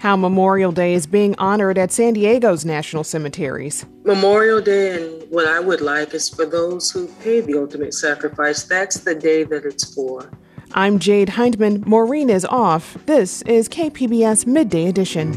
how 0.00 0.16
Memorial 0.16 0.72
Day 0.72 0.94
is 0.94 1.06
being 1.06 1.34
honored 1.36 1.76
at 1.76 1.92
San 1.92 2.14
Diego's 2.14 2.64
national 2.64 3.04
cemeteries. 3.04 3.84
Memorial 4.04 4.62
Day, 4.62 4.96
and 4.96 5.30
what 5.30 5.46
I 5.46 5.60
would 5.60 5.82
like 5.82 6.14
is 6.14 6.26
for 6.26 6.46
those 6.46 6.90
who 6.90 7.06
paid 7.22 7.44
the 7.44 7.58
ultimate 7.58 7.92
sacrifice, 7.92 8.62
that's 8.62 9.00
the 9.00 9.14
day 9.14 9.44
that 9.44 9.66
it's 9.66 9.94
for. 9.94 10.30
I'm 10.72 10.98
Jade 10.98 11.28
Hindman. 11.28 11.84
Maureen 11.86 12.30
is 12.30 12.46
off. 12.46 12.96
This 13.04 13.42
is 13.42 13.68
KPBS 13.68 14.46
Midday 14.46 14.86
Edition. 14.86 15.34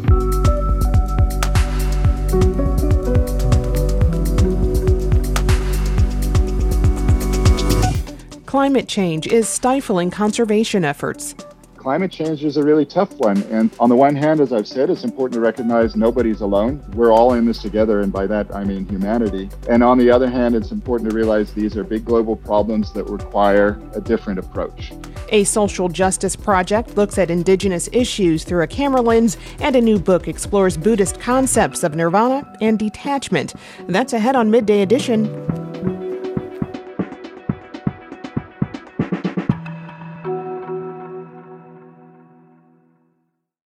Climate 8.45 8.88
change 8.88 9.27
is 9.27 9.50
stifling 9.50 10.09
conservation 10.09 10.86
efforts 10.86 11.36
climate 11.84 12.10
change 12.10 12.46
is 12.46 12.56
a 12.56 12.64
really 12.64 12.86
tough 12.86 13.14
one. 13.18 13.44
And 13.52 13.70
on 13.78 13.90
the 13.90 13.96
one 13.96 14.16
hand, 14.16 14.40
as 14.40 14.54
I've 14.54 14.70
said, 14.70 14.90
it's 14.90 15.04
important 15.04 15.34
to 15.34 15.42
recognize 15.42 15.98
nobody's 15.98 16.40
alone. 16.40 16.82
We're 16.94 17.12
all 17.12 17.34
in 17.34 17.46
this 17.46 17.62
together, 17.62 18.00
and 18.00 18.12
by 18.12 18.26
that 18.28 18.55
I 18.55 18.64
mean 18.64 18.88
humanity. 18.88 19.50
And 19.70 19.84
on 19.84 19.98
the 19.98 20.10
other 20.10 20.30
hand, 20.30 20.55
it's 20.55 20.72
important 20.72 21.10
to 21.10 21.16
realize 21.16 21.54
these 21.54 21.76
are 21.76 21.84
big 21.84 22.05
global 22.05 22.38
problems 22.38 22.94
that 22.94 23.04
require 23.10 23.82
a 23.96 24.00
different 24.00 24.40
approach. 24.40 24.94
A 25.34 25.44
social 25.44 25.90
justice 25.90 26.38
project 26.38 26.96
looks 26.96 27.18
at 27.18 27.30
indigenous 27.30 27.90
issues 27.91 28.46
through 28.46 28.63
a 28.63 28.68
camera 28.68 29.02
lens, 29.02 29.36
and 29.60 29.76
a 29.76 29.82
new 29.82 30.00
book 30.00 30.30
explores 30.30 30.77
Buddhist 30.77 31.20
concepts 31.20 31.84
of 31.84 31.96
nirvana 31.96 32.50
and 32.62 32.80
detachment. 32.80 33.55
That's 33.88 34.13
ahead 34.13 34.38
on 34.38 34.50
Midday 34.50 34.84
Edition. 34.84 35.73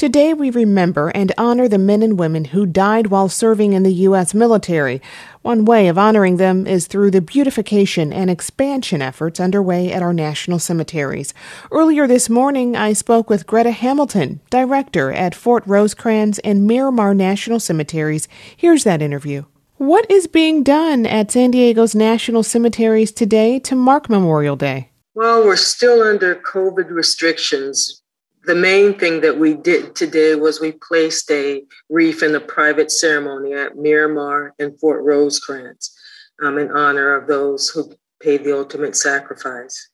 Today, 0.00 0.32
we 0.32 0.48
remember 0.48 1.08
and 1.10 1.30
honor 1.36 1.68
the 1.68 1.76
men 1.76 2.02
and 2.02 2.18
women 2.18 2.46
who 2.46 2.64
died 2.64 3.08
while 3.08 3.28
serving 3.28 3.74
in 3.74 3.82
the 3.82 3.92
U.S. 4.08 4.32
military. 4.32 5.02
One 5.42 5.66
way 5.66 5.88
of 5.88 5.98
honoring 5.98 6.38
them 6.38 6.66
is 6.66 6.86
through 6.86 7.10
the 7.10 7.20
beautification 7.20 8.10
and 8.10 8.30
expansion 8.30 9.02
efforts 9.02 9.38
underway 9.38 9.92
at 9.92 10.02
our 10.02 10.14
national 10.14 10.58
cemeteries. 10.58 11.34
Earlier 11.70 12.06
this 12.06 12.30
morning, 12.30 12.74
I 12.74 12.94
spoke 12.94 13.28
with 13.28 13.46
Greta 13.46 13.72
Hamilton, 13.72 14.40
director 14.48 15.12
at 15.12 15.34
Fort 15.34 15.64
Rosecrans 15.66 16.38
and 16.38 16.66
Miramar 16.66 17.12
National 17.12 17.60
Cemeteries. 17.60 18.26
Here's 18.56 18.84
that 18.84 19.02
interview. 19.02 19.44
What 19.76 20.10
is 20.10 20.26
being 20.26 20.62
done 20.62 21.04
at 21.04 21.30
San 21.30 21.50
Diego's 21.50 21.94
national 21.94 22.42
cemeteries 22.42 23.12
today 23.12 23.58
to 23.58 23.76
mark 23.76 24.08
Memorial 24.08 24.56
Day? 24.56 24.92
Well, 25.14 25.44
we're 25.44 25.56
still 25.56 26.00
under 26.00 26.36
COVID 26.36 26.88
restrictions, 26.88 27.99
the 28.44 28.54
main 28.54 28.98
thing 28.98 29.20
that 29.20 29.38
we 29.38 29.54
did 29.54 29.94
today 29.94 30.34
was 30.34 30.60
we 30.60 30.72
placed 30.72 31.30
a 31.30 31.62
wreath 31.88 32.22
in 32.22 32.34
a 32.34 32.40
private 32.40 32.90
ceremony 32.90 33.52
at 33.52 33.76
Miramar 33.76 34.54
and 34.58 34.78
Fort 34.80 35.02
Rosecrans 35.04 35.94
um, 36.42 36.58
in 36.58 36.70
honor 36.70 37.14
of 37.14 37.26
those 37.26 37.68
who 37.68 37.92
paid 38.20 38.44
the 38.44 38.56
ultimate 38.56 38.96
sacrifice. 38.96 39.88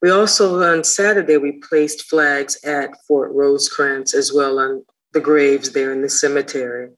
We 0.00 0.10
also, 0.10 0.62
on 0.62 0.84
Saturday, 0.84 1.36
we 1.36 1.60
placed 1.68 2.02
flags 2.02 2.58
at 2.64 2.90
Fort 3.06 3.32
Rosecrans 3.32 4.14
as 4.14 4.32
well 4.32 4.58
on 4.58 4.84
the 5.12 5.20
graves 5.20 5.72
there 5.72 5.92
in 5.92 6.02
the 6.02 6.08
cemetery. 6.08 6.90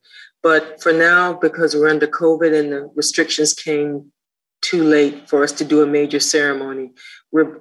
But 0.43 0.83
for 0.83 0.93
now, 0.93 1.33
because 1.33 1.75
we're 1.75 1.89
under 1.89 2.07
COVID 2.07 2.59
and 2.59 2.73
the 2.73 2.91
restrictions 2.94 3.55
came 3.55 4.12
too 4.62 4.83
late 4.83 5.28
for 5.28 5.43
us 5.43 5.53
to 5.53 5.65
do 5.65 5.83
a 5.83 5.87
major 5.87 6.21
ceremony, 6.21 6.93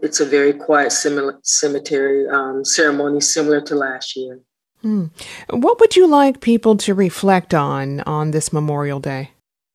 it's 0.01 0.19
a 0.19 0.25
very 0.25 0.53
quiet 0.53 0.91
similar, 0.91 1.39
cemetery 1.44 2.28
um, 2.29 2.63
ceremony 2.63 3.22
similar 3.22 3.61
to 3.61 3.75
last 3.75 4.16
year. 4.16 4.39
Hmm. 4.81 5.06
What 5.50 5.79
would 5.79 5.95
you 5.95 6.07
like 6.07 6.41
people 6.41 6.75
to 6.78 6.94
reflect 6.94 7.53
on 7.53 8.01
on 8.01 8.31
this 8.31 8.51
Memorial 8.51 9.00
Day? 9.00 9.31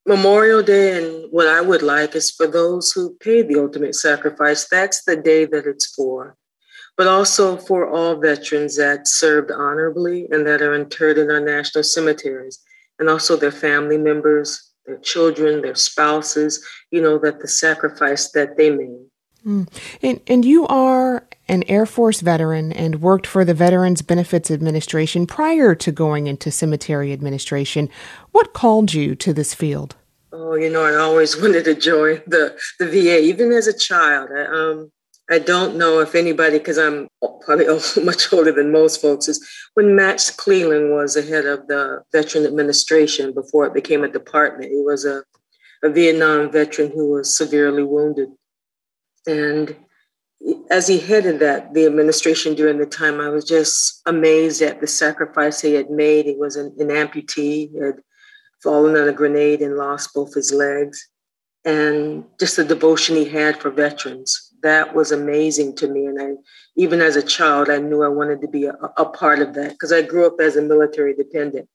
Memorial 0.07 0.63
Day, 0.63 0.97
and 0.97 1.31
what 1.31 1.49
I 1.49 1.61
would 1.61 1.83
like 1.83 2.15
is 2.15 2.31
for 2.31 2.47
those 2.47 2.93
who 2.93 3.17
paid 3.21 3.49
the 3.49 3.61
ultimate 3.61 3.95
sacrifice, 3.95 4.69
that's 4.69 5.05
the 5.05 5.17
day 5.17 5.45
that 5.47 5.67
it's 5.67 5.87
for. 5.95 6.37
But 6.97 7.07
also 7.07 7.57
for 7.57 7.89
all 7.89 8.21
veterans 8.21 8.77
that 8.77 9.09
served 9.09 9.51
honorably 9.51 10.27
and 10.31 10.47
that 10.47 10.63
are 10.63 10.75
interred 10.75 11.19
in 11.19 11.31
our 11.31 11.41
national 11.41 11.85
cemeteries, 11.85 12.59
and 12.99 13.09
also 13.09 13.37
their 13.37 13.53
family 13.53 13.99
members, 13.99 14.73
their 14.87 14.99
children, 14.99 15.63
their 15.63 15.75
spouses, 15.75 16.65
you 16.91 17.01
know, 17.03 17.19
that 17.19 17.41
the 17.41 17.49
sacrifice 17.49 18.31
that 18.33 18.57
they 18.57 18.71
made. 18.71 19.08
Mm. 19.47 19.69
And, 20.03 20.21
and 20.27 20.45
you 20.45 20.67
are 20.67 21.27
an 21.49 21.65
Air 21.65 21.87
Force 21.87 22.21
veteran 22.21 22.73
and 22.73 23.01
worked 23.01 23.27
for 23.27 23.45
the 23.45 23.55
Veterans 23.55 24.03
Benefits 24.03 24.51
Administration 24.51 25.27
prior 25.27 25.75
to 25.75 25.93
going 25.93 26.27
into 26.27 26.51
cemetery 26.51 27.13
administration. 27.13 27.89
What 28.33 28.53
called 28.53 28.93
you 28.93 29.15
to 29.17 29.33
this 29.33 29.55
field? 29.55 29.97
Oh, 30.33 30.55
you 30.55 30.71
know, 30.71 30.85
I 30.85 30.97
always 30.97 31.37
wanted 31.41 31.65
to 31.65 31.75
join 31.75 32.23
the, 32.27 32.59
the 32.79 32.87
VA, 32.87 33.21
even 33.21 33.53
as 33.53 33.67
a 33.67 33.77
child. 33.77 34.31
I, 34.35 34.45
um, 34.45 34.93
I 35.31 35.39
don't 35.39 35.77
know 35.77 36.01
if 36.01 36.15
anybody, 36.15 36.59
because 36.59 36.79
I'm 36.79 37.09
probably 37.43 37.67
much 38.03 38.33
older 38.33 38.53
than 38.53 38.73
most 38.73 39.01
folks, 39.01 39.29
is 39.29 39.47
when 39.75 39.97
Max 39.97 40.31
Cleland 40.31 40.93
was 40.93 41.15
the 41.15 41.23
head 41.23 41.47
of 41.47 41.67
the 41.67 42.03
Veteran 42.13 42.47
Administration 42.47 43.33
before 43.33 43.67
it 43.67 43.75
became 43.75 44.05
a 44.05 44.09
department. 44.09 44.71
He 44.71 44.81
was 44.81 45.05
a, 45.05 45.23
a 45.83 45.91
Vietnam 45.91 46.51
veteran 46.51 46.91
who 46.91 47.13
was 47.13 47.37
severely 47.37 47.83
wounded 47.83 48.29
and 49.29 49.77
as 50.71 50.89
he 50.89 50.99
headed 50.99 51.39
that, 51.41 51.75
the 51.75 51.85
administration 51.85 52.55
during 52.55 52.79
the 52.79 52.87
time, 52.87 53.21
I 53.21 53.29
was 53.29 53.45
just 53.45 54.01
amazed 54.07 54.63
at 54.63 54.81
the 54.81 54.87
sacrifice 54.87 55.61
he 55.61 55.75
had 55.75 55.91
made. 55.91 56.25
He 56.25 56.37
was 56.37 56.57
an, 56.57 56.75
an 56.79 56.89
amputee, 56.89 57.71
he 57.71 57.79
had 57.79 57.97
fallen 58.63 58.97
on 58.97 59.09
a 59.09 59.13
grenade 59.13 59.61
and 59.61 59.77
lost 59.77 60.15
both 60.15 60.35
his 60.35 60.53
legs. 60.53 61.07
And 61.65 62.25
just 62.41 62.57
the 62.57 62.65
devotion 62.65 63.17
he 63.17 63.27
had 63.27 63.61
for 63.61 63.71
veterans. 63.71 64.55
That 64.63 64.95
was 64.95 65.13
amazing 65.13 65.77
to 65.77 65.89
me. 65.89 66.07
And 66.07 66.21
I, 66.21 66.31
even 66.77 67.01
as 67.01 67.17
a 67.17 67.23
child, 67.23 67.69
I 67.69 67.79
knew 67.79 68.03
I 68.03 68.09
wanted 68.09 68.41
to 68.41 68.49
be 68.49 68.65
a, 68.65 68.75
a 68.97 69.05
part 69.05 69.41
of 69.41 69.55
that 69.55 69.73
because 69.73 69.93
I 69.93 70.03
grew 70.03 70.27
up 70.27 70.41
as 70.41 70.57
a 70.57 70.63
military 70.63 71.15
dependent. 71.15 71.69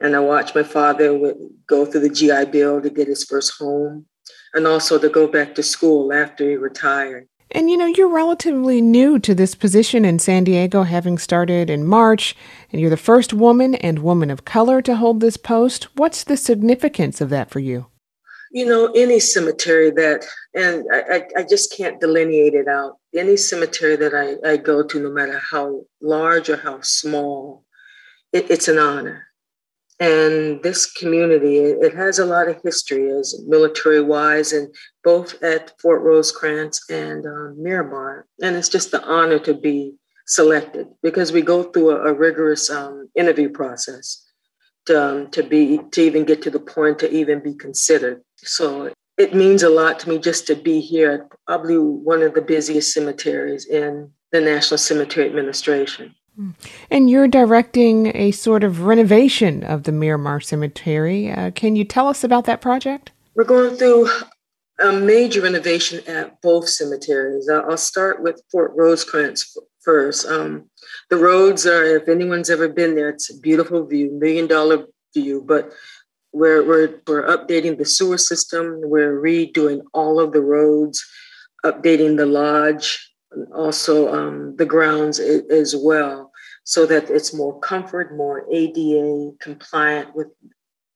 And 0.00 0.16
I 0.16 0.20
watched 0.20 0.54
my 0.54 0.62
father 0.62 1.34
go 1.68 1.84
through 1.84 2.00
the 2.00 2.08
GI 2.08 2.46
Bill 2.46 2.80
to 2.80 2.90
get 2.90 3.08
his 3.08 3.24
first 3.24 3.52
home 3.58 4.06
and 4.54 4.66
also 4.66 4.98
to 4.98 5.08
go 5.08 5.26
back 5.26 5.54
to 5.54 5.62
school 5.62 6.12
after 6.12 6.48
he 6.48 6.56
retired. 6.56 7.28
And 7.50 7.70
you 7.70 7.76
know, 7.76 7.86
you're 7.86 8.08
relatively 8.08 8.80
new 8.80 9.18
to 9.20 9.34
this 9.34 9.54
position 9.54 10.04
in 10.04 10.18
San 10.18 10.44
Diego, 10.44 10.82
having 10.82 11.18
started 11.18 11.70
in 11.70 11.86
March, 11.86 12.34
and 12.72 12.80
you're 12.80 12.90
the 12.90 12.96
first 12.96 13.32
woman 13.32 13.74
and 13.76 14.00
woman 14.00 14.30
of 14.30 14.44
color 14.44 14.80
to 14.82 14.96
hold 14.96 15.20
this 15.20 15.36
post. 15.36 15.84
What's 15.96 16.24
the 16.24 16.36
significance 16.36 17.20
of 17.20 17.30
that 17.30 17.50
for 17.50 17.60
you? 17.60 17.86
You 18.50 18.66
know, 18.66 18.90
any 18.94 19.20
cemetery 19.20 19.90
that, 19.90 20.24
and 20.54 20.84
I, 20.92 21.24
I 21.36 21.42
just 21.42 21.76
can't 21.76 22.00
delineate 22.00 22.54
it 22.54 22.68
out. 22.68 22.98
Any 23.14 23.36
cemetery 23.36 23.96
that 23.96 24.14
I, 24.14 24.48
I 24.48 24.56
go 24.56 24.82
to, 24.82 25.00
no 25.00 25.10
matter 25.10 25.38
how 25.38 25.82
large 26.00 26.48
or 26.48 26.56
how 26.56 26.80
small, 26.80 27.64
it, 28.32 28.50
it's 28.50 28.68
an 28.68 28.78
honor. 28.78 29.23
And 30.04 30.62
this 30.62 30.92
community, 30.92 31.56
it 31.56 31.94
has 31.94 32.18
a 32.18 32.26
lot 32.26 32.46
of 32.48 32.60
history 32.62 33.10
as 33.10 33.40
military 33.46 34.02
wise, 34.02 34.52
and 34.52 34.68
both 35.02 35.42
at 35.42 35.72
Fort 35.80 36.02
Rosecrans 36.02 36.78
and 36.90 37.24
um, 37.24 37.54
Miramar. 37.56 38.26
And 38.42 38.54
it's 38.54 38.68
just 38.68 38.90
the 38.90 39.02
honor 39.02 39.38
to 39.38 39.54
be 39.54 39.94
selected 40.26 40.88
because 41.02 41.32
we 41.32 41.40
go 41.40 41.62
through 41.62 41.92
a, 41.92 42.10
a 42.10 42.12
rigorous 42.12 42.68
um, 42.68 43.08
interview 43.14 43.48
process 43.48 44.22
to, 44.84 45.02
um, 45.02 45.30
to 45.30 45.42
be 45.42 45.80
to 45.92 46.02
even 46.02 46.24
get 46.24 46.42
to 46.42 46.50
the 46.50 46.60
point 46.60 46.98
to 46.98 47.10
even 47.10 47.40
be 47.40 47.54
considered. 47.54 48.20
So 48.36 48.92
it 49.16 49.34
means 49.34 49.62
a 49.62 49.70
lot 49.70 49.98
to 50.00 50.10
me 50.10 50.18
just 50.18 50.46
to 50.48 50.54
be 50.54 50.80
here 50.80 51.12
at 51.12 51.20
probably 51.46 51.78
one 51.78 52.20
of 52.20 52.34
the 52.34 52.42
busiest 52.42 52.92
cemeteries 52.92 53.64
in 53.64 54.10
the 54.32 54.42
National 54.42 54.76
Cemetery 54.76 55.26
Administration. 55.26 56.14
And 56.90 57.08
you're 57.08 57.28
directing 57.28 58.14
a 58.16 58.30
sort 58.32 58.64
of 58.64 58.82
renovation 58.82 59.62
of 59.62 59.84
the 59.84 59.92
Miramar 59.92 60.40
Cemetery. 60.40 61.30
Uh, 61.30 61.50
can 61.52 61.76
you 61.76 61.84
tell 61.84 62.08
us 62.08 62.24
about 62.24 62.44
that 62.46 62.60
project? 62.60 63.12
We're 63.34 63.44
going 63.44 63.76
through 63.76 64.08
a 64.80 64.92
major 64.92 65.42
renovation 65.42 66.00
at 66.06 66.40
both 66.42 66.68
cemeteries. 66.68 67.48
I'll 67.48 67.76
start 67.76 68.22
with 68.22 68.42
Fort 68.50 68.72
Rosecrans 68.74 69.56
first. 69.82 70.26
Um, 70.26 70.68
the 71.10 71.16
roads 71.16 71.66
are, 71.66 71.84
if 71.84 72.08
anyone's 72.08 72.50
ever 72.50 72.68
been 72.68 72.94
there, 72.94 73.10
it's 73.10 73.30
a 73.30 73.38
beautiful 73.38 73.86
view, 73.86 74.10
million 74.18 74.46
dollar 74.46 74.86
view, 75.14 75.44
but 75.46 75.70
we're, 76.32 76.66
we're, 76.66 77.00
we're 77.06 77.26
updating 77.26 77.78
the 77.78 77.84
sewer 77.84 78.18
system, 78.18 78.80
we're 78.82 79.20
redoing 79.20 79.82
all 79.92 80.18
of 80.18 80.32
the 80.32 80.40
roads, 80.40 81.04
updating 81.64 82.16
the 82.16 82.26
lodge, 82.26 83.12
also 83.54 84.12
um, 84.12 84.56
the 84.56 84.66
grounds 84.66 85.18
as 85.18 85.76
well, 85.76 86.23
so 86.64 86.86
that 86.86 87.10
it's 87.10 87.34
more 87.34 87.58
comfort, 87.60 88.16
more 88.16 88.46
ADA 88.50 89.32
compliant 89.40 90.14
with 90.14 90.28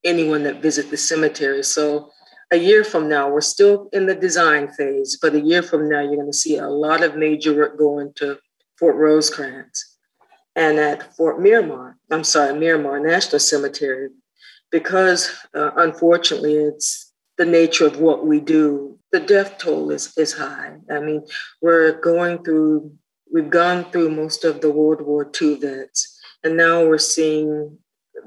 anyone 0.05 0.43
that 0.45 0.63
visit 0.63 0.91
the 0.91 0.97
cemetery. 0.97 1.63
So 1.63 2.11
a 2.51 2.57
year 2.57 2.83
from 2.83 3.09
now, 3.09 3.31
we're 3.31 3.43
still 3.43 3.89
in 3.93 4.07
the 4.07 4.15
design 4.15 4.69
phase, 4.69 5.19
but 5.21 5.35
a 5.35 5.41
year 5.41 5.63
from 5.63 5.89
now, 5.89 6.01
you're 6.01 6.17
going 6.17 6.33
to 6.33 6.37
see 6.37 6.57
a 6.57 6.69
lot 6.69 7.03
of 7.03 7.17
major 7.17 7.55
work 7.55 7.79
going 7.79 8.13
to 8.17 8.39
Fort 8.79 8.97
Rosecrans 8.97 9.97
and 10.57 10.79
at 10.79 11.15
Fort 11.15 11.41
Miramar. 11.41 11.97
I'm 12.11 12.25
sorry, 12.25 12.59
Miramar 12.59 13.01
National 13.01 13.39
Cemetery, 13.39 14.09
because 14.71 15.31
uh, 15.55 15.73
unfortunately, 15.77 16.55
it's 16.55 17.13
the 17.37 17.45
nature 17.45 17.87
of 17.87 18.01
what 18.01 18.27
we 18.27 18.41
do. 18.41 18.99
The 19.13 19.21
death 19.21 19.59
toll 19.59 19.91
is, 19.91 20.17
is 20.17 20.33
high. 20.33 20.77
I 20.91 21.01
mean, 21.01 21.25
we're 21.63 22.01
going 22.01 22.43
through, 22.45 22.93
we've 23.33 23.51
gone 23.51 23.91
through 23.91 24.11
most 24.11 24.45
of 24.45 24.61
the 24.61 24.71
World 24.71 25.01
War 25.03 25.31
II 25.41 25.57
vets, 25.61 26.21
and 26.45 26.57
now 26.57 26.85
we're 26.85 26.99
seeing 26.99 27.79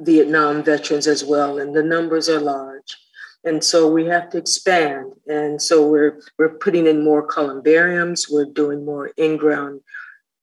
Vietnam 0.01 0.63
veterans 0.63 1.07
as 1.07 1.24
well, 1.24 1.59
and 1.59 1.75
the 1.75 1.83
numbers 1.83 2.30
are 2.30 2.39
large. 2.39 2.98
And 3.44 3.63
so 3.63 3.92
we 3.92 4.06
have 4.06 4.30
to 4.30 4.38
expand 4.38 5.12
and 5.27 5.62
so 5.62 5.88
we're 5.88 6.19
we're 6.38 6.57
putting 6.57 6.88
in 6.88 7.03
more 7.03 7.25
columbariums 7.25 8.27
we're 8.30 8.45
doing 8.45 8.86
more 8.86 9.07
in-ground 9.18 9.81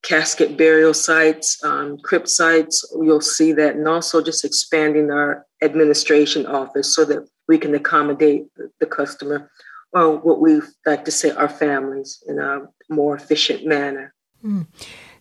casket 0.02 0.56
burial 0.56 0.94
sites 0.94 1.62
um, 1.64 1.98
crypt 1.98 2.28
sites 2.28 2.84
you'll 3.02 3.20
see 3.20 3.52
that 3.52 3.76
and 3.76 3.88
also 3.88 4.22
just 4.22 4.44
expanding 4.44 5.10
our 5.10 5.46
administration 5.62 6.46
office 6.46 6.94
so 6.94 7.04
that 7.04 7.28
we 7.48 7.58
can 7.58 7.74
accommodate 7.74 8.46
the 8.80 8.86
customer 8.86 9.50
or 9.92 10.16
what 10.16 10.40
we 10.40 10.60
like 10.86 11.04
to 11.04 11.10
say 11.10 11.30
our 11.30 11.48
families 11.48 12.22
in 12.26 12.38
a 12.38 12.60
more 12.88 13.16
efficient 13.16 13.66
manner 13.66 14.14
mm. 14.44 14.66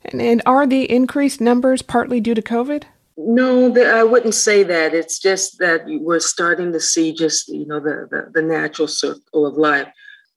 and, 0.06 0.22
and 0.22 0.42
are 0.46 0.68
the 0.68 0.90
increased 0.92 1.42
numbers 1.42 1.82
partly 1.82 2.20
due 2.20 2.36
to 2.36 2.42
covid 2.42 2.84
no, 3.20 3.74
I 3.76 4.04
wouldn't 4.04 4.36
say 4.36 4.62
that. 4.62 4.94
It's 4.94 5.18
just 5.18 5.58
that 5.58 5.82
we're 5.88 6.20
starting 6.20 6.72
to 6.72 6.80
see 6.80 7.12
just 7.12 7.48
you 7.48 7.66
know 7.66 7.80
the, 7.80 8.08
the, 8.12 8.32
the 8.32 8.42
natural 8.44 8.88
circle 8.88 9.48
of 9.48 9.56
life. 9.56 9.88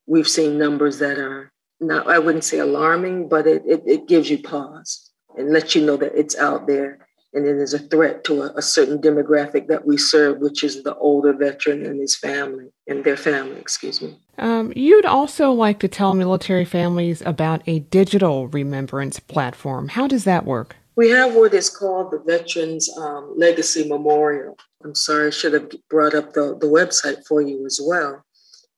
We've 0.07 0.27
seen 0.27 0.59
numbers 0.59 0.99
that 0.99 1.19
are 1.19 1.53
not 1.79 2.09
I 2.09 2.19
wouldn't 2.19 2.45
say 2.45 2.59
alarming, 2.59 3.29
but 3.29 3.47
it, 3.47 3.63
it, 3.67 3.83
it 3.87 4.09
gives 4.09 4.31
you 4.31 4.43
pause 4.43 5.11
and 5.37 5.53
lets 5.53 5.75
you 5.75 5.85
know 5.85 5.99
that 5.99 6.19
it's 6.19 6.37
out 6.39 6.67
there 6.67 7.07
and 7.33 7.47
it 7.47 7.57
is 7.57 7.75
a 7.75 7.79
threat 7.79 8.25
to 8.25 8.43
a, 8.43 8.53
a, 8.57 8.63
certain 8.63 8.99
demographic 8.99 9.69
that 9.69 9.87
we 9.87 9.97
serve, 9.97 10.39
which 10.39 10.65
is 10.65 10.83
the 10.83 10.95
older 10.97 11.33
veteran 11.33 11.87
and 11.87 12.01
his 12.01 12.17
family 12.17 12.67
and 12.89 13.05
their 13.05 13.17
family, 13.17 13.59
excuse 13.59 14.03
me. 14.03 14.17
Um, 14.39 14.73
you'd 14.75 15.07
also 15.07 15.53
like 15.53 15.79
to 15.81 15.89
tell 15.89 16.15
military 16.15 16.65
families 16.65 17.23
about 17.23 17.63
a 17.67 17.81
digital 17.81 18.49
remembrance 18.49 19.21
platform. 19.21 19.89
How 19.89 20.07
does 20.09 20.25
that 20.25 20.45
work? 20.45 20.77
We 20.97 21.11
have 21.11 21.35
what 21.35 21.55
is 21.55 21.71
called 21.71 22.11
the 22.11 22.19
Veterans 22.19 22.91
um, 22.99 23.35
Legacy 23.37 23.89
Memorial. 23.89 24.57
I'm 24.85 24.95
sorry, 24.95 25.29
I 25.29 25.31
should 25.31 25.53
have 25.53 25.71
brought 25.89 26.15
up 26.15 26.33
the, 26.33 26.57
the 26.61 26.67
website 26.67 27.27
for 27.27 27.41
you 27.41 27.65
as 27.65 27.81
well. 27.83 28.25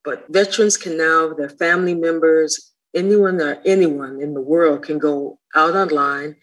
But 0.04 0.26
veterans 0.28 0.76
can 0.76 0.98
now, 0.98 1.32
their 1.32 1.48
family 1.48 1.94
members, 1.94 2.72
anyone 2.94 3.40
or 3.40 3.60
anyone 3.64 4.20
in 4.20 4.34
the 4.34 4.40
world 4.40 4.82
can 4.82 4.98
go 4.98 5.38
out 5.54 5.74
online 5.74 6.36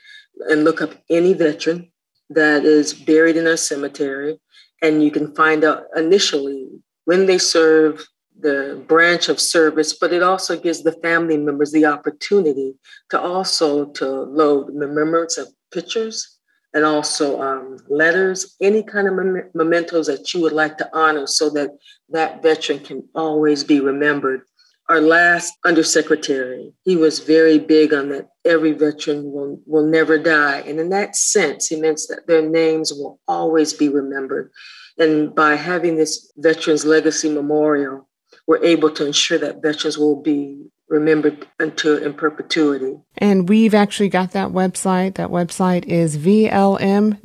and 0.49 0.63
look 0.63 0.81
up 0.81 0.93
any 1.09 1.33
veteran 1.33 1.91
that 2.29 2.65
is 2.65 2.93
buried 2.93 3.37
in 3.37 3.47
a 3.47 3.57
cemetery. 3.57 4.39
And 4.81 5.03
you 5.03 5.11
can 5.11 5.35
find 5.35 5.63
out 5.63 5.83
initially 5.95 6.67
when 7.05 7.25
they 7.25 7.37
serve 7.37 8.05
the 8.39 8.83
branch 8.87 9.27
of 9.27 9.39
service, 9.39 9.93
but 9.93 10.13
it 10.13 10.23
also 10.23 10.57
gives 10.57 10.83
the 10.83 10.93
family 11.03 11.37
members 11.37 11.71
the 11.71 11.85
opportunity 11.85 12.75
to 13.09 13.19
also 13.19 13.85
to 13.85 14.07
load 14.07 14.67
remembrance 14.73 15.37
of 15.37 15.49
pictures 15.71 16.39
and 16.73 16.85
also 16.85 17.41
um, 17.41 17.77
letters, 17.89 18.55
any 18.61 18.83
kind 18.83 19.07
of 19.07 19.15
mem- 19.15 19.49
mementos 19.53 20.07
that 20.07 20.33
you 20.33 20.41
would 20.41 20.53
like 20.53 20.77
to 20.77 20.89
honor 20.93 21.25
so 21.25 21.49
that 21.49 21.71
that 22.09 22.43
veteran 22.43 22.79
can 22.79 23.03
always 23.15 23.63
be 23.63 23.79
remembered. 23.79 24.41
Our 24.89 25.01
last 25.01 25.53
undersecretary, 25.65 26.73
he 26.83 26.95
was 26.95 27.19
very 27.19 27.59
big 27.59 27.93
on 27.93 28.09
that 28.09 28.29
every 28.43 28.71
veteran 28.71 29.31
will, 29.31 29.61
will 29.67 29.85
never 29.85 30.17
die. 30.17 30.63
And 30.65 30.79
in 30.79 30.89
that 30.89 31.15
sense, 31.15 31.67
he 31.67 31.79
meant 31.79 32.01
that 32.09 32.25
their 32.25 32.41
names 32.41 32.91
will 32.91 33.19
always 33.27 33.71
be 33.71 33.87
remembered. 33.87 34.51
And 34.97 35.33
by 35.35 35.55
having 35.55 35.95
this 35.95 36.31
Veterans 36.37 36.85
Legacy 36.85 37.29
Memorial, 37.29 38.09
we're 38.47 38.63
able 38.63 38.89
to 38.91 39.05
ensure 39.05 39.37
that 39.37 39.61
veterans 39.61 39.97
will 39.97 40.21
be 40.21 40.65
remembered 40.89 41.47
until 41.59 41.97
in 42.03 42.13
perpetuity. 42.15 42.97
And 43.17 43.47
we've 43.47 43.75
actually 43.75 44.09
got 44.09 44.31
that 44.31 44.49
website. 44.49 45.15
That 45.15 45.29
website 45.29 45.85
is 45.85 46.17
vlm.cem.va.gov. 46.17 47.15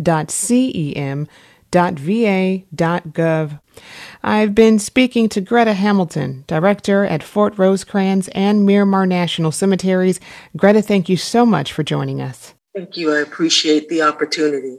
I've 4.22 4.54
been 4.54 4.78
speaking 4.78 5.28
to 5.30 5.40
Greta 5.40 5.74
Hamilton, 5.74 6.44
director 6.46 7.04
at 7.04 7.22
Fort 7.22 7.58
Rosecrans 7.58 8.28
and 8.28 8.64
Miramar 8.64 9.06
National 9.06 9.52
Cemeteries. 9.52 10.20
Greta, 10.56 10.82
thank 10.82 11.08
you 11.08 11.16
so 11.16 11.44
much 11.44 11.72
for 11.72 11.82
joining 11.82 12.22
us. 12.22 12.54
Thank 12.74 12.96
you. 12.96 13.12
I 13.12 13.18
appreciate 13.18 13.88
the 13.88 14.02
opportunity. 14.02 14.78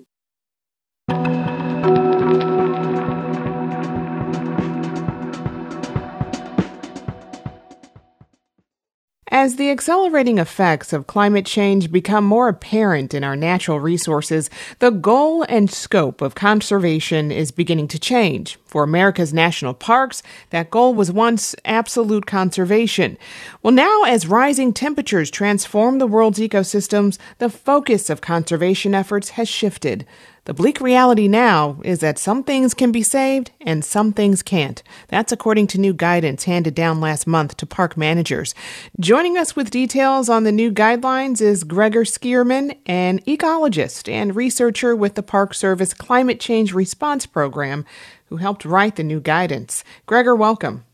As 9.38 9.58
the 9.58 9.70
accelerating 9.70 10.38
effects 10.38 10.94
of 10.94 11.08
climate 11.08 11.46
change 11.46 11.92
become 11.92 12.24
more 12.24 12.48
apparent 12.48 13.14
in 13.14 13.24
our 13.24 13.36
natural 13.36 13.80
resources, 13.80 14.50
the 14.80 14.92
goal 14.92 15.44
and 15.50 15.70
scope 15.70 16.22
of 16.22 16.36
conservation 16.36 17.32
is 17.32 17.52
beginning 17.52 17.90
to 17.90 18.00
change. 18.00 18.58
For 18.75 18.83
America's 18.83 19.33
national 19.33 19.74
parks, 19.74 20.22
that 20.50 20.69
goal 20.69 20.94
was 20.94 21.10
once 21.10 21.56
absolute 21.63 22.25
conservation. 22.25 23.18
Well, 23.63 23.72
now, 23.72 24.04
as 24.04 24.27
rising 24.27 24.74
temperatures 24.74 25.31
transform 25.31 25.98
the 25.98 26.06
world's 26.06 26.39
ecosystems, 26.39 27.18
the 27.38 27.50
focus 27.50 28.10
of 28.10 28.19
conservation 28.19 28.94
efforts 28.94 29.30
has 29.30 29.48
shifted. 29.48 30.06
The 30.44 30.54
bleak 30.54 30.80
reality 30.80 31.27
now 31.27 31.80
is 31.83 32.01
that 32.01 32.19
some 32.19 32.44
things 32.44 32.75
can 32.75 32.92
be 32.92 33.01
saved 33.01 33.50
and 33.62 33.83
some 33.83 34.13
things 34.13 34.44
can't. 34.44 34.83
That's 35.07 35.31
according 35.31 35.68
to 35.68 35.80
new 35.80 35.94
guidance 35.94 36.44
handed 36.44 36.75
down 36.75 37.01
last 37.01 37.25
month 37.25 37.57
to 37.57 37.66
park 37.66 37.98
managers. 37.98 38.54
Joining 39.00 39.39
us 39.39 39.56
with 39.56 39.72
details 39.72 40.30
on 40.30 40.44
the 40.44 40.51
new 40.51 40.72
guidelines 40.72 41.42
is 41.42 41.63
Gregor 41.63 42.04
Schuurman, 42.04 42.77
an 42.86 43.19
ecologist 43.19 44.12
and 44.12 44.36
researcher 44.36 44.96
with 44.96 45.15
the 45.15 45.24
Park 45.24 45.55
Service 45.55 45.96
Climate 45.96 46.39
Change 46.39 46.74
Response 46.74 47.25
Program, 47.25 47.84
who 48.25 48.38
helped 48.38 48.65
write 48.65 48.96
the 48.96 49.03
new 49.03 49.20
guidance. 49.20 49.84
Gregor, 50.05 50.36
welcome. 50.36 50.86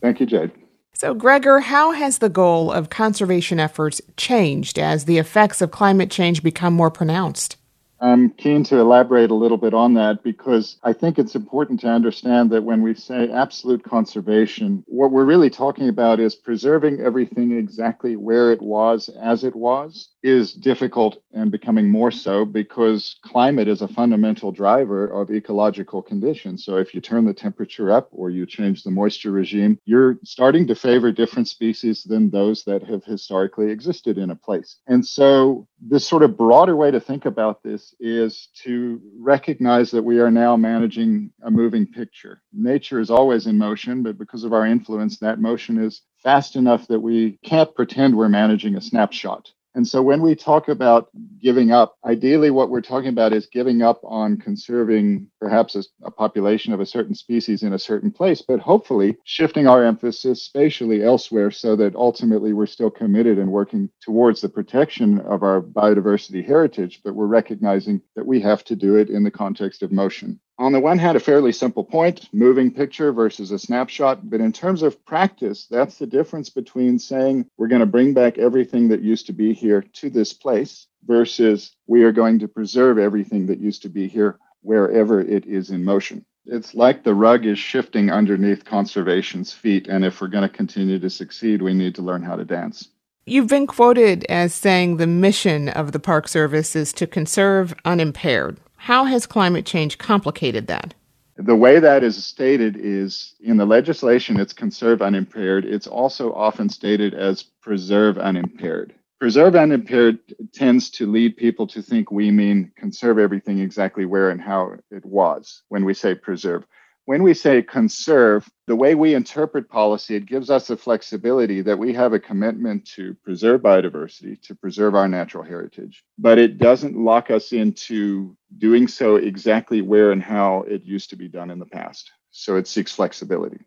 Thank 0.00 0.20
you, 0.20 0.26
Jade. 0.26 0.50
So, 0.92 1.14
Gregor, 1.14 1.60
how 1.60 1.92
has 1.92 2.18
the 2.18 2.28
goal 2.28 2.70
of 2.70 2.90
conservation 2.90 3.58
efforts 3.58 4.00
changed 4.16 4.78
as 4.78 5.04
the 5.04 5.18
effects 5.18 5.62
of 5.62 5.70
climate 5.70 6.10
change 6.10 6.42
become 6.42 6.74
more 6.74 6.90
pronounced? 6.90 7.56
I'm 8.02 8.30
keen 8.30 8.64
to 8.64 8.78
elaborate 8.78 9.30
a 9.30 9.34
little 9.34 9.58
bit 9.58 9.74
on 9.74 9.94
that 9.94 10.22
because 10.22 10.78
I 10.82 10.94
think 10.94 11.18
it's 11.18 11.34
important 11.34 11.80
to 11.80 11.88
understand 11.88 12.50
that 12.50 12.64
when 12.64 12.80
we 12.80 12.94
say 12.94 13.30
absolute 13.30 13.84
conservation, 13.84 14.82
what 14.86 15.10
we're 15.10 15.26
really 15.26 15.50
talking 15.50 15.88
about 15.88 16.18
is 16.18 16.34
preserving 16.34 17.00
everything 17.00 17.52
exactly 17.52 18.16
where 18.16 18.52
it 18.52 18.62
was 18.62 19.10
as 19.20 19.44
it 19.44 19.54
was 19.54 20.08
is 20.22 20.52
difficult 20.52 21.22
and 21.32 21.50
becoming 21.50 21.90
more 21.90 22.10
so 22.10 22.44
because 22.44 23.16
climate 23.22 23.68
is 23.68 23.82
a 23.82 23.88
fundamental 23.88 24.50
driver 24.50 25.06
of 25.06 25.30
ecological 25.30 26.00
conditions. 26.00 26.64
So 26.64 26.76
if 26.76 26.94
you 26.94 27.00
turn 27.02 27.26
the 27.26 27.34
temperature 27.34 27.92
up 27.92 28.08
or 28.12 28.30
you 28.30 28.46
change 28.46 28.82
the 28.82 28.90
moisture 28.90 29.30
regime, 29.30 29.78
you're 29.84 30.18
starting 30.24 30.66
to 30.68 30.74
favor 30.74 31.12
different 31.12 31.48
species 31.48 32.04
than 32.04 32.30
those 32.30 32.64
that 32.64 32.82
have 32.84 33.04
historically 33.04 33.70
existed 33.70 34.16
in 34.16 34.30
a 34.30 34.36
place. 34.36 34.78
And 34.86 35.06
so 35.06 35.66
this 35.80 36.06
sort 36.06 36.22
of 36.22 36.36
broader 36.36 36.76
way 36.76 36.90
to 36.90 37.00
think 37.00 37.24
about 37.26 37.62
this 37.62 37.89
is 38.00 38.48
to 38.62 39.00
recognize 39.18 39.90
that 39.90 40.02
we 40.02 40.20
are 40.20 40.30
now 40.30 40.56
managing 40.56 41.32
a 41.42 41.50
moving 41.50 41.86
picture. 41.86 42.42
Nature 42.52 43.00
is 43.00 43.10
always 43.10 43.46
in 43.46 43.58
motion, 43.58 44.02
but 44.02 44.18
because 44.18 44.44
of 44.44 44.52
our 44.52 44.66
influence, 44.66 45.18
that 45.18 45.40
motion 45.40 45.82
is 45.82 46.02
fast 46.22 46.56
enough 46.56 46.86
that 46.88 47.00
we 47.00 47.38
can't 47.44 47.74
pretend 47.74 48.16
we're 48.16 48.28
managing 48.28 48.76
a 48.76 48.80
snapshot. 48.80 49.50
And 49.74 49.86
so 49.86 50.02
when 50.02 50.20
we 50.20 50.34
talk 50.34 50.68
about 50.68 51.08
giving 51.40 51.70
up, 51.70 51.94
ideally 52.04 52.50
what 52.50 52.70
we're 52.70 52.80
talking 52.80 53.08
about 53.08 53.32
is 53.32 53.46
giving 53.46 53.82
up 53.82 54.00
on 54.02 54.36
conserving 54.36 55.28
perhaps 55.40 55.76
a, 55.76 55.84
a, 56.02 56.10
population 56.10 56.72
of 56.72 56.80
a 56.80 56.86
certain 56.86 57.14
species 57.14 57.62
in 57.62 57.72
a 57.72 57.78
certain 57.78 58.10
place, 58.10 58.42
but 58.42 58.58
hopefully 58.58 59.16
shifting 59.24 59.66
our 59.66 59.84
emphasis 59.84 60.42
spatially 60.42 61.04
elsewhere 61.04 61.50
so 61.50 61.76
that 61.76 61.94
ultimately 61.94 62.52
we're 62.52 62.66
still 62.66 62.90
committed 62.90 63.38
and 63.38 63.50
working 63.50 63.88
towards 64.02 64.40
the 64.40 64.48
protection 64.48 65.20
of 65.20 65.42
our 65.42 65.62
biodiversity 65.62 66.44
heritage, 66.44 67.00
but 67.04 67.14
we're 67.14 67.26
recognizing 67.26 68.02
that 68.16 68.26
we 68.26 68.40
have 68.40 68.64
to 68.64 68.74
do 68.74 68.96
it 68.96 69.08
in 69.08 69.22
the 69.22 69.30
context 69.30 69.82
of 69.82 69.92
motion. 69.92 70.40
On 70.60 70.72
the 70.72 70.80
one 70.80 70.98
hand, 70.98 71.16
a 71.16 71.20
fairly 71.20 71.52
simple 71.52 71.82
point, 71.82 72.28
moving 72.34 72.70
picture 72.70 73.12
versus 73.12 73.50
a 73.50 73.58
snapshot. 73.58 74.28
But 74.28 74.42
in 74.42 74.52
terms 74.52 74.82
of 74.82 75.02
practice, 75.06 75.66
that's 75.70 75.96
the 75.96 76.06
difference 76.06 76.50
between 76.50 76.98
saying 76.98 77.46
we're 77.56 77.68
going 77.68 77.80
to 77.80 77.86
bring 77.86 78.12
back 78.12 78.36
everything 78.36 78.88
that 78.88 79.00
used 79.00 79.26
to 79.26 79.32
be 79.32 79.54
here 79.54 79.82
to 79.94 80.10
this 80.10 80.34
place 80.34 80.86
versus 81.06 81.74
we 81.86 82.04
are 82.04 82.12
going 82.12 82.38
to 82.40 82.46
preserve 82.46 82.98
everything 82.98 83.46
that 83.46 83.58
used 83.58 83.80
to 83.82 83.88
be 83.88 84.06
here 84.06 84.38
wherever 84.60 85.22
it 85.22 85.46
is 85.46 85.70
in 85.70 85.82
motion. 85.82 86.26
It's 86.44 86.74
like 86.74 87.04
the 87.04 87.14
rug 87.14 87.46
is 87.46 87.58
shifting 87.58 88.10
underneath 88.10 88.66
conservation's 88.66 89.54
feet. 89.54 89.88
And 89.88 90.04
if 90.04 90.20
we're 90.20 90.28
going 90.28 90.48
to 90.48 90.54
continue 90.54 90.98
to 90.98 91.08
succeed, 91.08 91.62
we 91.62 91.72
need 91.72 91.94
to 91.94 92.02
learn 92.02 92.22
how 92.22 92.36
to 92.36 92.44
dance. 92.44 92.88
You've 93.24 93.48
been 93.48 93.66
quoted 93.66 94.26
as 94.28 94.52
saying 94.52 94.98
the 94.98 95.06
mission 95.06 95.70
of 95.70 95.92
the 95.92 96.00
Park 96.00 96.28
Service 96.28 96.76
is 96.76 96.92
to 96.94 97.06
conserve 97.06 97.74
unimpaired. 97.86 98.58
How 98.80 99.04
has 99.04 99.26
climate 99.26 99.66
change 99.66 99.98
complicated 99.98 100.66
that? 100.68 100.94
The 101.36 101.54
way 101.54 101.80
that 101.80 102.02
is 102.02 102.24
stated 102.24 102.78
is 102.78 103.34
in 103.40 103.58
the 103.58 103.66
legislation, 103.66 104.40
it's 104.40 104.54
conserve 104.54 105.02
unimpaired. 105.02 105.66
It's 105.66 105.86
also 105.86 106.32
often 106.32 106.70
stated 106.70 107.12
as 107.12 107.42
preserve 107.42 108.16
unimpaired. 108.16 108.94
Preserve 109.18 109.54
unimpaired 109.54 110.18
tends 110.54 110.88
to 110.92 111.06
lead 111.06 111.36
people 111.36 111.66
to 111.66 111.82
think 111.82 112.10
we 112.10 112.30
mean 112.30 112.72
conserve 112.74 113.18
everything 113.18 113.58
exactly 113.58 114.06
where 114.06 114.30
and 114.30 114.40
how 114.40 114.76
it 114.90 115.04
was 115.04 115.60
when 115.68 115.84
we 115.84 115.92
say 115.92 116.14
preserve. 116.14 116.64
When 117.10 117.24
we 117.24 117.34
say 117.34 117.60
conserve, 117.60 118.48
the 118.68 118.76
way 118.76 118.94
we 118.94 119.14
interpret 119.14 119.68
policy, 119.68 120.14
it 120.14 120.26
gives 120.26 120.48
us 120.48 120.68
the 120.68 120.76
flexibility 120.76 121.60
that 121.60 121.76
we 121.76 121.92
have 121.92 122.12
a 122.12 122.20
commitment 122.20 122.86
to 122.90 123.14
preserve 123.24 123.62
biodiversity, 123.62 124.40
to 124.42 124.54
preserve 124.54 124.94
our 124.94 125.08
natural 125.08 125.42
heritage, 125.42 126.04
but 126.18 126.38
it 126.38 126.58
doesn't 126.58 126.96
lock 126.96 127.32
us 127.32 127.50
into 127.50 128.36
doing 128.58 128.86
so 128.86 129.16
exactly 129.16 129.82
where 129.82 130.12
and 130.12 130.22
how 130.22 130.62
it 130.68 130.84
used 130.84 131.10
to 131.10 131.16
be 131.16 131.26
done 131.26 131.50
in 131.50 131.58
the 131.58 131.66
past. 131.66 132.12
So 132.30 132.54
it 132.54 132.68
seeks 132.68 132.92
flexibility. 132.92 133.58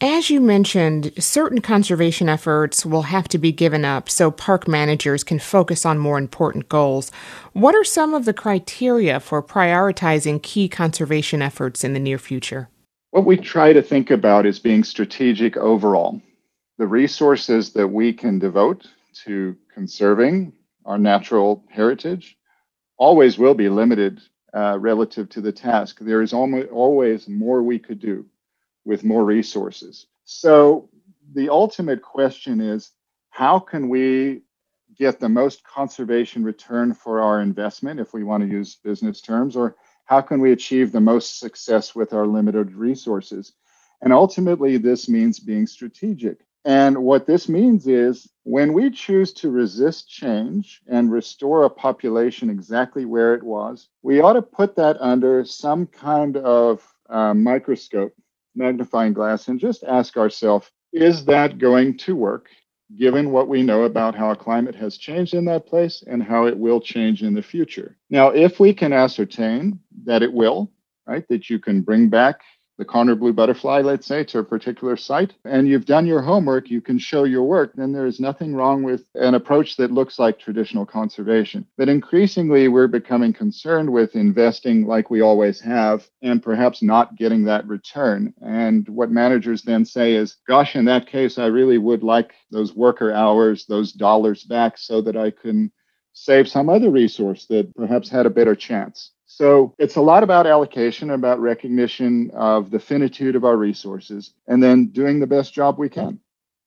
As 0.00 0.30
you 0.30 0.40
mentioned, 0.40 1.12
certain 1.18 1.60
conservation 1.60 2.28
efforts 2.28 2.86
will 2.86 3.02
have 3.02 3.26
to 3.30 3.38
be 3.38 3.50
given 3.50 3.84
up 3.84 4.08
so 4.08 4.30
park 4.30 4.68
managers 4.68 5.24
can 5.24 5.40
focus 5.40 5.84
on 5.84 5.98
more 5.98 6.18
important 6.18 6.68
goals. 6.68 7.10
What 7.52 7.74
are 7.74 7.82
some 7.82 8.14
of 8.14 8.26
the 8.26 8.32
criteria 8.32 9.18
for 9.18 9.42
prioritizing 9.42 10.40
key 10.40 10.68
conservation 10.68 11.42
efforts 11.42 11.82
in 11.82 11.94
the 11.94 11.98
near 11.98 12.18
future? 12.18 12.68
What 13.12 13.26
we 13.26 13.36
try 13.36 13.74
to 13.74 13.82
think 13.82 14.10
about 14.10 14.46
is 14.46 14.58
being 14.58 14.82
strategic 14.82 15.58
overall. 15.58 16.22
The 16.78 16.86
resources 16.86 17.70
that 17.74 17.86
we 17.86 18.10
can 18.10 18.38
devote 18.38 18.88
to 19.24 19.54
conserving 19.70 20.54
our 20.86 20.96
natural 20.96 21.62
heritage 21.68 22.38
always 22.96 23.36
will 23.36 23.52
be 23.52 23.68
limited 23.68 24.22
uh, 24.54 24.78
relative 24.80 25.28
to 25.28 25.42
the 25.42 25.52
task. 25.52 25.98
There 26.00 26.22
is 26.22 26.32
almost 26.32 26.70
always 26.70 27.28
more 27.28 27.62
we 27.62 27.78
could 27.78 28.00
do 28.00 28.24
with 28.86 29.04
more 29.04 29.26
resources. 29.26 30.06
So 30.24 30.88
the 31.34 31.50
ultimate 31.50 32.00
question 32.00 32.62
is 32.62 32.92
how 33.28 33.58
can 33.58 33.90
we 33.90 34.40
get 34.96 35.20
the 35.20 35.28
most 35.28 35.62
conservation 35.64 36.44
return 36.44 36.94
for 36.94 37.20
our 37.20 37.42
investment, 37.42 38.00
if 38.00 38.14
we 38.14 38.24
want 38.24 38.42
to 38.42 38.48
use 38.48 38.76
business 38.76 39.20
terms, 39.20 39.54
or 39.54 39.76
how 40.12 40.20
can 40.20 40.42
we 40.42 40.52
achieve 40.52 40.92
the 40.92 41.00
most 41.00 41.38
success 41.38 41.94
with 41.94 42.12
our 42.12 42.26
limited 42.26 42.74
resources? 42.74 43.54
And 44.02 44.12
ultimately, 44.12 44.76
this 44.76 45.08
means 45.08 45.40
being 45.40 45.66
strategic. 45.66 46.40
And 46.66 46.98
what 46.98 47.26
this 47.26 47.48
means 47.48 47.86
is 47.86 48.28
when 48.42 48.74
we 48.74 48.90
choose 48.90 49.32
to 49.32 49.50
resist 49.50 50.10
change 50.10 50.82
and 50.86 51.10
restore 51.10 51.64
a 51.64 51.70
population 51.70 52.50
exactly 52.50 53.06
where 53.06 53.34
it 53.34 53.42
was, 53.42 53.88
we 54.02 54.20
ought 54.20 54.34
to 54.34 54.42
put 54.42 54.76
that 54.76 54.98
under 55.00 55.46
some 55.46 55.86
kind 55.86 56.36
of 56.36 56.86
uh, 57.08 57.32
microscope 57.32 58.12
magnifying 58.54 59.14
glass 59.14 59.48
and 59.48 59.58
just 59.58 59.82
ask 59.82 60.18
ourselves 60.18 60.70
is 60.92 61.24
that 61.24 61.56
going 61.56 61.96
to 61.96 62.14
work 62.14 62.50
given 62.96 63.30
what 63.30 63.48
we 63.48 63.62
know 63.62 63.84
about 63.84 64.14
how 64.14 64.34
climate 64.34 64.74
has 64.74 64.96
changed 64.96 65.34
in 65.34 65.44
that 65.46 65.66
place 65.66 66.02
and 66.06 66.22
how 66.22 66.46
it 66.46 66.56
will 66.56 66.80
change 66.80 67.22
in 67.22 67.34
the 67.34 67.42
future? 67.42 67.96
Now, 68.10 68.28
if 68.28 68.60
we 68.60 68.74
can 68.74 68.92
ascertain 68.92 69.78
that 70.04 70.22
it 70.22 70.32
will, 70.32 70.70
right, 71.06 71.26
that 71.28 71.48
you 71.50 71.58
can 71.58 71.80
bring 71.80 72.08
back 72.08 72.40
the 72.82 72.88
Karner 72.88 73.16
blue 73.16 73.32
butterfly, 73.32 73.80
let's 73.80 74.08
say, 74.08 74.24
to 74.24 74.40
a 74.40 74.44
particular 74.44 74.96
site, 74.96 75.34
and 75.44 75.68
you've 75.68 75.84
done 75.84 76.04
your 76.04 76.20
homework, 76.20 76.68
you 76.68 76.80
can 76.80 76.98
show 76.98 77.22
your 77.22 77.44
work, 77.44 77.72
then 77.76 77.92
there 77.92 78.06
is 78.06 78.18
nothing 78.18 78.56
wrong 78.56 78.82
with 78.82 79.04
an 79.14 79.34
approach 79.34 79.76
that 79.76 79.92
looks 79.92 80.18
like 80.18 80.36
traditional 80.36 80.84
conservation. 80.84 81.64
But 81.78 81.88
increasingly, 81.88 82.66
we're 82.66 82.88
becoming 82.88 83.32
concerned 83.32 83.92
with 83.92 84.16
investing 84.16 84.84
like 84.84 85.10
we 85.10 85.20
always 85.20 85.60
have 85.60 86.08
and 86.22 86.42
perhaps 86.42 86.82
not 86.82 87.14
getting 87.14 87.44
that 87.44 87.68
return. 87.68 88.34
And 88.40 88.88
what 88.88 89.12
managers 89.12 89.62
then 89.62 89.84
say 89.84 90.14
is, 90.14 90.38
gosh, 90.48 90.74
in 90.74 90.84
that 90.86 91.06
case, 91.06 91.38
I 91.38 91.46
really 91.46 91.78
would 91.78 92.02
like 92.02 92.32
those 92.50 92.74
worker 92.74 93.12
hours, 93.12 93.64
those 93.66 93.92
dollars 93.92 94.42
back 94.42 94.76
so 94.76 95.00
that 95.02 95.16
I 95.16 95.30
can 95.30 95.70
save 96.14 96.48
some 96.48 96.68
other 96.68 96.90
resource 96.90 97.46
that 97.46 97.72
perhaps 97.76 98.08
had 98.08 98.26
a 98.26 98.30
better 98.30 98.56
chance. 98.56 99.12
So 99.42 99.74
it's 99.76 99.96
a 99.96 100.00
lot 100.00 100.22
about 100.22 100.46
allocation, 100.46 101.10
about 101.10 101.40
recognition 101.40 102.30
of 102.32 102.70
the 102.70 102.78
finitude 102.78 103.34
of 103.34 103.44
our 103.44 103.56
resources, 103.56 104.34
and 104.46 104.62
then 104.62 104.86
doing 104.86 105.18
the 105.18 105.26
best 105.26 105.52
job 105.52 105.80
we 105.80 105.88
can. 105.88 106.20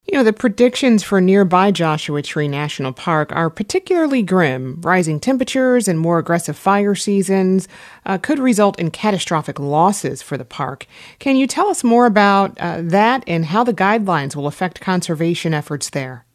You 0.04 0.18
know, 0.18 0.26
the 0.26 0.34
predictions 0.34 1.02
for 1.02 1.22
nearby 1.22 1.72
Joshua 1.72 2.22
Tree 2.22 2.50
National 2.50 2.92
Park 2.92 3.32
are 3.32 3.50
particularly 3.50 4.24
grim. 4.24 4.82
Rising 4.82 5.22
temperatures 5.22 5.88
and 5.88 5.98
more 5.98 6.20
aggressive 6.20 6.58
fire 6.58 6.96
seasons 6.96 7.70
uh, 8.06 8.18
could 8.18 8.40
result 8.40 8.78
in 8.78 8.92
catastrophic 8.92 9.58
losses 9.58 10.22
for 10.22 10.38
the 10.38 10.44
park. 10.44 10.86
Can 11.20 11.38
you 11.38 11.48
tell 11.48 11.70
us 11.70 11.82
more 11.82 12.06
about 12.06 12.60
uh, 12.60 12.82
that 12.84 13.24
and 13.26 13.46
how 13.46 13.64
the 13.64 13.74
guidelines 13.74 14.36
will 14.36 14.48
affect 14.48 14.82
conservation 14.82 15.54
efforts 15.54 15.92
there? 15.92 16.26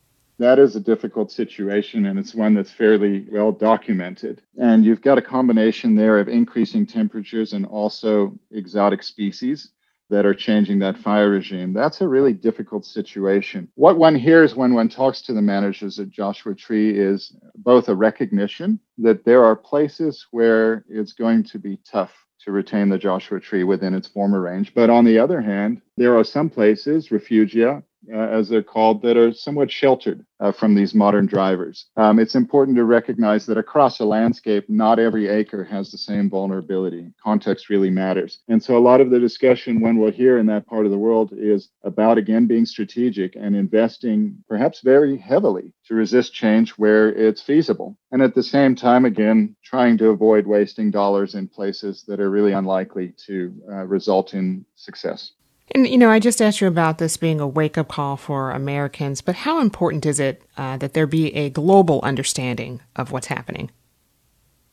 That 0.41 0.59
is 0.59 0.75
a 0.75 0.81
difficult 0.81 1.31
situation 1.31 2.07
and 2.07 2.19
it's 2.19 2.35
one 2.35 2.55
that's 2.55 2.73
fairly 2.73 3.27
well 3.31 3.53
documented. 3.53 4.41
And 4.59 4.85
you've 4.85 5.03
got 5.03 5.19
a 5.19 5.23
combination 5.23 5.95
there 5.95 6.19
of 6.19 6.29
increasing 6.29 6.87
temperatures 6.87 7.53
and 7.53 7.67
also 7.67 8.39
exotic 8.51 9.03
species 9.03 9.73
that 10.09 10.27
are 10.27 10.35
changing 10.35 10.79
that 10.81 10.97
fire 10.97 11.29
regime. 11.29 11.75
That's 11.75 12.01
a 12.01 12.09
really 12.09 12.33
difficult 12.33 12.85
situation. 12.87 13.69
What 13.75 13.99
one 13.99 14.17
hears 14.17 14.57
when 14.57 14.75
one 14.75 14.89
talks 14.89 15.23
to 15.23 15.35
the 15.35 15.43
managers 15.43 16.01
at 16.01 16.09
Joshua 16.09 16.55
Tree 16.55 16.99
is 16.99 17.37
both 17.55 17.89
a 17.89 17.95
recognition 17.95 18.81
that 18.99 19.25
there 19.25 19.45
are 19.45 19.55
places 19.55 20.27
where 20.31 20.85
it's 20.89 21.13
going 21.13 21.45
to 21.45 21.59
be 21.59 21.79
tough 21.85 22.13
to 22.45 22.51
retain 22.51 22.89
the 22.89 22.99
Joshua 22.99 23.39
tree 23.39 23.65
within 23.65 23.95
its 23.95 24.09
former 24.09 24.41
range. 24.41 24.73
But 24.75 24.89
on 24.89 25.05
the 25.05 25.19
other 25.19 25.43
hand, 25.43 25.83
there 25.99 26.17
are 26.17 26.25
some 26.25 26.49
places, 26.49 27.09
refugia, 27.09 27.83
uh, 28.13 28.29
as 28.39 28.49
they're 28.49 28.63
called, 28.63 29.03
that 29.03 29.17
are 29.17 29.33
somewhat 29.33 29.71
sheltered 29.71 30.25
uh, 30.41 30.53
from 30.53 30.75
these 30.75 30.95
modern 30.95 31.27
drivers. 31.27 31.87
Um, 31.97 32.19
it's 32.19 32.35
important 32.35 32.77
to 32.77 32.85
recognize 32.85 33.47
that 33.47 33.59
across 33.59 34.01
a 34.01 34.05
landscape, 34.05 34.69
not 34.69 34.99
every 34.99 35.29
acre 35.29 35.65
has 35.65 35.91
the 35.91 35.99
same 35.99 36.31
vulnerability. 36.31 37.13
Context 37.23 37.69
really 37.69 37.91
matters. 37.91 38.41
And 38.49 38.63
so 38.63 38.77
a 38.77 38.79
lot 38.79 39.01
of 39.01 39.11
the 39.11 39.21
discussion 39.21 39.81
when 39.81 39.99
we're 39.99 40.11
here 40.11 40.39
in 40.39 40.47
that 40.47 40.67
part 40.67 40.87
of 40.87 40.93
the 40.93 40.99
world 40.99 41.33
is 41.37 41.69
about, 41.85 42.19
again, 42.19 42.47
being 42.47 42.67
strategic 42.67 43.37
and 43.37 43.55
investing 43.55 44.37
perhaps 44.49 44.81
very 44.81 45.17
heavily 45.19 45.73
to 45.87 45.95
resist 45.95 46.33
change 46.33 46.71
where 46.73 47.09
it's 47.11 47.43
feasible. 47.43 47.97
And 48.13 48.23
at 48.23 48.35
the 48.35 48.43
same 48.43 48.75
time, 48.75 49.05
again, 49.05 49.57
trying 49.63 49.99
to 49.99 50.11
avoid 50.11 50.47
wasting 50.47 50.91
dollars 50.91 51.35
in 51.35 51.49
places 51.49 52.05
that 52.09 52.21
are 52.21 52.31
really 52.31 52.53
unlikely 52.53 53.15
to 53.27 53.55
uh, 53.71 53.87
result 53.87 54.35
in 54.35 54.65
success. 54.75 55.33
And, 55.73 55.87
you 55.87 55.99
know, 55.99 56.11
I 56.11 56.19
just 56.19 56.43
asked 56.43 56.61
you 56.61 56.67
about 56.67 56.99
this 56.99 57.17
being 57.17 57.41
a 57.41 57.47
wake 57.47 57.79
up 57.79 57.89
call 57.89 58.17
for 58.17 58.51
Americans, 58.51 59.21
but 59.21 59.37
how 59.37 59.61
important 59.61 60.05
is 60.05 60.19
it 60.19 60.43
uh, 60.57 60.77
that 60.79 60.95
there 60.95 61.07
be 61.07 61.35
a 61.35 61.51
global 61.51 62.01
understanding 62.03 62.81
of 62.97 63.13
what's 63.13 63.29
happening? 63.29 63.71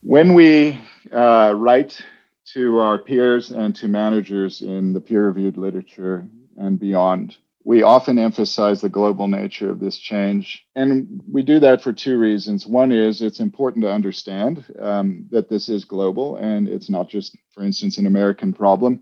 When 0.01 0.33
we 0.33 0.79
uh, 1.11 1.53
write 1.55 2.01
to 2.53 2.79
our 2.79 2.97
peers 2.97 3.51
and 3.51 3.75
to 3.75 3.87
managers 3.87 4.61
in 4.61 4.93
the 4.93 5.01
peer 5.01 5.27
reviewed 5.27 5.57
literature 5.57 6.27
and 6.57 6.79
beyond, 6.79 7.37
we 7.63 7.83
often 7.83 8.17
emphasize 8.17 8.79
the 8.79 8.89
global 8.89 9.27
nature 9.27 9.69
of 9.69 9.79
this 9.79 9.97
change. 9.97 10.65
And 10.75 11.21
we 11.29 11.43
do 11.43 11.59
that 11.59 11.81
for 11.81 11.91
two 11.91 12.17
reasons. 12.17 12.65
One 12.65 12.93
is 12.93 13.21
it's 13.21 13.41
important 13.41 13.83
to 13.83 13.91
understand 13.91 14.63
um, 14.79 15.27
that 15.31 15.49
this 15.49 15.67
is 15.67 15.83
global 15.83 16.37
and 16.37 16.69
it's 16.69 16.89
not 16.89 17.09
just, 17.09 17.37
for 17.53 17.63
instance, 17.63 17.97
an 17.97 18.07
American 18.07 18.53
problem. 18.53 19.01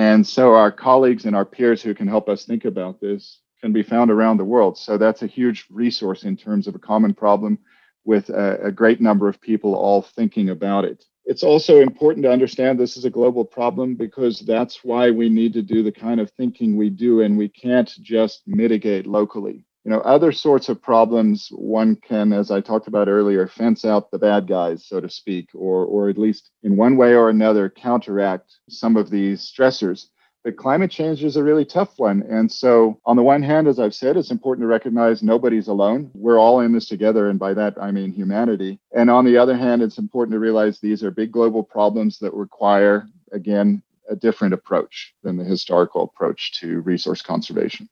And 0.00 0.26
so 0.26 0.54
our 0.54 0.72
colleagues 0.72 1.26
and 1.26 1.36
our 1.36 1.44
peers 1.44 1.82
who 1.82 1.92
can 1.92 2.08
help 2.08 2.30
us 2.30 2.46
think 2.46 2.64
about 2.64 3.02
this 3.02 3.40
can 3.60 3.70
be 3.70 3.82
found 3.82 4.10
around 4.10 4.38
the 4.38 4.46
world. 4.46 4.78
So 4.78 4.96
that's 4.96 5.20
a 5.20 5.26
huge 5.26 5.66
resource 5.68 6.24
in 6.24 6.38
terms 6.38 6.66
of 6.66 6.74
a 6.74 6.78
common 6.78 7.12
problem 7.12 7.58
with 8.06 8.30
a, 8.30 8.68
a, 8.68 8.72
great 8.72 9.02
number 9.02 9.28
of 9.28 9.42
people 9.42 9.74
all 9.74 10.00
thinking 10.00 10.48
about 10.48 10.86
it. 10.86 11.04
It's 11.26 11.42
also 11.42 11.80
important 11.80 12.24
to 12.24 12.32
understand 12.32 12.80
this 12.80 12.96
is 12.96 13.04
a 13.04 13.10
global 13.10 13.44
problem 13.44 13.94
because 13.94 14.40
that's 14.40 14.82
why 14.82 15.10
we 15.10 15.28
need 15.28 15.52
to 15.52 15.60
do 15.60 15.82
the 15.82 15.92
kind 15.92 16.18
of 16.18 16.30
thinking 16.30 16.78
we 16.78 16.88
do, 16.88 17.20
and 17.20 17.36
we 17.36 17.50
can't 17.50 17.92
just 18.00 18.40
mitigate 18.46 19.06
locally. 19.06 19.66
You 19.84 19.90
know, 19.90 20.00
other 20.00 20.30
sorts 20.30 20.68
of 20.68 20.82
problems, 20.82 21.48
one 21.52 21.96
can, 21.96 22.32
as 22.32 22.50
I 22.50 22.60
talked 22.60 22.86
about 22.86 23.08
earlier, 23.08 23.46
fence 23.46 23.84
out 23.84 24.10
the 24.10 24.18
bad 24.18 24.46
guys, 24.46 24.84
so 24.84 25.00
to 25.00 25.08
speak, 25.08 25.48
or, 25.54 25.84
or 25.86 26.10
at 26.10 26.18
least 26.18 26.50
in 26.62 26.76
one 26.76 26.96
way 26.96 27.14
or 27.14 27.30
another 27.30 27.70
counteract 27.70 28.58
some 28.68 28.96
of 28.96 29.08
these 29.08 29.40
stressors. 29.40 30.08
But 30.44 30.56
climate 30.56 30.90
change 30.90 31.22
is 31.22 31.36
a 31.36 31.44
really 31.44 31.66
tough 31.66 31.98
one. 31.98 32.22
And 32.22 32.50
so, 32.50 32.98
on 33.04 33.16
the 33.16 33.22
one 33.22 33.42
hand, 33.42 33.68
as 33.68 33.78
I've 33.78 33.94
said, 33.94 34.16
it's 34.16 34.30
important 34.30 34.64
to 34.64 34.68
recognize 34.68 35.22
nobody's 35.22 35.68
alone. 35.68 36.10
We're 36.14 36.38
all 36.38 36.60
in 36.60 36.72
this 36.72 36.86
together. 36.86 37.28
And 37.28 37.38
by 37.38 37.52
that, 37.54 37.74
I 37.80 37.90
mean 37.90 38.10
humanity. 38.10 38.80
And 38.94 39.10
on 39.10 39.26
the 39.26 39.36
other 39.36 39.56
hand, 39.56 39.82
it's 39.82 39.98
important 39.98 40.32
to 40.32 40.38
realize 40.38 40.78
these 40.78 41.04
are 41.04 41.10
big 41.10 41.30
global 41.30 41.62
problems 41.62 42.18
that 42.20 42.32
require, 42.32 43.06
again, 43.32 43.82
a 44.08 44.16
different 44.16 44.54
approach 44.54 45.14
than 45.22 45.36
the 45.36 45.44
historical 45.44 46.04
approach 46.04 46.58
to 46.60 46.80
resource 46.80 47.20
conservation. 47.20 47.88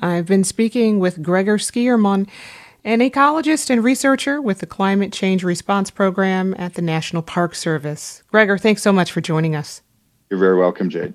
I've 0.00 0.26
been 0.26 0.44
speaking 0.44 0.98
with 0.98 1.22
Gregor 1.22 1.58
Schuurman, 1.58 2.28
an 2.84 3.00
ecologist 3.00 3.70
and 3.70 3.82
researcher 3.82 4.40
with 4.40 4.60
the 4.60 4.66
Climate 4.66 5.12
Change 5.12 5.42
Response 5.42 5.90
Program 5.90 6.54
at 6.58 6.74
the 6.74 6.82
National 6.82 7.22
Park 7.22 7.54
Service. 7.54 8.22
Gregor, 8.28 8.58
thanks 8.58 8.82
so 8.82 8.92
much 8.92 9.10
for 9.10 9.20
joining 9.20 9.56
us. 9.56 9.82
You're 10.30 10.40
very 10.40 10.56
welcome, 10.56 10.88
Jade. 10.90 11.14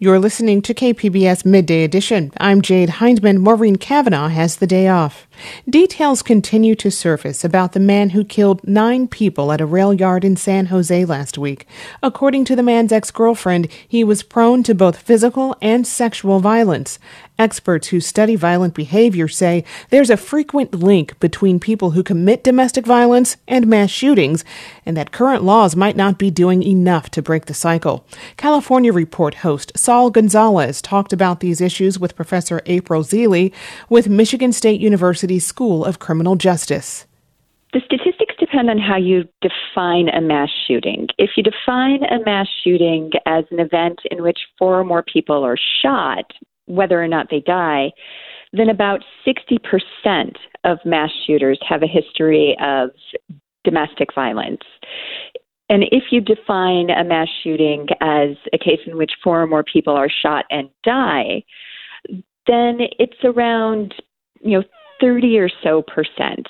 You're 0.00 0.18
listening 0.18 0.60
to 0.62 0.74
KPBS 0.74 1.44
Midday 1.44 1.84
Edition. 1.84 2.32
I'm 2.38 2.62
Jade 2.62 2.90
Hindman. 2.98 3.38
Maureen 3.38 3.76
Cavanaugh 3.76 4.26
has 4.26 4.56
the 4.56 4.66
day 4.66 4.88
off. 4.88 5.28
Details 5.70 6.20
continue 6.20 6.74
to 6.74 6.90
surface 6.90 7.44
about 7.44 7.74
the 7.74 7.80
man 7.80 8.10
who 8.10 8.24
killed 8.24 8.66
nine 8.66 9.06
people 9.06 9.52
at 9.52 9.60
a 9.60 9.66
rail 9.66 9.94
yard 9.94 10.24
in 10.24 10.34
San 10.36 10.66
Jose 10.66 11.04
last 11.04 11.38
week. 11.38 11.68
According 12.02 12.44
to 12.46 12.56
the 12.56 12.62
man's 12.64 12.90
ex 12.90 13.12
girlfriend, 13.12 13.70
he 13.86 14.02
was 14.02 14.24
prone 14.24 14.64
to 14.64 14.74
both 14.74 14.98
physical 14.98 15.56
and 15.62 15.86
sexual 15.86 16.40
violence. 16.40 16.98
Experts 17.36 17.88
who 17.88 17.98
study 17.98 18.36
violent 18.36 18.74
behavior 18.74 19.26
say 19.26 19.64
there's 19.90 20.10
a 20.10 20.16
frequent 20.16 20.72
link 20.72 21.18
between 21.18 21.58
people 21.58 21.90
who 21.90 22.02
commit 22.04 22.44
domestic 22.44 22.86
violence 22.86 23.36
and 23.48 23.66
mass 23.66 23.90
shootings, 23.90 24.44
and 24.86 24.96
that 24.96 25.10
current 25.10 25.42
laws 25.42 25.74
might 25.74 25.96
not 25.96 26.16
be 26.16 26.30
doing 26.30 26.62
enough 26.62 27.10
to 27.10 27.22
break 27.22 27.46
the 27.46 27.54
cycle. 27.54 28.06
California 28.36 28.92
Report 28.92 29.36
host 29.36 29.72
Saul 29.76 30.10
Gonzalez 30.10 30.80
talked 30.80 31.12
about 31.12 31.40
these 31.40 31.60
issues 31.60 31.98
with 31.98 32.14
Professor 32.14 32.62
April 32.66 33.02
Zeoli 33.02 33.52
with 33.88 34.08
Michigan 34.08 34.52
State 34.52 34.80
University 34.80 35.40
School 35.40 35.84
of 35.84 35.98
Criminal 35.98 36.36
Justice. 36.36 37.06
The 37.72 37.80
statistics 37.84 38.36
depend 38.38 38.70
on 38.70 38.78
how 38.78 38.96
you 38.96 39.24
define 39.42 40.08
a 40.08 40.20
mass 40.20 40.50
shooting. 40.68 41.08
If 41.18 41.30
you 41.36 41.42
define 41.42 42.04
a 42.04 42.24
mass 42.24 42.46
shooting 42.62 43.10
as 43.26 43.44
an 43.50 43.58
event 43.58 43.98
in 44.12 44.22
which 44.22 44.38
four 44.56 44.78
or 44.78 44.84
more 44.84 45.02
people 45.02 45.42
are 45.42 45.56
shot, 45.82 46.32
whether 46.66 47.02
or 47.02 47.08
not 47.08 47.28
they 47.30 47.40
die, 47.40 47.90
then 48.52 48.68
about 48.68 49.00
60% 49.26 50.36
of 50.64 50.78
mass 50.84 51.10
shooters 51.26 51.58
have 51.68 51.82
a 51.82 51.86
history 51.86 52.56
of 52.60 52.90
domestic 53.64 54.14
violence. 54.14 54.62
And 55.68 55.84
if 55.90 56.04
you 56.10 56.20
define 56.20 56.90
a 56.90 57.04
mass 57.04 57.28
shooting 57.42 57.86
as 58.00 58.36
a 58.52 58.58
case 58.58 58.80
in 58.86 58.96
which 58.96 59.12
four 59.22 59.42
or 59.42 59.46
more 59.46 59.64
people 59.64 59.94
are 59.94 60.10
shot 60.10 60.44
and 60.50 60.68
die, 60.84 61.42
then 62.46 62.78
it's 62.98 63.24
around, 63.24 63.94
you 64.40 64.58
know, 64.58 64.64
30 65.00 65.38
or 65.38 65.48
so 65.62 65.82
percent. 65.82 66.46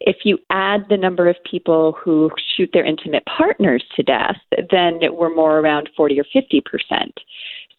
If 0.00 0.18
you 0.24 0.38
add 0.50 0.86
the 0.88 0.96
number 0.96 1.28
of 1.28 1.36
people 1.48 1.96
who 2.02 2.30
shoot 2.56 2.70
their 2.72 2.84
intimate 2.84 3.24
partners 3.26 3.84
to 3.96 4.02
death, 4.02 4.36
then 4.70 5.00
we're 5.12 5.34
more 5.34 5.58
around 5.58 5.90
40 5.96 6.18
or 6.18 6.24
50 6.32 6.62
percent. 6.64 7.12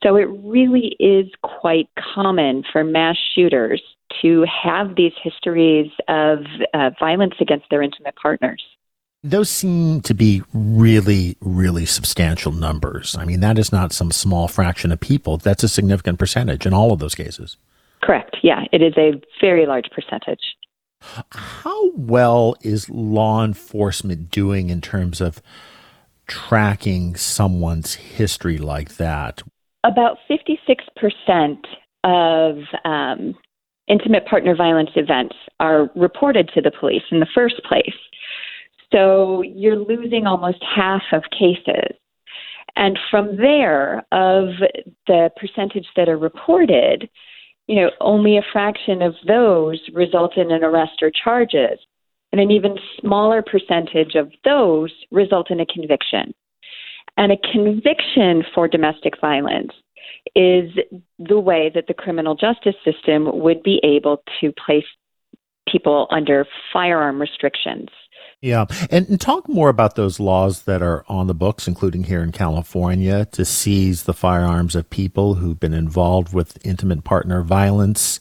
So 0.04 0.18
it 0.18 0.28
really 0.44 0.96
is 1.00 1.28
quite 1.42 1.90
common 2.14 2.64
for 2.72 2.84
mass 2.84 3.18
shooters 3.34 3.82
to 4.22 4.46
have 4.46 4.96
these 4.96 5.14
histories 5.24 5.90
of 6.08 6.40
uh, 6.74 6.92
violence 7.00 7.36
against 7.40 7.66
their 7.72 7.82
intimate 7.82 8.16
partners. 8.16 8.62
Those 9.24 9.50
seem 9.50 10.02
to 10.02 10.14
be 10.14 10.44
really, 10.54 11.38
really 11.40 11.86
substantial 11.86 12.52
numbers. 12.52 13.16
I 13.18 13.24
mean, 13.24 13.40
that 13.40 13.58
is 13.58 13.72
not 13.72 13.94
some 13.94 14.12
small 14.12 14.50
fraction 14.50 14.92
of 14.92 15.00
people. 15.00 15.38
That's 15.38 15.64
a 15.64 15.70
significant 15.70 16.20
percentage 16.20 16.66
in 16.66 16.74
all 16.74 16.92
of 16.92 17.00
those 17.00 17.16
cases. 17.16 17.56
Correct. 18.02 18.36
Yeah, 18.44 18.66
it 18.74 18.82
is 18.82 18.94
a 18.98 19.22
very 19.40 19.66
large 19.66 19.90
percentage. 19.92 20.42
How 21.32 21.92
well 21.92 22.56
is 22.62 22.90
law 22.90 23.46
enforcement 23.46 24.30
doing 24.30 24.70
in 24.70 24.82
terms 24.82 25.22
of 25.22 25.42
tracking 26.28 27.16
someone's 27.16 27.94
history 27.96 28.58
like 28.58 28.98
that? 28.98 29.42
About 29.84 30.18
56% 30.30 31.58
of 32.04 32.58
um, 32.86 33.36
intimate 33.88 34.26
partner 34.26 34.56
violence 34.56 34.92
events 34.96 35.36
are 35.60 35.90
reported 35.96 36.50
to 36.54 36.62
the 36.62 36.72
police 36.80 37.04
in 37.12 37.20
the 37.20 37.28
first 37.36 37.62
place. 37.68 37.96
So 38.92 39.42
you're 39.42 39.78
losing 39.78 40.26
almost 40.28 40.64
half 40.76 41.02
of 41.12 41.24
cases. 41.38 41.98
And 42.76 42.98
from 43.12 43.38
there, 43.38 44.00
of 44.12 44.50
the 45.08 45.30
percentage 45.38 45.88
that 45.96 46.10
are 46.10 46.18
reported, 46.18 47.10
you 47.68 47.76
know, 47.76 47.92
only 48.02 48.38
a 48.38 48.46
fraction 48.52 49.02
of 49.02 49.14
those 49.28 49.80
result 49.94 50.38
in 50.38 50.52
an 50.52 50.64
arrest 50.64 51.02
or 51.02 51.12
charges. 51.24 51.80
And 52.32 52.42
an 52.42 52.50
even 52.50 52.76
smaller 53.00 53.44
percentage 53.44 54.16
of 54.16 54.32
those 54.44 54.92
result 55.12 55.52
in 55.52 55.60
a 55.60 55.68
conviction. 55.68 56.34
And 57.18 57.32
a 57.32 57.38
conviction 57.52 58.44
for 58.54 58.68
domestic 58.68 59.20
violence 59.22 59.72
is 60.36 60.72
the 61.20 61.40
way 61.40 61.72
that 61.74 61.88
the 61.88 61.94
criminal 61.94 62.36
justice 62.36 62.76
system 62.84 63.40
would 63.40 63.62
be 63.62 63.80
able 63.84 64.24
to 64.42 64.52
place 64.66 64.86
people 65.70 66.08
under 66.12 66.46
firearm 66.72 67.20
restrictions. 67.22 67.90
Yeah. 68.42 68.66
And, 68.92 69.08
and, 69.08 69.22
talk 69.22 69.48
more 69.48 69.70
about 69.70 69.96
those 69.96 70.20
laws 70.20 70.64
that 70.64 70.82
are 70.82 71.06
on 71.08 71.28
the 71.28 71.34
books, 71.34 71.66
including 71.66 72.04
here 72.04 72.22
in 72.22 72.34
California, 72.34 73.26
to 73.32 73.46
seize 73.46 74.04
the 74.04 74.14
firearms 74.14 74.76
of 74.76 74.90
people 74.90 75.36
who've 75.36 75.60
been 75.60 75.74
involved 75.74 76.34
with 76.34 76.58
intimate 76.66 77.06
partner 77.06 77.42
violence. 77.42 78.20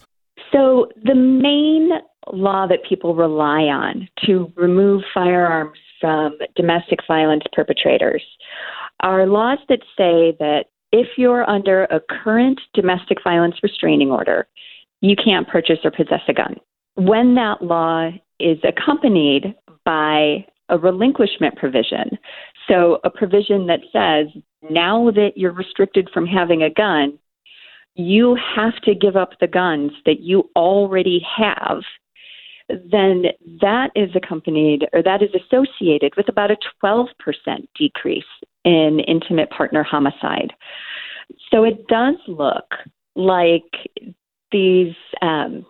So, 0.52 0.88
the 1.02 1.16
main 1.16 1.90
law 2.32 2.68
that 2.68 2.84
people 2.88 3.16
rely 3.16 3.62
on 3.62 4.08
to 4.26 4.52
remove 4.54 5.02
firearms 5.12 5.78
from 6.00 6.38
domestic 6.54 7.00
violence 7.08 7.42
perpetrators 7.52 8.22
are 9.02 9.26
laws 9.26 9.58
that 9.68 9.80
say 9.96 10.36
that 10.38 10.64
if 10.92 11.06
you're 11.16 11.48
under 11.48 11.84
a 11.84 12.00
current 12.00 12.60
domestic 12.74 13.18
violence 13.24 13.56
restraining 13.62 14.10
order, 14.10 14.46
you 15.00 15.16
can't 15.16 15.48
purchase 15.48 15.78
or 15.84 15.90
possess 15.90 16.20
a 16.28 16.32
gun. 16.32 16.56
When 16.94 17.34
that 17.36 17.62
law 17.62 18.10
is 18.38 18.58
accompanied 18.64 19.54
by 19.84 20.44
a 20.72 20.78
relinquishment 20.78 21.56
provision. 21.56 22.18
So, 22.68 22.98
a 23.04 23.10
provision 23.10 23.66
that 23.66 23.80
says 23.92 24.42
now 24.70 25.10
that 25.10 25.32
you're 25.36 25.52
restricted 25.52 26.08
from 26.12 26.26
having 26.26 26.62
a 26.62 26.70
gun, 26.70 27.18
you 27.94 28.36
have 28.56 28.80
to 28.84 28.94
give 28.94 29.16
up 29.16 29.32
the 29.38 29.46
guns 29.46 29.92
that 30.06 30.20
you 30.20 30.48
already 30.56 31.20
have. 31.36 31.82
Then 32.68 33.24
that 33.60 33.90
is 33.94 34.10
accompanied 34.14 34.86
or 34.92 35.02
that 35.02 35.22
is 35.22 35.30
associated 35.34 36.12
with 36.16 36.28
about 36.28 36.50
a 36.50 36.56
12% 36.82 37.06
decrease 37.76 38.24
in 38.64 39.00
intimate 39.00 39.50
partner 39.50 39.82
homicide. 39.82 40.52
So 41.50 41.64
it 41.64 41.86
does 41.88 42.16
look 42.28 42.74
like 43.16 43.62
these 44.52 44.94
um, 45.20 45.66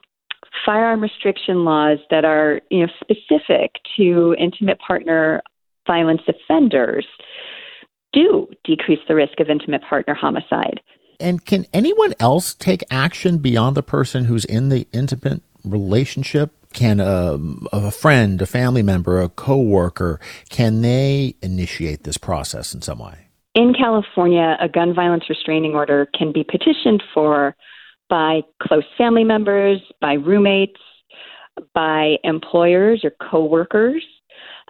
firearm 0.65 1.01
restriction 1.01 1.65
laws 1.65 1.99
that 2.11 2.25
are 2.25 2.61
you 2.71 2.87
know 2.87 2.93
specific 3.01 3.73
to 3.97 4.37
intimate 4.39 4.79
partner 4.81 5.43
violence 5.87 6.23
offenders 6.29 7.07
do 8.13 8.49
decrease 8.65 9.01
the 9.09 9.15
risk 9.15 9.41
of 9.41 9.49
intimate 9.49 9.83
partner 9.89 10.15
homicide. 10.15 10.81
And 11.19 11.45
can 11.45 11.67
anyone 11.73 12.15
else 12.21 12.55
take 12.55 12.83
action 12.91 13.39
beyond 13.39 13.77
the 13.77 13.83
person 13.83 14.25
who's 14.25 14.45
in 14.45 14.69
the 14.69 14.87
intimate 14.93 15.43
relationship? 15.65 16.51
Can 16.73 17.01
a, 17.01 17.39
a 17.73 17.91
friend, 17.91 18.41
a 18.41 18.47
family 18.47 18.83
member, 18.83 19.21
a 19.21 19.29
coworker, 19.29 20.21
can 20.49 20.83
they 20.83 21.35
initiate 21.43 22.05
this 22.05 22.19
process 22.19 22.75
in 22.75 22.83
some 22.83 22.99
way? 22.99 23.29
In 23.55 23.75
California, 23.75 24.57
a 24.61 24.69
gun 24.69 24.95
violence 24.95 25.25
restraining 25.29 25.75
order 25.75 26.09
can 26.19 26.33
be 26.33 26.43
petitioned 26.43 27.03
for 27.13 27.55
by 28.09 28.43
close 28.63 28.85
family 28.97 29.25
members, 29.25 29.81
by 30.01 30.15
roommates, 30.15 30.81
by 31.75 32.17
employers 32.25 33.05
or 33.05 33.13
coworkers, 33.31 34.03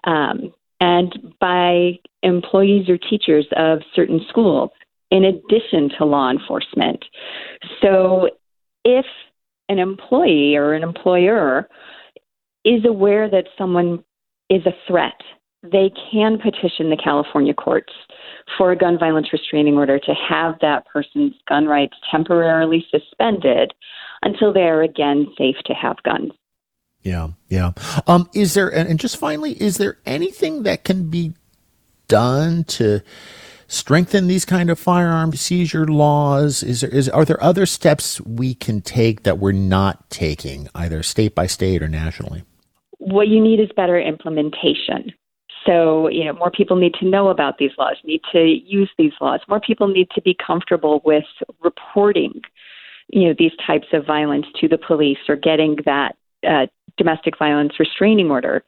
um, 0.04 0.52
and 0.80 1.34
by 1.40 1.98
employees 2.22 2.88
or 2.88 2.98
teachers 2.98 3.46
of 3.56 3.80
certain 3.94 4.20
schools, 4.28 4.70
in 5.10 5.24
addition 5.24 5.90
to 5.96 6.04
law 6.04 6.30
enforcement. 6.30 7.04
So, 7.80 8.30
if 8.84 9.06
an 9.72 9.78
employee 9.78 10.56
or 10.56 10.74
an 10.74 10.82
employer 10.82 11.68
is 12.64 12.84
aware 12.84 13.28
that 13.28 13.46
someone 13.58 14.04
is 14.48 14.64
a 14.66 14.72
threat, 14.86 15.20
they 15.62 15.90
can 16.10 16.38
petition 16.38 16.90
the 16.90 17.00
California 17.02 17.54
courts 17.54 17.92
for 18.58 18.72
a 18.72 18.76
gun 18.76 18.98
violence 18.98 19.28
restraining 19.32 19.76
order 19.76 19.98
to 19.98 20.14
have 20.14 20.54
that 20.60 20.86
person's 20.86 21.34
gun 21.48 21.66
rights 21.66 21.94
temporarily 22.10 22.84
suspended 22.90 23.72
until 24.22 24.52
they 24.52 24.62
are 24.62 24.82
again 24.82 25.26
safe 25.38 25.56
to 25.64 25.72
have 25.72 25.96
guns. 26.02 26.32
Yeah, 27.02 27.30
yeah. 27.48 27.72
Um, 28.06 28.28
is 28.32 28.54
there, 28.54 28.68
and 28.68 28.98
just 28.98 29.16
finally, 29.16 29.52
is 29.60 29.76
there 29.78 29.98
anything 30.06 30.62
that 30.62 30.84
can 30.84 31.10
be 31.10 31.34
done 32.06 32.64
to 32.64 33.00
strengthen 33.72 34.26
these 34.26 34.44
kind 34.44 34.68
of 34.70 34.78
firearm 34.78 35.32
seizure 35.32 35.86
laws? 35.86 36.62
Is 36.62 36.82
there, 36.82 36.90
is, 36.90 37.08
are 37.08 37.24
there 37.24 37.42
other 37.42 37.66
steps 37.66 38.20
we 38.20 38.54
can 38.54 38.82
take 38.82 39.22
that 39.22 39.38
we're 39.38 39.52
not 39.52 40.08
taking, 40.10 40.68
either 40.74 41.02
state 41.02 41.34
by 41.34 41.46
state 41.46 41.82
or 41.82 41.88
nationally? 41.88 42.44
What 42.98 43.28
you 43.28 43.40
need 43.40 43.60
is 43.60 43.70
better 43.74 43.98
implementation. 43.98 45.12
So, 45.66 46.08
you 46.08 46.24
know, 46.24 46.32
more 46.34 46.50
people 46.50 46.76
need 46.76 46.94
to 46.94 47.06
know 47.08 47.28
about 47.28 47.58
these 47.58 47.70
laws, 47.78 47.96
need 48.04 48.20
to 48.32 48.44
use 48.44 48.90
these 48.98 49.12
laws. 49.20 49.40
More 49.48 49.60
people 49.60 49.88
need 49.88 50.08
to 50.14 50.20
be 50.20 50.36
comfortable 50.44 51.00
with 51.04 51.24
reporting, 51.62 52.42
you 53.08 53.28
know, 53.28 53.34
these 53.38 53.52
types 53.66 53.86
of 53.92 54.04
violence 54.04 54.46
to 54.60 54.68
the 54.68 54.78
police 54.78 55.18
or 55.28 55.36
getting 55.36 55.76
that 55.86 56.16
uh, 56.46 56.66
domestic 56.96 57.38
violence 57.38 57.74
restraining 57.78 58.30
order. 58.30 58.64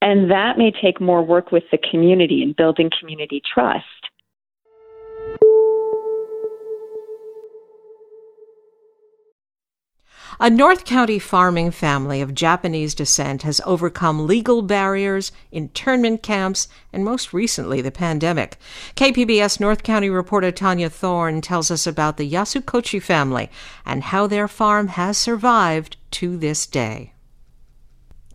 And 0.00 0.30
that 0.30 0.58
may 0.58 0.70
take 0.70 1.00
more 1.00 1.24
work 1.24 1.50
with 1.50 1.64
the 1.70 1.78
community 1.78 2.42
and 2.42 2.54
building 2.54 2.90
community 3.00 3.40
trust. 3.54 3.84
A 10.40 10.48
North 10.48 10.84
County 10.84 11.18
farming 11.18 11.70
family 11.72 12.20
of 12.20 12.34
Japanese 12.34 12.94
descent 12.94 13.42
has 13.42 13.60
overcome 13.66 14.26
legal 14.26 14.62
barriers, 14.62 15.30
internment 15.50 16.22
camps, 16.22 16.68
and 16.92 17.04
most 17.04 17.32
recently 17.32 17.80
the 17.80 17.90
pandemic. 17.90 18.56
KPBS 18.96 19.60
North 19.60 19.82
County 19.82 20.08
reporter 20.08 20.50
Tania 20.50 20.88
Thorne 20.88 21.42
tells 21.42 21.70
us 21.70 21.86
about 21.86 22.16
the 22.16 22.30
Yasukochi 22.30 23.00
family 23.00 23.50
and 23.84 24.04
how 24.04 24.26
their 24.26 24.48
farm 24.48 24.88
has 24.88 25.18
survived 25.18 25.96
to 26.12 26.36
this 26.38 26.66
day. 26.66 27.12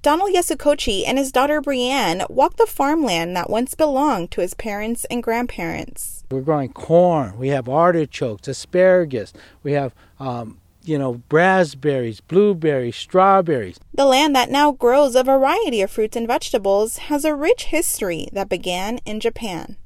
Donald 0.04 0.34
Yasukochi 0.34 1.04
and 1.06 1.18
his 1.18 1.32
daughter 1.32 1.60
Brienne 1.60 2.24
walk 2.30 2.58
the 2.58 2.68
farmland 2.68 3.36
that 3.36 3.50
once 3.50 3.74
belonged 3.74 4.32
to 4.32 4.42
his 4.42 4.54
parents 4.54 5.04
and 5.06 5.24
grandparents. 5.24 6.24
We're 6.30 6.42
growing 6.42 6.72
corn, 6.72 7.38
we 7.40 7.50
have 7.50 7.68
artichokes, 7.68 8.48
asparagus, 8.48 9.34
we 9.64 9.72
have 9.74 9.96
um, 10.20 10.60
you 10.88 10.98
know, 10.98 11.22
raspberries, 11.32 12.22
blueberries, 12.22 12.96
strawberries. 12.96 13.80
The 13.94 14.06
land 14.06 14.36
that 14.36 14.50
now 14.50 14.72
grows 14.72 15.16
a 15.16 15.24
variety 15.24 15.82
of 15.82 15.92
fruits 15.92 16.16
and 16.16 16.28
vegetables 16.28 16.98
has 16.98 17.26
a 17.26 17.36
rich 17.36 17.66
history 17.66 18.30
that 18.34 18.50
began 18.50 19.00
in 19.00 19.20
Japan. 19.20 19.78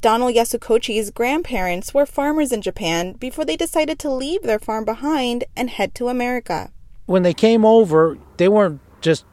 Donald 0.00 0.34
Yasukochi's 0.34 1.10
grandparents 1.10 1.92
were 1.92 2.06
farmers 2.06 2.52
in 2.52 2.62
Japan 2.62 3.14
before 3.14 3.44
they 3.44 3.56
decided 3.56 3.98
to 3.98 4.10
leave 4.10 4.42
their 4.42 4.60
farm 4.60 4.84
behind 4.84 5.44
and 5.56 5.70
head 5.70 5.94
to 5.96 6.08
America. 6.08 6.70
When 7.06 7.22
they 7.22 7.34
came 7.34 7.64
over, 7.64 8.16
they 8.36 8.48
weren't 8.48 8.80
just 9.00 9.24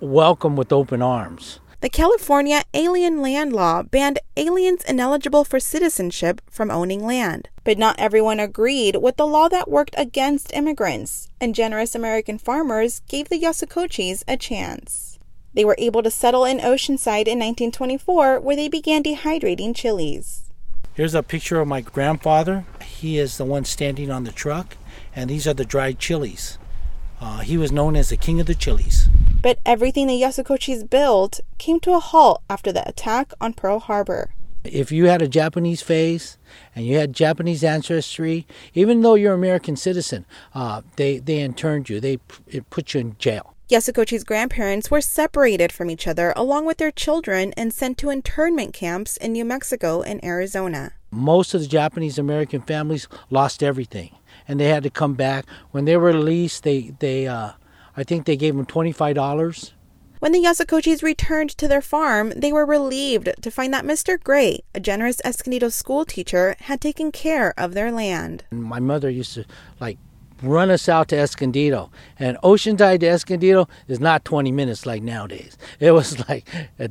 welcomed 0.00 0.58
with 0.58 0.72
open 0.72 1.02
arms. 1.02 1.60
The 1.82 1.90
California 1.90 2.62
Alien 2.74 3.20
Land 3.20 3.52
Law 3.52 3.82
banned 3.82 4.20
aliens 4.36 4.84
ineligible 4.84 5.42
for 5.42 5.58
citizenship 5.58 6.40
from 6.48 6.70
owning 6.70 7.04
land. 7.04 7.48
But 7.64 7.76
not 7.76 7.98
everyone 7.98 8.38
agreed 8.38 8.94
with 9.02 9.16
the 9.16 9.26
law 9.26 9.48
that 9.48 9.68
worked 9.68 9.96
against 9.98 10.54
immigrants, 10.54 11.28
and 11.40 11.56
generous 11.56 11.96
American 11.96 12.38
farmers 12.38 13.02
gave 13.08 13.28
the 13.28 13.40
Yasukochis 13.40 14.22
a 14.28 14.36
chance. 14.36 15.18
They 15.54 15.64
were 15.64 15.74
able 15.76 16.04
to 16.04 16.10
settle 16.12 16.44
in 16.44 16.58
Oceanside 16.58 17.26
in 17.26 17.40
1924, 17.40 18.38
where 18.38 18.54
they 18.54 18.68
began 18.68 19.02
dehydrating 19.02 19.74
chilies. 19.74 20.52
Here's 20.94 21.16
a 21.16 21.22
picture 21.24 21.58
of 21.58 21.66
my 21.66 21.80
grandfather. 21.80 22.64
He 22.84 23.18
is 23.18 23.38
the 23.38 23.44
one 23.44 23.64
standing 23.64 24.08
on 24.08 24.22
the 24.22 24.30
truck, 24.30 24.76
and 25.16 25.28
these 25.28 25.48
are 25.48 25.54
the 25.54 25.64
dried 25.64 25.98
chilies. 25.98 26.58
Uh, 27.22 27.38
he 27.38 27.56
was 27.56 27.70
known 27.70 27.94
as 27.94 28.08
the 28.08 28.16
king 28.16 28.40
of 28.40 28.46
the 28.46 28.54
chilies. 28.54 29.08
But 29.42 29.60
everything 29.64 30.08
the 30.08 30.20
Yasukochis 30.20 30.90
built 30.90 31.38
came 31.56 31.78
to 31.80 31.92
a 31.92 32.00
halt 32.00 32.42
after 32.50 32.72
the 32.72 32.86
attack 32.88 33.32
on 33.40 33.54
Pearl 33.54 33.78
Harbor. 33.78 34.34
If 34.64 34.90
you 34.90 35.06
had 35.06 35.22
a 35.22 35.28
Japanese 35.28 35.82
face 35.82 36.36
and 36.74 36.84
you 36.84 36.96
had 36.96 37.12
Japanese 37.12 37.62
ancestry, 37.62 38.44
even 38.74 39.02
though 39.02 39.14
you're 39.14 39.34
an 39.34 39.38
American 39.38 39.76
citizen, 39.76 40.26
uh, 40.52 40.82
they, 40.96 41.18
they 41.18 41.38
interned 41.38 41.88
you. 41.88 42.00
They 42.00 42.16
put 42.70 42.92
you 42.92 43.00
in 43.00 43.16
jail. 43.18 43.54
Yasukochi's 43.70 44.24
grandparents 44.24 44.90
were 44.90 45.00
separated 45.00 45.70
from 45.70 45.90
each 45.90 46.08
other 46.08 46.32
along 46.34 46.66
with 46.66 46.78
their 46.78 46.90
children 46.90 47.52
and 47.56 47.72
sent 47.72 47.98
to 47.98 48.10
internment 48.10 48.74
camps 48.74 49.16
in 49.16 49.32
New 49.32 49.44
Mexico 49.44 50.02
and 50.02 50.22
Arizona. 50.24 50.92
Most 51.12 51.54
of 51.54 51.60
the 51.60 51.68
Japanese 51.68 52.18
American 52.18 52.62
families 52.62 53.06
lost 53.30 53.62
everything 53.62 54.10
and 54.46 54.58
they 54.58 54.68
had 54.68 54.82
to 54.82 54.90
come 54.90 55.14
back. 55.14 55.46
When 55.70 55.84
they 55.84 55.96
were 55.96 56.12
released, 56.12 56.64
they, 56.64 56.92
they 56.98 57.26
uh, 57.26 57.52
I 57.96 58.04
think 58.04 58.26
they 58.26 58.36
gave 58.36 58.56
them 58.56 58.66
$25. 58.66 59.72
When 60.20 60.32
the 60.32 60.38
Yasukochis 60.38 61.02
returned 61.02 61.50
to 61.58 61.66
their 61.66 61.82
farm, 61.82 62.32
they 62.36 62.52
were 62.52 62.64
relieved 62.64 63.28
to 63.40 63.50
find 63.50 63.74
that 63.74 63.84
Mr. 63.84 64.22
Gray, 64.22 64.60
a 64.72 64.78
generous 64.78 65.20
Escondido 65.24 65.68
school 65.68 66.04
teacher, 66.04 66.54
had 66.60 66.80
taken 66.80 67.10
care 67.10 67.52
of 67.58 67.74
their 67.74 67.90
land. 67.90 68.44
My 68.52 68.78
mother 68.78 69.10
used 69.10 69.34
to 69.34 69.44
like 69.80 69.98
run 70.42 70.70
us 70.70 70.88
out 70.88 71.08
to 71.08 71.18
Escondido. 71.18 71.90
And 72.18 72.36
Oceanside 72.38 73.00
to 73.00 73.08
Escondido 73.08 73.68
is 73.88 74.00
not 74.00 74.24
20 74.24 74.52
minutes 74.52 74.86
like 74.86 75.02
nowadays. 75.02 75.56
It 75.80 75.90
was 75.92 76.16
like 76.28 76.48
a 76.78 76.90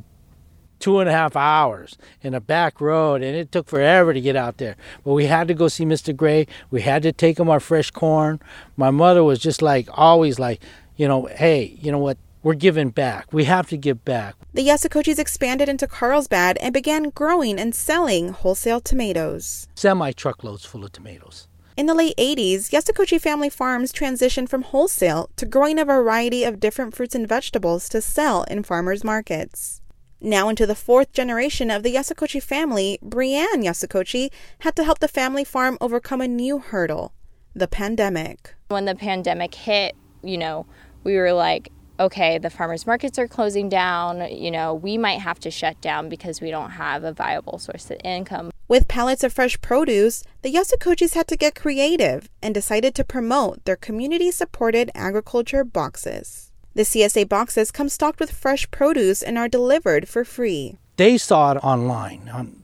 two 0.82 0.98
and 0.98 1.08
a 1.08 1.12
half 1.12 1.36
hours 1.36 1.96
in 2.22 2.34
a 2.34 2.40
back 2.40 2.80
road, 2.80 3.22
and 3.22 3.36
it 3.36 3.52
took 3.52 3.68
forever 3.68 4.12
to 4.12 4.20
get 4.20 4.34
out 4.34 4.58
there. 4.58 4.76
But 5.04 5.12
we 5.12 5.26
had 5.26 5.46
to 5.48 5.54
go 5.54 5.68
see 5.68 5.84
Mr. 5.84 6.14
Gray. 6.14 6.48
We 6.70 6.82
had 6.82 7.04
to 7.04 7.12
take 7.12 7.38
him 7.38 7.48
our 7.48 7.60
fresh 7.60 7.90
corn. 7.90 8.40
My 8.76 8.90
mother 8.90 9.22
was 9.22 9.38
just 9.38 9.62
like 9.62 9.88
always 9.92 10.40
like, 10.40 10.60
you 10.96 11.06
know, 11.06 11.26
hey, 11.26 11.78
you 11.80 11.92
know 11.92 11.98
what? 11.98 12.18
We're 12.42 12.54
giving 12.54 12.90
back. 12.90 13.32
We 13.32 13.44
have 13.44 13.68
to 13.68 13.76
give 13.76 14.04
back. 14.04 14.34
The 14.52 14.66
Yasukochis 14.66 15.20
expanded 15.20 15.68
into 15.68 15.86
Carlsbad 15.86 16.58
and 16.58 16.74
began 16.74 17.10
growing 17.10 17.60
and 17.60 17.72
selling 17.72 18.30
wholesale 18.30 18.80
tomatoes. 18.80 19.68
Semi 19.76 20.10
truckloads 20.10 20.64
full 20.64 20.84
of 20.84 20.90
tomatoes. 20.90 21.46
In 21.76 21.86
the 21.86 21.94
late 21.94 22.16
80s, 22.18 22.70
Yasukochi 22.70 23.20
family 23.20 23.48
farms 23.48 23.92
transitioned 23.92 24.48
from 24.48 24.62
wholesale 24.62 25.30
to 25.36 25.46
growing 25.46 25.78
a 25.78 25.84
variety 25.84 26.42
of 26.44 26.60
different 26.60 26.94
fruits 26.94 27.14
and 27.14 27.28
vegetables 27.28 27.88
to 27.90 28.02
sell 28.02 28.42
in 28.44 28.64
farmers 28.64 29.04
markets. 29.04 29.80
Now 30.24 30.48
into 30.48 30.66
the 30.66 30.76
fourth 30.76 31.12
generation 31.12 31.68
of 31.68 31.82
the 31.82 31.96
Yasukochi 31.96 32.40
family, 32.40 32.96
Brienne 33.02 33.64
Yasukochi 33.64 34.30
had 34.60 34.76
to 34.76 34.84
help 34.84 35.00
the 35.00 35.08
family 35.08 35.42
farm 35.42 35.76
overcome 35.80 36.20
a 36.20 36.28
new 36.28 36.60
hurdle 36.60 37.12
the 37.54 37.66
pandemic. 37.66 38.54
When 38.68 38.84
the 38.84 38.94
pandemic 38.94 39.52
hit, 39.52 39.96
you 40.22 40.38
know, 40.38 40.64
we 41.02 41.16
were 41.16 41.32
like, 41.32 41.72
okay, 41.98 42.38
the 42.38 42.50
farmers 42.50 42.86
markets 42.86 43.18
are 43.18 43.26
closing 43.26 43.68
down. 43.68 44.32
You 44.32 44.52
know, 44.52 44.72
we 44.72 44.96
might 44.96 45.20
have 45.20 45.40
to 45.40 45.50
shut 45.50 45.80
down 45.80 46.08
because 46.08 46.40
we 46.40 46.52
don't 46.52 46.70
have 46.70 47.02
a 47.02 47.12
viable 47.12 47.58
source 47.58 47.90
of 47.90 47.98
income. 48.04 48.52
With 48.68 48.86
pallets 48.86 49.24
of 49.24 49.32
fresh 49.32 49.60
produce, 49.60 50.22
the 50.42 50.54
Yasukochis 50.54 51.14
had 51.14 51.26
to 51.28 51.36
get 51.36 51.56
creative 51.56 52.30
and 52.40 52.54
decided 52.54 52.94
to 52.94 53.04
promote 53.04 53.64
their 53.64 53.76
community 53.76 54.30
supported 54.30 54.92
agriculture 54.94 55.64
boxes. 55.64 56.51
The 56.74 56.82
CSA 56.82 57.28
boxes 57.28 57.70
come 57.70 57.88
stocked 57.88 58.18
with 58.18 58.32
fresh 58.32 58.70
produce 58.70 59.22
and 59.22 59.36
are 59.36 59.48
delivered 59.48 60.08
for 60.08 60.24
free. 60.24 60.76
They 60.96 61.18
saw 61.18 61.52
it 61.52 61.56
online 61.56 62.30
on 62.32 62.62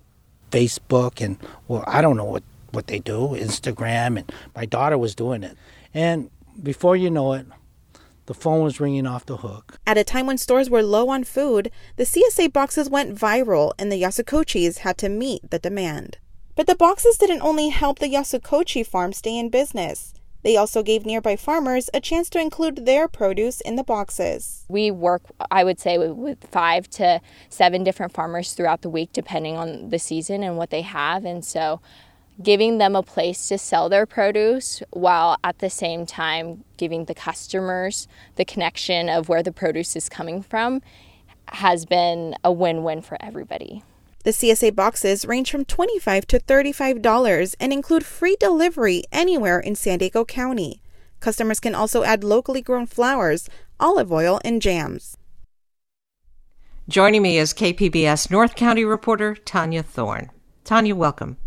Facebook 0.50 1.24
and 1.24 1.36
well, 1.66 1.84
I 1.86 2.00
don't 2.00 2.16
know 2.16 2.24
what 2.24 2.42
what 2.70 2.86
they 2.86 2.98
do, 2.98 3.28
Instagram, 3.28 4.18
and 4.18 4.32
my 4.54 4.66
daughter 4.66 4.98
was 4.98 5.14
doing 5.14 5.42
it. 5.42 5.56
And 5.94 6.30
before 6.62 6.96
you 6.96 7.10
know 7.10 7.32
it, 7.32 7.46
the 8.26 8.34
phone 8.34 8.62
was 8.62 8.78
ringing 8.78 9.06
off 9.06 9.24
the 9.24 9.38
hook. 9.38 9.78
At 9.86 9.96
a 9.96 10.04
time 10.04 10.26
when 10.26 10.36
stores 10.36 10.68
were 10.68 10.82
low 10.82 11.08
on 11.08 11.24
food, 11.24 11.70
the 11.96 12.04
CSA 12.04 12.52
boxes 12.52 12.90
went 12.90 13.14
viral 13.14 13.72
and 13.78 13.90
the 13.90 14.02
Yasukochis 14.02 14.78
had 14.78 14.98
to 14.98 15.08
meet 15.08 15.50
the 15.50 15.58
demand. 15.58 16.18
But 16.54 16.66
the 16.66 16.74
boxes 16.74 17.16
didn't 17.16 17.42
only 17.42 17.68
help 17.68 17.98
the 17.98 18.12
Yasukochi 18.12 18.86
farm 18.86 19.12
stay 19.12 19.38
in 19.38 19.48
business. 19.48 20.12
They 20.42 20.56
also 20.56 20.82
gave 20.82 21.04
nearby 21.04 21.36
farmers 21.36 21.90
a 21.92 22.00
chance 22.00 22.30
to 22.30 22.40
include 22.40 22.86
their 22.86 23.08
produce 23.08 23.60
in 23.60 23.76
the 23.76 23.84
boxes. 23.84 24.64
We 24.68 24.90
work, 24.90 25.22
I 25.50 25.64
would 25.64 25.80
say, 25.80 25.98
with 25.98 26.44
five 26.50 26.88
to 26.90 27.20
seven 27.48 27.84
different 27.84 28.12
farmers 28.12 28.52
throughout 28.52 28.82
the 28.82 28.90
week, 28.90 29.10
depending 29.12 29.56
on 29.56 29.90
the 29.90 29.98
season 29.98 30.42
and 30.42 30.56
what 30.56 30.70
they 30.70 30.82
have. 30.82 31.24
And 31.24 31.44
so 31.44 31.80
giving 32.42 32.78
them 32.78 32.94
a 32.94 33.02
place 33.02 33.48
to 33.48 33.58
sell 33.58 33.88
their 33.88 34.06
produce 34.06 34.82
while 34.90 35.36
at 35.42 35.58
the 35.58 35.70
same 35.70 36.06
time 36.06 36.62
giving 36.76 37.06
the 37.06 37.14
customers 37.14 38.06
the 38.36 38.44
connection 38.44 39.08
of 39.08 39.28
where 39.28 39.42
the 39.42 39.52
produce 39.52 39.96
is 39.96 40.08
coming 40.08 40.40
from 40.40 40.80
has 41.48 41.84
been 41.84 42.36
a 42.44 42.52
win 42.52 42.84
win 42.84 43.02
for 43.02 43.16
everybody. 43.20 43.82
The 44.28 44.34
CSA 44.34 44.76
boxes 44.76 45.24
range 45.24 45.50
from 45.50 45.64
25 45.64 46.26
to 46.26 46.38
$35 46.38 47.54
and 47.58 47.72
include 47.72 48.04
free 48.04 48.36
delivery 48.38 49.04
anywhere 49.10 49.58
in 49.58 49.74
San 49.74 50.00
Diego 50.00 50.26
County. 50.26 50.82
Customers 51.18 51.58
can 51.58 51.74
also 51.74 52.02
add 52.02 52.22
locally 52.22 52.60
grown 52.60 52.84
flowers, 52.84 53.48
olive 53.80 54.12
oil, 54.12 54.38
and 54.44 54.60
jams. 54.60 55.16
Joining 56.90 57.22
me 57.22 57.38
is 57.38 57.54
KPBS 57.54 58.30
North 58.30 58.54
County 58.54 58.84
reporter 58.84 59.34
Tania 59.34 59.82
Thorne. 59.82 60.28
Tania, 60.62 60.94
welcome. 60.94 61.38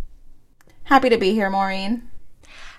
Happy 0.86 1.10
to 1.10 1.20
be 1.20 1.34
here, 1.34 1.52
Maureen. 1.52 2.10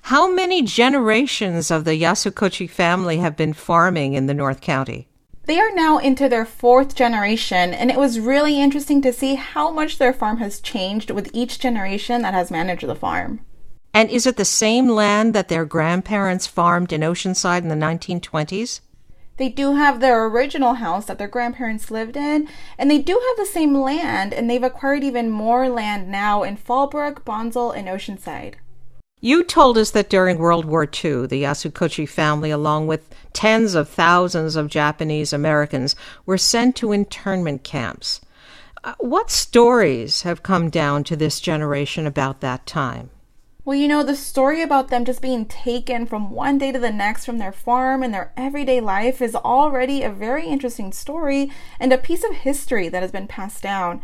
How 0.02 0.28
many 0.28 0.62
generations 0.62 1.70
of 1.70 1.84
the 1.84 1.92
Yasukochi 1.92 2.68
family 2.68 3.18
have 3.18 3.36
been 3.36 3.52
farming 3.52 4.14
in 4.14 4.26
the 4.26 4.34
North 4.34 4.60
County? 4.60 5.06
They 5.44 5.58
are 5.58 5.74
now 5.74 5.98
into 5.98 6.28
their 6.28 6.44
fourth 6.44 6.94
generation, 6.94 7.74
and 7.74 7.90
it 7.90 7.98
was 7.98 8.20
really 8.20 8.60
interesting 8.60 9.02
to 9.02 9.12
see 9.12 9.34
how 9.34 9.72
much 9.72 9.98
their 9.98 10.12
farm 10.12 10.38
has 10.38 10.60
changed 10.60 11.10
with 11.10 11.30
each 11.32 11.58
generation 11.58 12.22
that 12.22 12.32
has 12.32 12.50
managed 12.50 12.86
the 12.86 12.94
farm. 12.94 13.40
And 13.92 14.08
is 14.08 14.24
it 14.24 14.36
the 14.36 14.44
same 14.44 14.88
land 14.88 15.34
that 15.34 15.48
their 15.48 15.64
grandparents 15.64 16.46
farmed 16.46 16.92
in 16.92 17.00
Oceanside 17.00 17.62
in 17.62 17.68
the 17.68 17.74
1920s? 17.74 18.80
They 19.36 19.48
do 19.48 19.74
have 19.74 19.98
their 19.98 20.24
original 20.26 20.74
house 20.74 21.06
that 21.06 21.18
their 21.18 21.26
grandparents 21.26 21.90
lived 21.90 22.16
in, 22.16 22.48
and 22.78 22.88
they 22.88 22.98
do 22.98 23.14
have 23.14 23.36
the 23.36 23.50
same 23.50 23.74
land, 23.74 24.32
and 24.32 24.48
they've 24.48 24.62
acquired 24.62 25.02
even 25.02 25.28
more 25.28 25.68
land 25.68 26.08
now 26.08 26.44
in 26.44 26.56
Fallbrook, 26.56 27.24
Bonsall, 27.24 27.72
and 27.72 27.88
Oceanside. 27.88 28.54
You 29.24 29.44
told 29.44 29.78
us 29.78 29.92
that 29.92 30.10
during 30.10 30.38
World 30.38 30.64
War 30.64 30.82
II, 30.82 31.28
the 31.28 31.44
Yasukochi 31.44 32.08
family, 32.08 32.50
along 32.50 32.88
with 32.88 33.14
tens 33.32 33.76
of 33.76 33.88
thousands 33.88 34.56
of 34.56 34.66
Japanese 34.66 35.32
Americans, 35.32 35.94
were 36.26 36.36
sent 36.36 36.74
to 36.76 36.90
internment 36.90 37.62
camps. 37.62 38.20
Uh, 38.82 38.94
what 38.98 39.30
stories 39.30 40.22
have 40.22 40.42
come 40.42 40.70
down 40.70 41.04
to 41.04 41.14
this 41.14 41.40
generation 41.40 42.04
about 42.04 42.40
that 42.40 42.66
time? 42.66 43.10
Well, 43.64 43.78
you 43.78 43.86
know, 43.86 44.02
the 44.02 44.16
story 44.16 44.60
about 44.60 44.88
them 44.88 45.04
just 45.04 45.22
being 45.22 45.46
taken 45.46 46.04
from 46.04 46.32
one 46.32 46.58
day 46.58 46.72
to 46.72 46.80
the 46.80 46.90
next 46.90 47.24
from 47.24 47.38
their 47.38 47.52
farm 47.52 48.02
and 48.02 48.12
their 48.12 48.32
everyday 48.36 48.80
life 48.80 49.22
is 49.22 49.36
already 49.36 50.02
a 50.02 50.10
very 50.10 50.48
interesting 50.48 50.92
story 50.92 51.48
and 51.78 51.92
a 51.92 51.98
piece 51.98 52.24
of 52.24 52.32
history 52.32 52.88
that 52.88 53.02
has 53.02 53.12
been 53.12 53.28
passed 53.28 53.62
down. 53.62 54.02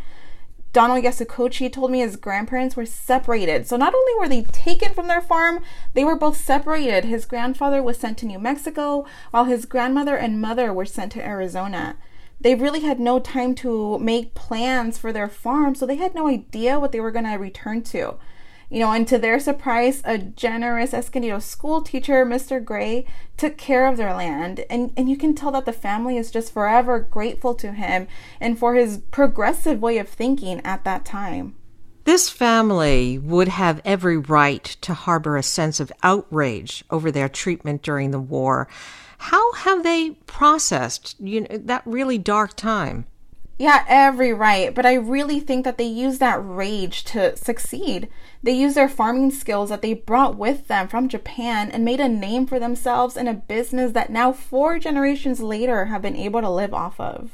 Donald 0.71 1.03
Yasukochi 1.03 1.71
told 1.71 1.89
me 1.89 1.99
his 1.99 2.15
grandparents 2.15 2.75
were 2.75 2.85
separated. 2.85 3.67
So 3.67 3.75
not 3.75 3.95
only 3.95 4.13
were 4.19 4.29
they 4.29 4.43
taken 4.43 4.93
from 4.93 5.07
their 5.07 5.21
farm, 5.21 5.63
they 5.95 6.03
were 6.03 6.15
both 6.15 6.37
separated. 6.37 7.05
His 7.05 7.25
grandfather 7.25 7.81
was 7.81 7.97
sent 7.97 8.19
to 8.19 8.27
New 8.27 8.37
Mexico, 8.37 9.05
while 9.31 9.45
his 9.45 9.65
grandmother 9.65 10.15
and 10.15 10.39
mother 10.39 10.71
were 10.71 10.85
sent 10.85 11.11
to 11.13 11.25
Arizona. 11.25 11.95
They 12.39 12.55
really 12.55 12.81
had 12.81 12.99
no 12.99 13.19
time 13.19 13.55
to 13.55 13.97
make 13.99 14.35
plans 14.35 14.97
for 14.97 15.11
their 15.11 15.27
farm, 15.27 15.73
so 15.75 15.85
they 15.85 15.95
had 15.95 16.13
no 16.13 16.27
idea 16.27 16.79
what 16.79 16.91
they 16.91 16.99
were 16.99 17.11
going 17.11 17.25
to 17.25 17.31
return 17.33 17.81
to. 17.83 18.15
You 18.69 18.79
know, 18.79 18.91
and 18.91 19.07
to 19.07 19.17
their 19.17 19.39
surprise, 19.39 20.01
a 20.05 20.19
generous 20.19 20.93
Escondido 20.93 21.39
school 21.39 21.81
teacher, 21.81 22.23
Mr. 22.23 22.63
Gray, 22.63 23.05
took 23.35 23.57
care 23.57 23.87
of 23.87 23.97
their 23.97 24.13
land. 24.13 24.63
And, 24.69 24.93
and 24.95 25.09
you 25.09 25.17
can 25.17 25.33
tell 25.33 25.51
that 25.51 25.65
the 25.65 25.73
family 25.73 26.17
is 26.17 26.29
just 26.29 26.53
forever 26.53 26.99
grateful 26.99 27.55
to 27.55 27.71
him 27.71 28.07
and 28.39 28.59
for 28.59 28.75
his 28.75 28.99
progressive 29.09 29.81
way 29.81 29.97
of 29.97 30.07
thinking 30.07 30.61
at 30.63 30.83
that 30.83 31.03
time. 31.03 31.55
This 32.03 32.29
family 32.29 33.17
would 33.17 33.47
have 33.47 33.81
every 33.83 34.17
right 34.17 34.63
to 34.63 34.93
harbor 34.93 35.35
a 35.35 35.43
sense 35.43 35.79
of 35.79 35.91
outrage 36.03 36.83
over 36.89 37.11
their 37.11 37.29
treatment 37.29 37.81
during 37.81 38.11
the 38.11 38.19
war. 38.19 38.67
How 39.17 39.53
have 39.53 39.83
they 39.83 40.11
processed 40.25 41.15
you 41.19 41.41
know, 41.41 41.57
that 41.57 41.83
really 41.85 42.17
dark 42.17 42.55
time? 42.55 43.05
Yeah, 43.59 43.83
every 43.89 44.33
right. 44.33 44.73
But 44.73 44.85
I 44.85 44.93
really 44.93 45.41
think 45.41 45.65
that 45.65 45.77
they 45.77 45.83
use 45.83 46.19
that 46.19 46.39
rage 46.41 47.03
to 47.05 47.35
succeed. 47.35 48.07
They 48.41 48.53
used 48.53 48.77
their 48.77 48.87
farming 48.87 49.31
skills 49.31 49.67
that 49.67 49.81
they 49.81 49.93
brought 49.93 50.37
with 50.37 50.69
them 50.69 50.87
from 50.87 51.09
Japan 51.09 51.69
and 51.69 51.83
made 51.83 51.99
a 51.99 52.07
name 52.07 52.47
for 52.47 52.57
themselves 52.57 53.17
in 53.17 53.27
a 53.27 53.33
business 53.33 53.91
that 53.91 54.09
now, 54.09 54.31
four 54.31 54.79
generations 54.79 55.41
later, 55.41 55.85
have 55.85 56.01
been 56.01 56.15
able 56.15 56.39
to 56.39 56.49
live 56.49 56.73
off 56.73 56.97
of. 57.01 57.31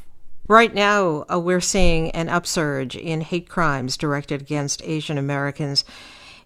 Right 0.48 0.74
now, 0.74 1.26
uh, 1.32 1.40
we're 1.40 1.62
seeing 1.62 2.10
an 2.12 2.28
upsurge 2.28 2.96
in 2.96 3.22
hate 3.22 3.48
crimes 3.48 3.96
directed 3.96 4.42
against 4.42 4.84
Asian 4.84 5.20
Americans. 5.20 5.86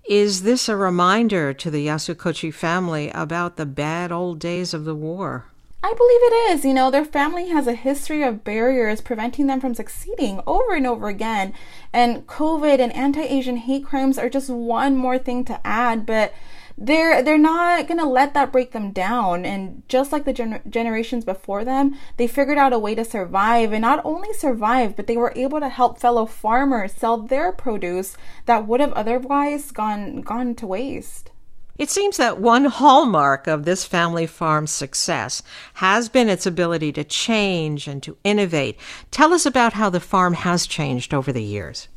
Is 0.09 0.43
this 0.43 0.67
a 0.67 0.75
reminder 0.75 1.53
to 1.53 1.71
the 1.71 1.87
Yasukochi 1.87 2.53
family 2.53 3.11
about 3.11 3.55
the 3.55 3.65
bad 3.65 4.11
old 4.11 4.39
days 4.39 4.73
of 4.73 4.83
the 4.83 4.95
war? 4.95 5.45
I 5.81 5.93
believe 5.93 6.21
it 6.23 6.51
is. 6.51 6.65
You 6.65 6.73
know, 6.73 6.91
their 6.91 7.05
family 7.05 7.47
has 7.49 7.65
a 7.65 7.73
history 7.73 8.21
of 8.21 8.43
barriers 8.43 8.99
preventing 8.99 9.47
them 9.47 9.61
from 9.61 9.73
succeeding 9.73 10.41
over 10.45 10.73
and 10.73 10.85
over 10.85 11.07
again. 11.07 11.53
And 11.93 12.27
COVID 12.27 12.79
and 12.79 12.93
anti 12.93 13.21
Asian 13.21 13.57
hate 13.57 13.85
crimes 13.85 14.17
are 14.17 14.29
just 14.29 14.49
one 14.49 14.97
more 14.97 15.17
thing 15.17 15.45
to 15.45 15.65
add, 15.65 16.05
but 16.05 16.33
they're 16.81 17.21
they're 17.21 17.37
not 17.37 17.87
going 17.87 17.99
to 17.99 18.05
let 18.05 18.33
that 18.33 18.53
break 18.53 18.71
them 18.71 18.91
down 18.91 19.45
and 19.45 19.83
just 19.89 20.13
like 20.13 20.23
the 20.23 20.33
gener- 20.33 20.65
generations 20.69 21.25
before 21.25 21.65
them 21.65 21.93
they 22.15 22.25
figured 22.25 22.57
out 22.57 22.71
a 22.71 22.79
way 22.79 22.95
to 22.95 23.03
survive 23.03 23.73
and 23.73 23.81
not 23.81 23.99
only 24.05 24.31
survive 24.31 24.95
but 24.95 25.05
they 25.05 25.17
were 25.17 25.33
able 25.35 25.59
to 25.59 25.67
help 25.67 25.99
fellow 25.99 26.25
farmers 26.25 26.93
sell 26.93 27.17
their 27.17 27.51
produce 27.51 28.15
that 28.45 28.65
would 28.65 28.79
have 28.79 28.93
otherwise 28.93 29.71
gone 29.71 30.21
gone 30.21 30.55
to 30.55 30.65
waste 30.65 31.31
it 31.79 31.89
seems 31.89 32.17
that 32.17 32.41
one 32.41 32.65
hallmark 32.65 33.47
of 33.47 33.63
this 33.63 33.85
family 33.85 34.27
farm's 34.27 34.69
success 34.69 35.41
has 35.75 36.09
been 36.09 36.27
its 36.27 36.45
ability 36.45 36.91
to 36.91 37.05
change 37.05 37.87
and 37.87 38.03
to 38.03 38.17
innovate. 38.25 38.77
Tell 39.11 39.33
us 39.33 39.45
about 39.45 39.73
how 39.73 39.89
the 39.89 40.01
farm 40.01 40.33
has 40.33 40.67
changed 40.67 41.13
over 41.13 41.31
the 41.31 41.41
years. 41.41 41.87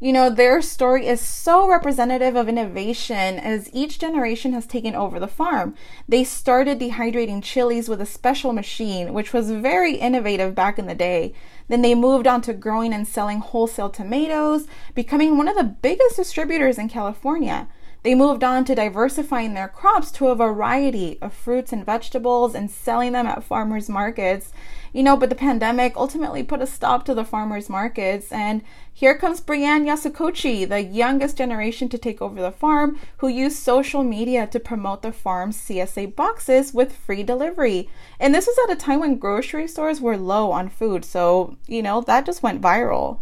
You 0.00 0.12
know, 0.12 0.28
their 0.28 0.60
story 0.60 1.06
is 1.06 1.20
so 1.20 1.66
representative 1.66 2.36
of 2.36 2.48
innovation 2.48 3.38
as 3.38 3.70
each 3.72 3.98
generation 3.98 4.52
has 4.52 4.66
taken 4.66 4.94
over 4.94 5.18
the 5.18 5.28
farm. 5.28 5.76
They 6.06 6.24
started 6.24 6.78
dehydrating 6.80 7.42
chilies 7.42 7.88
with 7.88 8.00
a 8.00 8.06
special 8.06 8.52
machine, 8.52 9.14
which 9.14 9.32
was 9.32 9.50
very 9.50 9.94
innovative 9.94 10.54
back 10.54 10.78
in 10.78 10.88
the 10.88 10.94
day. 10.94 11.32
Then 11.68 11.80
they 11.80 11.94
moved 11.94 12.26
on 12.26 12.42
to 12.42 12.52
growing 12.52 12.92
and 12.92 13.08
selling 13.08 13.38
wholesale 13.38 13.90
tomatoes, 13.90 14.66
becoming 14.94 15.38
one 15.38 15.48
of 15.48 15.56
the 15.56 15.64
biggest 15.64 16.16
distributors 16.16 16.78
in 16.78 16.88
California. 16.88 17.68
They 18.02 18.16
moved 18.16 18.42
on 18.42 18.64
to 18.64 18.74
diversifying 18.74 19.54
their 19.54 19.68
crops 19.68 20.10
to 20.12 20.28
a 20.28 20.34
variety 20.34 21.18
of 21.22 21.32
fruits 21.32 21.72
and 21.72 21.86
vegetables 21.86 22.52
and 22.52 22.68
selling 22.68 23.12
them 23.12 23.28
at 23.28 23.44
farmers 23.44 23.88
markets. 23.88 24.52
You 24.92 25.04
know, 25.04 25.16
but 25.16 25.28
the 25.28 25.36
pandemic 25.36 25.96
ultimately 25.96 26.42
put 26.42 26.60
a 26.60 26.66
stop 26.66 27.04
to 27.04 27.14
the 27.14 27.24
farmers 27.24 27.70
markets. 27.70 28.32
And 28.32 28.62
here 28.92 29.16
comes 29.16 29.40
Brianne 29.40 29.86
Yasukochi, 29.86 30.68
the 30.68 30.82
youngest 30.82 31.38
generation 31.38 31.88
to 31.90 31.98
take 31.98 32.20
over 32.20 32.42
the 32.42 32.50
farm, 32.50 32.98
who 33.18 33.28
used 33.28 33.58
social 33.58 34.02
media 34.02 34.48
to 34.48 34.58
promote 34.58 35.02
the 35.02 35.12
farm's 35.12 35.56
CSA 35.56 36.16
boxes 36.16 36.74
with 36.74 36.96
free 36.96 37.22
delivery. 37.22 37.88
And 38.18 38.34
this 38.34 38.48
was 38.48 38.58
at 38.64 38.76
a 38.76 38.80
time 38.80 38.98
when 38.98 39.16
grocery 39.16 39.68
stores 39.68 40.00
were 40.00 40.16
low 40.16 40.50
on 40.50 40.68
food. 40.68 41.04
So, 41.04 41.56
you 41.68 41.82
know, 41.82 42.00
that 42.02 42.26
just 42.26 42.42
went 42.42 42.60
viral. 42.60 43.20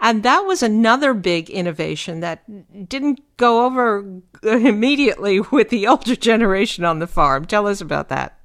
And 0.00 0.22
that 0.22 0.40
was 0.40 0.62
another 0.62 1.14
big 1.14 1.48
innovation 1.48 2.20
that 2.20 2.88
didn't 2.88 3.20
go 3.36 3.64
over 3.64 4.20
immediately 4.42 5.40
with 5.40 5.70
the 5.70 5.86
older 5.86 6.16
generation 6.16 6.84
on 6.84 6.98
the 6.98 7.06
farm. 7.06 7.44
Tell 7.44 7.66
us 7.66 7.80
about 7.80 8.08
that. 8.10 8.38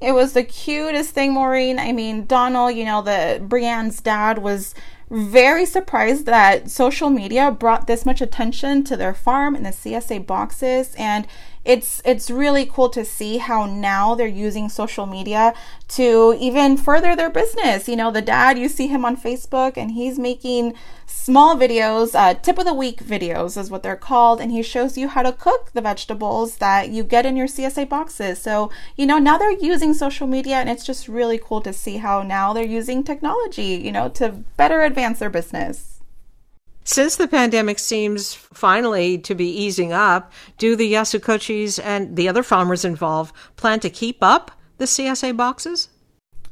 It 0.00 0.12
was 0.12 0.32
the 0.32 0.42
cutest 0.42 1.10
thing, 1.10 1.34
Maureen. 1.34 1.78
I 1.78 1.92
mean, 1.92 2.26
Donald, 2.26 2.74
you 2.74 2.84
know, 2.84 3.02
the 3.02 3.40
Brianne's 3.40 4.00
dad 4.00 4.38
was 4.38 4.74
very 5.10 5.64
surprised 5.64 6.26
that 6.26 6.70
social 6.70 7.10
media 7.10 7.50
brought 7.52 7.86
this 7.86 8.04
much 8.04 8.20
attention 8.20 8.82
to 8.84 8.96
their 8.96 9.14
farm 9.14 9.54
and 9.54 9.64
the 9.64 9.70
CSA 9.70 10.26
boxes 10.26 10.94
and 10.96 11.26
it's 11.64 12.02
it's 12.04 12.30
really 12.30 12.66
cool 12.66 12.88
to 12.88 13.04
see 13.04 13.38
how 13.38 13.66
now 13.66 14.14
they're 14.14 14.26
using 14.26 14.68
social 14.68 15.06
media 15.06 15.54
to 15.88 16.36
even 16.40 16.76
further 16.76 17.14
their 17.14 17.30
business. 17.30 17.88
You 17.88 17.96
know, 17.96 18.10
the 18.10 18.22
dad, 18.22 18.58
you 18.58 18.68
see 18.68 18.88
him 18.88 19.04
on 19.04 19.16
Facebook 19.16 19.76
and 19.76 19.92
he's 19.92 20.18
making 20.18 20.74
small 21.06 21.54
videos, 21.54 22.14
uh, 22.14 22.34
tip 22.34 22.58
of 22.58 22.64
the 22.64 22.74
week 22.74 22.98
videos 23.04 23.56
is 23.56 23.70
what 23.70 23.82
they're 23.84 23.94
called, 23.94 24.40
and 24.40 24.50
he 24.50 24.62
shows 24.62 24.98
you 24.98 25.06
how 25.08 25.22
to 25.22 25.32
cook 25.32 25.70
the 25.72 25.80
vegetables 25.80 26.56
that 26.56 26.88
you 26.88 27.04
get 27.04 27.26
in 27.26 27.36
your 27.36 27.46
CSA 27.46 27.88
boxes. 27.88 28.40
So, 28.40 28.70
you 28.96 29.06
know, 29.06 29.18
now 29.18 29.38
they're 29.38 29.52
using 29.52 29.94
social 29.94 30.26
media 30.26 30.56
and 30.56 30.68
it's 30.68 30.84
just 30.84 31.06
really 31.06 31.38
cool 31.38 31.60
to 31.60 31.72
see 31.72 31.98
how 31.98 32.22
now 32.22 32.52
they're 32.52 32.64
using 32.64 33.04
technology, 33.04 33.80
you 33.84 33.92
know, 33.92 34.08
to 34.10 34.30
better 34.56 34.82
advance 34.82 35.20
their 35.20 35.30
business. 35.30 35.91
Since 36.84 37.16
the 37.16 37.28
pandemic 37.28 37.78
seems 37.78 38.34
finally 38.34 39.16
to 39.18 39.34
be 39.34 39.48
easing 39.48 39.92
up, 39.92 40.32
do 40.58 40.74
the 40.74 40.92
Yasukochis 40.92 41.80
and 41.82 42.16
the 42.16 42.28
other 42.28 42.42
farmers 42.42 42.84
involved 42.84 43.34
plan 43.56 43.78
to 43.80 43.90
keep 43.90 44.18
up 44.20 44.50
the 44.78 44.86
CSA 44.86 45.36
boxes? 45.36 45.88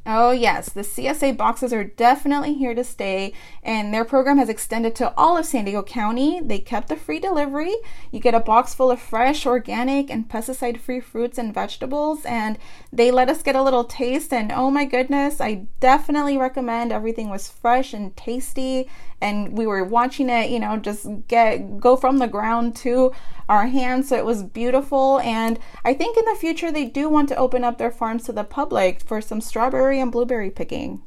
Oh, 0.03 0.31
yes. 0.31 0.69
The 0.69 0.81
CSA 0.81 1.37
boxes 1.37 1.71
are 1.71 1.83
definitely 1.83 2.55
here 2.55 2.73
to 2.73 2.83
stay, 2.83 3.33
and 3.61 3.93
their 3.93 4.03
program 4.03 4.39
has 4.39 4.49
extended 4.49 4.95
to 4.95 5.13
all 5.15 5.37
of 5.37 5.45
San 5.45 5.65
Diego 5.65 5.83
County. 5.83 6.41
They 6.41 6.57
kept 6.57 6.87
the 6.87 6.95
free 6.95 7.19
delivery. 7.19 7.75
You 8.09 8.19
get 8.19 8.33
a 8.33 8.39
box 8.39 8.73
full 8.73 8.89
of 8.89 8.99
fresh, 8.99 9.45
organic, 9.45 10.09
and 10.09 10.27
pesticide 10.27 10.79
free 10.79 11.01
fruits 11.01 11.37
and 11.37 11.53
vegetables, 11.53 12.25
and 12.25 12.57
they 12.91 13.11
let 13.11 13.29
us 13.29 13.43
get 13.43 13.55
a 13.55 13.61
little 13.61 13.83
taste. 13.83 14.33
And 14.33 14.51
oh 14.51 14.71
my 14.71 14.85
goodness, 14.85 15.39
I 15.39 15.67
definitely 15.79 16.35
recommend 16.35 16.91
everything 16.91 17.29
was 17.29 17.47
fresh 17.47 17.93
and 17.93 18.17
tasty 18.17 18.89
and 19.21 19.57
we 19.57 19.67
were 19.67 19.83
watching 19.83 20.29
it, 20.29 20.49
you 20.49 20.59
know, 20.59 20.77
just 20.77 21.07
get 21.27 21.79
go 21.79 21.95
from 21.95 22.17
the 22.17 22.27
ground 22.27 22.75
to 22.77 23.11
our 23.47 23.67
hands. 23.67 24.09
So 24.09 24.17
it 24.17 24.25
was 24.25 24.43
beautiful. 24.43 25.19
And 25.19 25.59
I 25.85 25.93
think 25.93 26.17
in 26.17 26.25
the 26.25 26.35
future 26.35 26.71
they 26.71 26.85
do 26.85 27.07
want 27.09 27.29
to 27.29 27.35
open 27.35 27.63
up 27.63 27.77
their 27.77 27.91
farms 27.91 28.23
to 28.25 28.33
the 28.33 28.43
public 28.43 29.01
for 29.01 29.21
some 29.21 29.41
strawberry 29.41 29.99
and 29.99 30.11
blueberry 30.11 30.49
picking. 30.49 31.03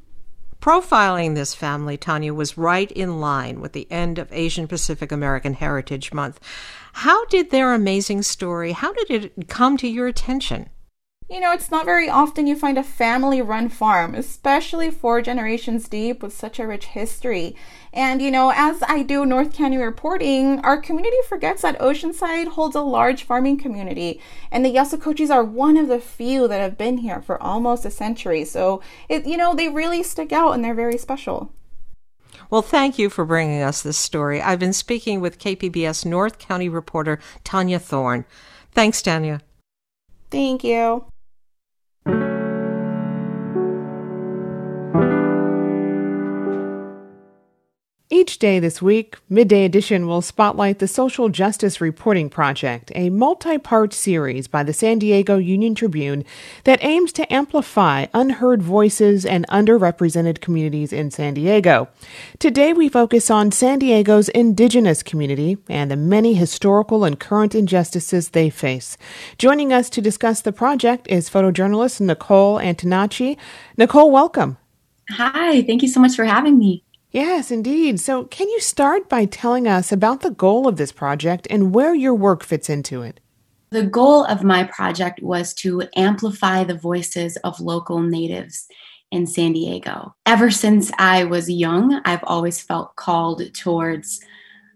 Profiling 0.60 1.34
this 1.34 1.54
family, 1.54 1.98
Tania, 1.98 2.32
was 2.32 2.56
right 2.56 2.90
in 2.92 3.20
line 3.20 3.60
with 3.60 3.74
the 3.74 3.86
end 3.90 4.18
of 4.18 4.32
Asian 4.32 4.66
Pacific 4.66 5.12
American 5.12 5.52
Heritage 5.52 6.10
Month. 6.14 6.40
How 6.94 7.26
did 7.26 7.50
their 7.50 7.74
amazing 7.74 8.22
story, 8.22 8.72
how 8.72 8.94
did 8.94 9.10
it 9.10 9.48
come 9.48 9.76
to 9.76 9.86
your 9.86 10.06
attention? 10.06 10.70
You 11.34 11.40
know, 11.40 11.50
it's 11.50 11.72
not 11.72 11.84
very 11.84 12.08
often 12.08 12.46
you 12.46 12.54
find 12.54 12.78
a 12.78 12.84
family 12.84 13.42
run 13.42 13.68
farm, 13.68 14.14
especially 14.14 14.88
four 14.88 15.20
generations 15.20 15.88
deep 15.88 16.22
with 16.22 16.32
such 16.32 16.60
a 16.60 16.66
rich 16.66 16.84
history. 16.84 17.56
And, 17.92 18.22
you 18.22 18.30
know, 18.30 18.52
as 18.54 18.84
I 18.84 19.02
do 19.02 19.26
North 19.26 19.52
County 19.52 19.76
reporting, 19.76 20.60
our 20.60 20.80
community 20.80 21.16
forgets 21.28 21.62
that 21.62 21.76
Oceanside 21.80 22.46
holds 22.46 22.76
a 22.76 22.82
large 22.82 23.24
farming 23.24 23.58
community. 23.58 24.20
And 24.52 24.64
the 24.64 24.72
Yasukochis 24.72 25.28
are 25.28 25.42
one 25.42 25.76
of 25.76 25.88
the 25.88 25.98
few 25.98 26.46
that 26.46 26.60
have 26.60 26.78
been 26.78 26.98
here 26.98 27.20
for 27.20 27.42
almost 27.42 27.84
a 27.84 27.90
century. 27.90 28.44
So, 28.44 28.80
it, 29.08 29.26
you 29.26 29.36
know, 29.36 29.56
they 29.56 29.68
really 29.68 30.04
stick 30.04 30.30
out 30.30 30.52
and 30.52 30.64
they're 30.64 30.72
very 30.72 30.98
special. 30.98 31.50
Well, 32.48 32.62
thank 32.62 32.96
you 32.96 33.10
for 33.10 33.24
bringing 33.24 33.60
us 33.60 33.82
this 33.82 33.98
story. 33.98 34.40
I've 34.40 34.60
been 34.60 34.72
speaking 34.72 35.20
with 35.20 35.40
KPBS 35.40 36.06
North 36.06 36.38
County 36.38 36.68
reporter 36.68 37.18
Tania 37.42 37.80
Thorne. 37.80 38.24
Thanks, 38.70 39.02
Tania. 39.02 39.40
Thank 40.30 40.62
you. 40.62 41.06
Each 48.14 48.38
day 48.38 48.60
this 48.60 48.80
week, 48.80 49.16
Midday 49.28 49.64
Edition 49.64 50.06
will 50.06 50.22
spotlight 50.22 50.78
the 50.78 50.86
Social 50.86 51.28
Justice 51.28 51.80
Reporting 51.80 52.30
Project, 52.30 52.92
a 52.94 53.10
multi 53.10 53.58
part 53.58 53.92
series 53.92 54.46
by 54.46 54.62
the 54.62 54.72
San 54.72 55.00
Diego 55.00 55.36
Union 55.36 55.74
Tribune 55.74 56.24
that 56.62 56.78
aims 56.84 57.12
to 57.14 57.34
amplify 57.34 58.06
unheard 58.14 58.62
voices 58.62 59.26
and 59.26 59.44
underrepresented 59.48 60.40
communities 60.40 60.92
in 60.92 61.10
San 61.10 61.34
Diego. 61.34 61.88
Today, 62.38 62.72
we 62.72 62.88
focus 62.88 63.32
on 63.32 63.50
San 63.50 63.80
Diego's 63.80 64.28
indigenous 64.28 65.02
community 65.02 65.58
and 65.68 65.90
the 65.90 65.96
many 65.96 66.34
historical 66.34 67.02
and 67.02 67.18
current 67.18 67.52
injustices 67.52 68.28
they 68.28 68.48
face. 68.48 68.96
Joining 69.38 69.72
us 69.72 69.90
to 69.90 70.00
discuss 70.00 70.40
the 70.40 70.52
project 70.52 71.08
is 71.08 71.28
photojournalist 71.28 72.00
Nicole 72.00 72.60
Antonacci. 72.60 73.36
Nicole, 73.76 74.12
welcome. 74.12 74.56
Hi, 75.10 75.62
thank 75.62 75.82
you 75.82 75.88
so 75.88 75.98
much 75.98 76.14
for 76.14 76.24
having 76.24 76.56
me. 76.60 76.84
Yes, 77.14 77.52
indeed. 77.52 78.00
So, 78.00 78.24
can 78.24 78.48
you 78.48 78.58
start 78.58 79.08
by 79.08 79.24
telling 79.24 79.68
us 79.68 79.92
about 79.92 80.22
the 80.22 80.32
goal 80.32 80.66
of 80.66 80.78
this 80.78 80.90
project 80.90 81.46
and 81.48 81.72
where 81.72 81.94
your 81.94 82.12
work 82.12 82.42
fits 82.42 82.68
into 82.68 83.02
it? 83.02 83.20
The 83.70 83.84
goal 83.84 84.24
of 84.24 84.42
my 84.42 84.64
project 84.64 85.22
was 85.22 85.54
to 85.54 85.84
amplify 85.94 86.64
the 86.64 86.76
voices 86.76 87.36
of 87.44 87.60
local 87.60 88.00
natives 88.00 88.66
in 89.12 89.28
San 89.28 89.52
Diego. 89.52 90.16
Ever 90.26 90.50
since 90.50 90.90
I 90.98 91.22
was 91.22 91.48
young, 91.48 92.00
I've 92.04 92.24
always 92.24 92.60
felt 92.60 92.96
called 92.96 93.42
towards 93.54 94.20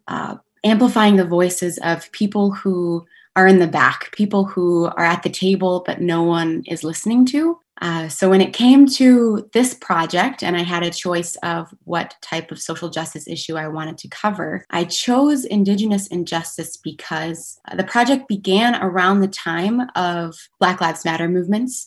uh, 0.06 0.36
amplifying 0.62 1.16
the 1.16 1.24
voices 1.24 1.76
of 1.78 2.10
people 2.12 2.52
who 2.52 3.04
are 3.34 3.48
in 3.48 3.58
the 3.58 3.66
back, 3.66 4.12
people 4.12 4.44
who 4.44 4.86
are 4.86 5.04
at 5.04 5.24
the 5.24 5.30
table 5.30 5.82
but 5.84 6.00
no 6.00 6.22
one 6.22 6.62
is 6.68 6.84
listening 6.84 7.26
to. 7.26 7.58
Uh, 7.80 8.08
so 8.08 8.28
when 8.28 8.40
it 8.40 8.52
came 8.52 8.86
to 8.86 9.48
this 9.52 9.74
project 9.74 10.42
and 10.42 10.56
I 10.56 10.62
had 10.62 10.82
a 10.82 10.90
choice 10.90 11.36
of 11.36 11.72
what 11.84 12.14
type 12.22 12.50
of 12.50 12.60
social 12.60 12.88
justice 12.88 13.28
issue 13.28 13.56
I 13.56 13.68
wanted 13.68 13.98
to 13.98 14.08
cover, 14.08 14.64
I 14.70 14.84
chose 14.84 15.44
Indigenous 15.44 16.06
injustice 16.08 16.76
because 16.76 17.58
the 17.76 17.84
project 17.84 18.28
began 18.28 18.74
around 18.82 19.20
the 19.20 19.28
time 19.28 19.82
of 19.94 20.34
Black 20.58 20.80
Lives 20.80 21.04
Matter 21.04 21.28
movements. 21.28 21.86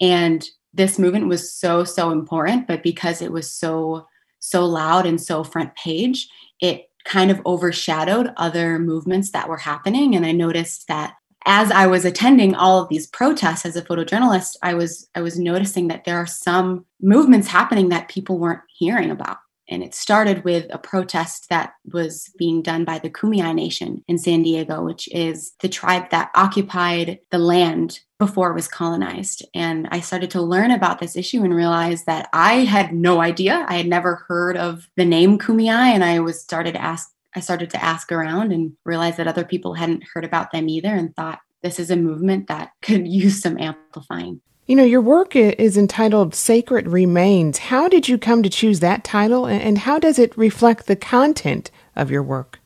And 0.00 0.46
this 0.74 0.98
movement 0.98 1.28
was 1.28 1.52
so, 1.52 1.84
so 1.84 2.10
important, 2.10 2.66
but 2.66 2.82
because 2.82 3.22
it 3.22 3.32
was 3.32 3.50
so, 3.50 4.06
so 4.38 4.64
loud 4.64 5.06
and 5.06 5.20
so 5.20 5.42
front 5.42 5.74
page, 5.74 6.28
it 6.60 6.86
kind 7.04 7.30
of 7.30 7.40
overshadowed 7.46 8.32
other 8.36 8.78
movements 8.78 9.30
that 9.30 9.48
were 9.48 9.56
happening. 9.56 10.14
And 10.14 10.26
I 10.26 10.32
noticed 10.32 10.86
that 10.88 11.14
as 11.46 11.70
I 11.70 11.86
was 11.86 12.04
attending 12.04 12.54
all 12.54 12.82
of 12.82 12.88
these 12.88 13.06
protests 13.06 13.64
as 13.64 13.76
a 13.76 13.82
photojournalist, 13.82 14.56
I 14.62 14.74
was 14.74 15.08
I 15.14 15.22
was 15.22 15.38
noticing 15.38 15.88
that 15.88 16.04
there 16.04 16.16
are 16.16 16.26
some 16.26 16.84
movements 17.00 17.48
happening 17.48 17.88
that 17.88 18.08
people 18.08 18.38
weren't 18.38 18.62
hearing 18.68 19.10
about. 19.10 19.38
And 19.70 19.84
it 19.84 19.94
started 19.94 20.42
with 20.42 20.66
a 20.70 20.78
protest 20.78 21.48
that 21.48 21.74
was 21.92 22.28
being 22.36 22.60
done 22.60 22.84
by 22.84 22.98
the 22.98 23.08
Kumeyaay 23.08 23.54
Nation 23.54 24.02
in 24.08 24.18
San 24.18 24.42
Diego, 24.42 24.82
which 24.82 25.08
is 25.12 25.52
the 25.60 25.68
tribe 25.68 26.10
that 26.10 26.30
occupied 26.34 27.20
the 27.30 27.38
land 27.38 28.00
before 28.18 28.50
it 28.50 28.54
was 28.54 28.66
colonized. 28.66 29.46
And 29.54 29.86
I 29.92 30.00
started 30.00 30.30
to 30.32 30.42
learn 30.42 30.72
about 30.72 30.98
this 30.98 31.16
issue 31.16 31.44
and 31.44 31.54
realized 31.54 32.06
that 32.06 32.28
I 32.32 32.64
had 32.64 32.92
no 32.92 33.20
idea. 33.20 33.64
I 33.68 33.76
had 33.76 33.86
never 33.86 34.24
heard 34.26 34.56
of 34.56 34.88
the 34.96 35.04
name 35.04 35.38
Kumeyaay, 35.38 35.94
and 35.94 36.02
I 36.04 36.18
was 36.18 36.42
started 36.42 36.74
to 36.74 36.82
ask 36.82 37.12
I 37.34 37.40
started 37.40 37.70
to 37.70 37.82
ask 37.82 38.10
around 38.10 38.52
and 38.52 38.72
realized 38.84 39.16
that 39.18 39.28
other 39.28 39.44
people 39.44 39.74
hadn't 39.74 40.04
heard 40.12 40.24
about 40.24 40.50
them 40.50 40.68
either 40.68 40.88
and 40.88 41.14
thought 41.14 41.40
this 41.62 41.78
is 41.78 41.90
a 41.90 41.96
movement 41.96 42.48
that 42.48 42.72
could 42.82 43.06
use 43.06 43.40
some 43.40 43.58
amplifying. 43.58 44.40
You 44.66 44.76
know, 44.76 44.84
your 44.84 45.00
work 45.00 45.34
is 45.34 45.76
entitled 45.76 46.34
Sacred 46.34 46.86
Remains. 46.86 47.58
How 47.58 47.88
did 47.88 48.08
you 48.08 48.18
come 48.18 48.42
to 48.44 48.48
choose 48.48 48.78
that 48.80 49.02
title 49.02 49.44
and 49.44 49.78
how 49.78 49.98
does 49.98 50.16
it 50.16 50.36
reflect 50.36 50.86
the 50.86 50.94
content 50.94 51.72
of 51.96 52.08
your 52.08 52.22
work? 52.22 52.60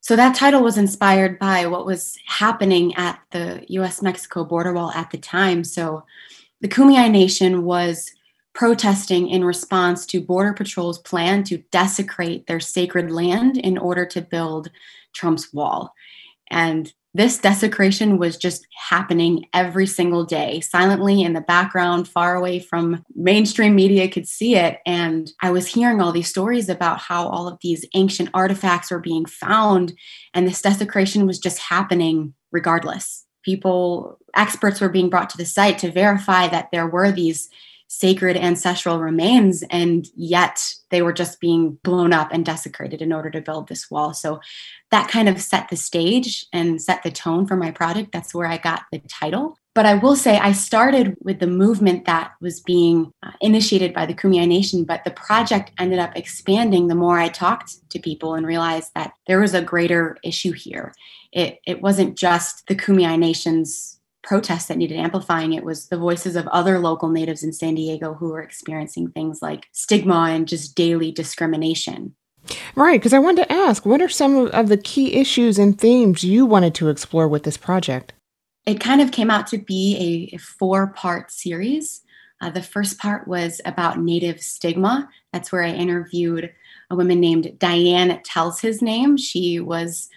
So, 0.00 0.16
that 0.16 0.34
title 0.34 0.62
was 0.62 0.78
inspired 0.78 1.38
by 1.38 1.66
what 1.66 1.86
was 1.86 2.16
happening 2.26 2.94
at 2.94 3.20
the 3.30 3.64
US 3.68 4.00
Mexico 4.00 4.44
border 4.44 4.72
wall 4.72 4.90
at 4.92 5.10
the 5.10 5.18
time. 5.18 5.64
So, 5.64 6.04
the 6.62 6.68
Kumeyaay 6.68 7.10
Nation 7.10 7.64
was 7.64 8.10
protesting 8.54 9.28
in 9.28 9.44
response 9.44 10.06
to 10.06 10.20
Border 10.20 10.52
Patrol's 10.52 10.98
plan 10.98 11.42
to 11.44 11.58
desecrate 11.72 12.46
their 12.46 12.60
sacred 12.60 13.10
land 13.10 13.56
in 13.58 13.76
order 13.76 14.06
to 14.06 14.22
build 14.22 14.70
Trump's 15.14 15.52
wall. 15.52 15.92
And 16.50 16.92
this 17.16 17.38
desecration 17.38 18.18
was 18.18 18.36
just 18.36 18.66
happening 18.90 19.46
every 19.54 19.86
single 19.86 20.24
day, 20.24 20.60
silently 20.60 21.22
in 21.22 21.32
the 21.32 21.40
background, 21.40 22.08
far 22.08 22.34
away 22.34 22.58
from 22.58 23.04
mainstream 23.14 23.76
media 23.76 24.08
could 24.08 24.26
see 24.26 24.56
it. 24.56 24.80
And 24.84 25.30
I 25.40 25.52
was 25.52 25.68
hearing 25.68 26.00
all 26.00 26.10
these 26.10 26.28
stories 26.28 26.68
about 26.68 26.98
how 26.98 27.28
all 27.28 27.46
of 27.46 27.58
these 27.62 27.86
ancient 27.94 28.30
artifacts 28.34 28.90
were 28.90 28.98
being 28.98 29.26
found, 29.26 29.94
and 30.32 30.46
this 30.46 30.60
desecration 30.60 31.24
was 31.24 31.38
just 31.38 31.58
happening 31.58 32.34
regardless. 32.50 33.24
People, 33.44 34.18
experts 34.34 34.80
were 34.80 34.88
being 34.88 35.08
brought 35.08 35.30
to 35.30 35.36
the 35.36 35.46
site 35.46 35.78
to 35.78 35.92
verify 35.92 36.48
that 36.48 36.68
there 36.72 36.88
were 36.88 37.12
these 37.12 37.48
sacred 37.88 38.36
ancestral 38.36 38.98
remains 38.98 39.62
and 39.70 40.06
yet 40.16 40.74
they 40.90 41.02
were 41.02 41.12
just 41.12 41.40
being 41.40 41.78
blown 41.82 42.12
up 42.12 42.28
and 42.32 42.44
desecrated 42.44 43.00
in 43.00 43.12
order 43.12 43.30
to 43.30 43.40
build 43.40 43.68
this 43.68 43.90
wall. 43.90 44.14
So 44.14 44.40
that 44.90 45.08
kind 45.08 45.28
of 45.28 45.40
set 45.40 45.68
the 45.68 45.76
stage 45.76 46.46
and 46.52 46.80
set 46.80 47.02
the 47.02 47.10
tone 47.10 47.46
for 47.46 47.56
my 47.56 47.70
project. 47.70 48.12
That's 48.12 48.34
where 48.34 48.46
i 48.46 48.58
got 48.58 48.84
the 48.90 49.00
title. 49.08 49.56
But 49.74 49.86
i 49.86 49.94
will 49.94 50.14
say 50.14 50.38
i 50.38 50.52
started 50.52 51.16
with 51.20 51.40
the 51.40 51.48
movement 51.48 52.04
that 52.04 52.32
was 52.40 52.60
being 52.60 53.12
uh, 53.24 53.32
initiated 53.40 53.92
by 53.92 54.06
the 54.06 54.14
kumeyaay 54.14 54.46
nation 54.46 54.84
but 54.84 55.02
the 55.02 55.10
project 55.10 55.72
ended 55.78 55.98
up 55.98 56.16
expanding 56.16 56.86
the 56.86 56.94
more 56.94 57.18
i 57.18 57.28
talked 57.28 57.90
to 57.90 57.98
people 57.98 58.34
and 58.34 58.46
realized 58.46 58.92
that 58.94 59.12
there 59.26 59.40
was 59.40 59.54
a 59.54 59.62
greater 59.62 60.16
issue 60.22 60.52
here. 60.52 60.92
It, 61.32 61.58
it 61.66 61.82
wasn't 61.82 62.16
just 62.16 62.66
the 62.68 62.76
kumeyaay 62.76 63.18
nation's 63.18 63.98
protests 64.24 64.66
that 64.66 64.78
needed 64.78 64.98
amplifying. 64.98 65.52
It 65.52 65.64
was 65.64 65.88
the 65.88 65.98
voices 65.98 66.34
of 66.34 66.48
other 66.48 66.78
local 66.78 67.08
natives 67.08 67.44
in 67.44 67.52
San 67.52 67.74
Diego 67.74 68.14
who 68.14 68.30
were 68.30 68.42
experiencing 68.42 69.10
things 69.10 69.40
like 69.42 69.66
stigma 69.72 70.30
and 70.30 70.48
just 70.48 70.74
daily 70.74 71.12
discrimination. 71.12 72.14
Right, 72.74 73.00
because 73.00 73.12
I 73.12 73.18
wanted 73.18 73.44
to 73.44 73.52
ask 73.52 73.86
what 73.86 74.02
are 74.02 74.08
some 74.08 74.48
of 74.48 74.68
the 74.68 74.76
key 74.76 75.14
issues 75.14 75.58
and 75.58 75.78
themes 75.78 76.24
you 76.24 76.44
wanted 76.44 76.74
to 76.76 76.88
explore 76.88 77.28
with 77.28 77.44
this 77.44 77.56
project? 77.56 78.12
It 78.66 78.80
kind 78.80 79.00
of 79.00 79.12
came 79.12 79.30
out 79.30 79.46
to 79.48 79.58
be 79.58 80.30
a, 80.32 80.38
four 80.38 80.88
part 80.88 81.30
series. 81.30 82.02
Uh, 82.40 82.50
the 82.50 82.62
first 82.62 82.98
part 82.98 83.28
was 83.28 83.60
about 83.64 83.98
Native 83.98 84.40
stigma. 84.40 85.08
That's 85.32 85.52
where 85.52 85.62
I 85.62 85.70
interviewed 85.70 86.52
a 86.90 86.96
woman 86.96 87.20
named 87.20 87.58
Diane 87.58 88.20
Tells 88.24 88.60
His 88.60 88.82
Name. 88.82 89.16
She 89.16 89.60
was 89.60 90.08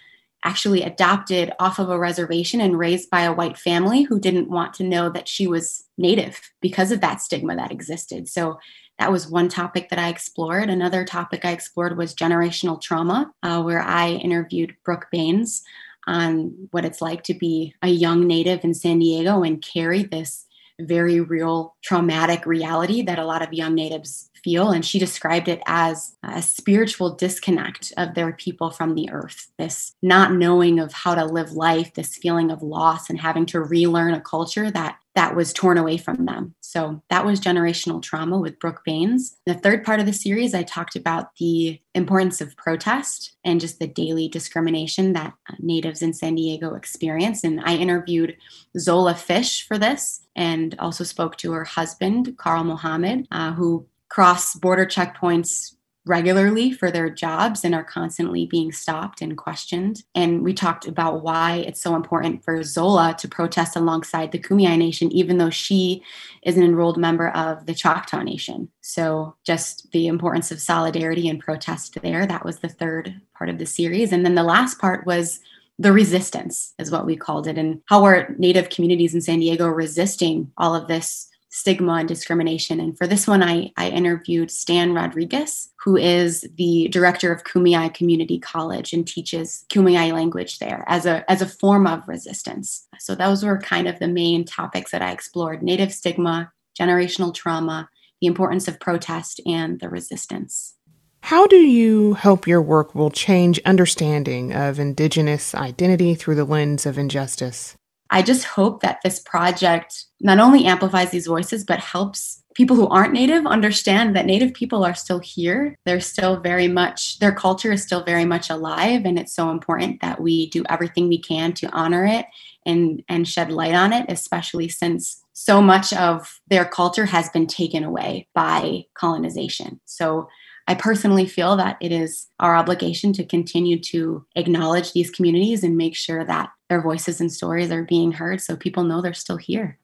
actually 0.44 0.82
adopted 0.82 1.52
off 1.58 1.78
of 1.78 1.90
a 1.90 1.98
reservation 1.98 2.60
and 2.60 2.78
raised 2.78 3.10
by 3.10 3.22
a 3.22 3.32
white 3.32 3.58
family 3.58 4.02
who 4.02 4.20
didn't 4.20 4.50
want 4.50 4.72
to 4.74 4.84
know 4.84 5.10
that 5.10 5.28
she 5.28 5.46
was 5.46 5.84
native 5.96 6.52
because 6.60 6.92
of 6.92 7.00
that 7.00 7.20
stigma 7.20 7.56
that 7.56 7.72
existed. 7.72 8.28
So 8.28 8.58
that 8.98 9.12
was 9.12 9.28
one 9.28 9.48
topic 9.48 9.88
that 9.90 9.98
I 9.98 10.08
explored. 10.08 10.70
Another 10.70 11.04
topic 11.04 11.44
I 11.44 11.52
explored 11.52 11.96
was 11.96 12.14
generational 12.14 12.80
trauma, 12.80 13.32
uh, 13.42 13.62
where 13.62 13.82
I 13.82 14.10
interviewed 14.10 14.76
Brooke 14.84 15.06
Baines 15.12 15.62
on 16.06 16.68
what 16.70 16.84
it's 16.84 17.02
like 17.02 17.22
to 17.24 17.34
be 17.34 17.74
a 17.82 17.88
young 17.88 18.26
native 18.26 18.64
in 18.64 18.74
San 18.74 18.98
Diego 18.98 19.42
and 19.42 19.62
carry 19.62 20.04
this 20.04 20.46
very 20.80 21.20
real 21.20 21.76
traumatic 21.82 22.46
reality 22.46 23.02
that 23.02 23.18
a 23.18 23.24
lot 23.24 23.42
of 23.42 23.52
young 23.52 23.74
natives 23.74 24.30
feel. 24.42 24.70
And 24.70 24.84
she 24.84 24.98
described 24.98 25.48
it 25.48 25.62
as 25.66 26.16
a 26.22 26.42
spiritual 26.42 27.14
disconnect 27.14 27.92
of 27.96 28.14
their 28.14 28.32
people 28.32 28.70
from 28.70 28.94
the 28.94 29.10
earth, 29.10 29.50
this 29.58 29.94
not 30.02 30.32
knowing 30.32 30.78
of 30.78 30.92
how 30.92 31.14
to 31.14 31.24
live 31.24 31.52
life, 31.52 31.94
this 31.94 32.16
feeling 32.16 32.50
of 32.50 32.62
loss 32.62 33.10
and 33.10 33.20
having 33.20 33.46
to 33.46 33.60
relearn 33.60 34.14
a 34.14 34.20
culture 34.20 34.70
that 34.70 34.98
that 35.18 35.34
was 35.34 35.52
torn 35.52 35.78
away 35.78 35.96
from 35.96 36.26
them. 36.26 36.54
So 36.60 37.02
that 37.10 37.26
was 37.26 37.40
generational 37.40 38.00
trauma 38.00 38.38
with 38.38 38.60
Brooke 38.60 38.82
Baines. 38.84 39.36
The 39.46 39.54
third 39.54 39.84
part 39.84 39.98
of 39.98 40.06
the 40.06 40.12
series, 40.12 40.54
I 40.54 40.62
talked 40.62 40.94
about 40.94 41.34
the 41.40 41.80
importance 41.96 42.40
of 42.40 42.56
protest 42.56 43.34
and 43.42 43.60
just 43.60 43.80
the 43.80 43.88
daily 43.88 44.28
discrimination 44.28 45.14
that 45.14 45.34
natives 45.58 46.02
in 46.02 46.12
San 46.12 46.36
Diego 46.36 46.74
experience. 46.74 47.42
And 47.42 47.60
I 47.64 47.74
interviewed 47.74 48.36
Zola 48.78 49.16
Fish 49.16 49.66
for 49.66 49.76
this 49.76 50.20
and 50.36 50.76
also 50.78 51.02
spoke 51.02 51.36
to 51.38 51.50
her 51.50 51.64
husband, 51.64 52.36
Carl 52.38 52.62
Mohammed, 52.62 53.26
uh, 53.32 53.54
who 53.54 53.88
cross 54.08 54.54
border 54.54 54.86
checkpoints 54.86 55.74
regularly 56.08 56.72
for 56.72 56.90
their 56.90 57.10
jobs 57.10 57.64
and 57.64 57.74
are 57.74 57.84
constantly 57.84 58.46
being 58.46 58.72
stopped 58.72 59.20
and 59.20 59.36
questioned. 59.36 60.02
And 60.14 60.42
we 60.42 60.54
talked 60.54 60.88
about 60.88 61.22
why 61.22 61.56
it's 61.66 61.80
so 61.80 61.94
important 61.94 62.42
for 62.42 62.62
Zola 62.62 63.14
to 63.18 63.28
protest 63.28 63.76
alongside 63.76 64.32
the 64.32 64.38
Kumeyaay 64.38 64.78
Nation, 64.78 65.12
even 65.12 65.38
though 65.38 65.50
she 65.50 66.02
is 66.42 66.56
an 66.56 66.62
enrolled 66.62 66.96
member 66.96 67.28
of 67.30 67.66
the 67.66 67.74
Choctaw 67.74 68.22
Nation. 68.22 68.70
So, 68.80 69.36
just 69.44 69.90
the 69.92 70.06
importance 70.06 70.50
of 70.50 70.60
solidarity 70.60 71.28
and 71.28 71.38
protest 71.38 71.98
there. 72.02 72.26
That 72.26 72.44
was 72.44 72.60
the 72.60 72.68
third 72.68 73.20
part 73.36 73.50
of 73.50 73.58
the 73.58 73.66
series. 73.66 74.12
And 74.12 74.24
then 74.24 74.34
the 74.34 74.42
last 74.42 74.78
part 74.78 75.06
was 75.06 75.40
the 75.78 75.92
resistance, 75.92 76.74
is 76.78 76.90
what 76.90 77.06
we 77.06 77.16
called 77.16 77.46
it, 77.46 77.56
and 77.56 77.80
how 77.84 78.04
are 78.04 78.34
Native 78.36 78.68
communities 78.68 79.14
in 79.14 79.20
San 79.20 79.38
Diego 79.38 79.68
resisting 79.68 80.50
all 80.56 80.74
of 80.74 80.88
this 80.88 81.27
stigma 81.50 81.94
and 81.94 82.08
discrimination. 82.08 82.78
And 82.80 82.96
for 82.96 83.06
this 83.06 83.26
one, 83.26 83.42
I, 83.42 83.72
I 83.76 83.88
interviewed 83.88 84.50
Stan 84.50 84.92
Rodriguez, 84.92 85.70
who 85.82 85.96
is 85.96 86.46
the 86.56 86.88
director 86.88 87.32
of 87.32 87.44
Kumeyaay 87.44 87.94
Community 87.94 88.38
College 88.38 88.92
and 88.92 89.06
teaches 89.06 89.64
Kumeyaay 89.70 90.12
language 90.12 90.58
there 90.58 90.84
as 90.86 91.06
a, 91.06 91.28
as 91.30 91.40
a 91.40 91.46
form 91.46 91.86
of 91.86 92.06
resistance. 92.06 92.86
So 92.98 93.14
those 93.14 93.44
were 93.44 93.58
kind 93.58 93.88
of 93.88 93.98
the 93.98 94.08
main 94.08 94.44
topics 94.44 94.90
that 94.90 95.02
I 95.02 95.12
explored 95.12 95.62
Native 95.62 95.92
stigma, 95.92 96.52
generational 96.78 97.32
trauma, 97.32 97.88
the 98.20 98.26
importance 98.26 98.68
of 98.68 98.80
protest, 98.80 99.40
and 99.46 99.80
the 99.80 99.88
resistance. 99.88 100.74
How 101.22 101.46
do 101.46 101.56
you 101.56 102.14
hope 102.14 102.46
your 102.46 102.62
work 102.62 102.94
will 102.94 103.10
change 103.10 103.60
understanding 103.64 104.52
of 104.52 104.78
Indigenous 104.78 105.54
identity 105.54 106.14
through 106.14 106.36
the 106.36 106.44
lens 106.44 106.86
of 106.86 106.98
injustice? 106.98 107.76
I 108.10 108.22
just 108.22 108.44
hope 108.44 108.82
that 108.82 109.00
this 109.04 109.20
project 109.20 110.06
not 110.20 110.38
only 110.38 110.64
amplifies 110.64 111.10
these 111.10 111.26
voices, 111.26 111.64
but 111.64 111.80
helps 111.80 112.42
people 112.54 112.74
who 112.74 112.88
aren't 112.88 113.12
Native 113.12 113.46
understand 113.46 114.16
that 114.16 114.26
Native 114.26 114.52
people 114.52 114.84
are 114.84 114.94
still 114.94 115.20
here. 115.20 115.76
They're 115.84 116.00
still 116.00 116.40
very 116.40 116.66
much, 116.66 117.18
their 117.20 117.32
culture 117.32 117.70
is 117.70 117.82
still 117.82 118.02
very 118.02 118.24
much 118.24 118.50
alive. 118.50 119.04
And 119.04 119.18
it's 119.18 119.34
so 119.34 119.50
important 119.50 120.00
that 120.00 120.20
we 120.20 120.50
do 120.50 120.64
everything 120.68 121.08
we 121.08 121.20
can 121.20 121.52
to 121.54 121.70
honor 121.70 122.04
it 122.04 122.26
and, 122.66 123.02
and 123.08 123.28
shed 123.28 123.52
light 123.52 123.74
on 123.74 123.92
it, 123.92 124.06
especially 124.08 124.68
since 124.68 125.22
so 125.34 125.62
much 125.62 125.92
of 125.92 126.40
their 126.48 126.64
culture 126.64 127.06
has 127.06 127.28
been 127.28 127.46
taken 127.46 127.84
away 127.84 128.26
by 128.34 128.86
colonization. 128.94 129.80
So 129.84 130.28
I 130.66 130.74
personally 130.74 131.26
feel 131.26 131.56
that 131.56 131.76
it 131.80 131.92
is 131.92 132.26
our 132.40 132.56
obligation 132.56 133.12
to 133.14 133.24
continue 133.24 133.78
to 133.82 134.26
acknowledge 134.34 134.92
these 134.92 135.10
communities 135.10 135.62
and 135.62 135.76
make 135.76 135.94
sure 135.94 136.24
that 136.24 136.50
their 136.68 136.80
voices 136.80 137.20
and 137.20 137.32
stories 137.32 137.70
are 137.70 137.82
being 137.82 138.12
heard 138.12 138.40
so 138.40 138.56
people 138.56 138.84
know 138.84 139.00
they're 139.00 139.14
still 139.14 139.36
here. 139.36 139.78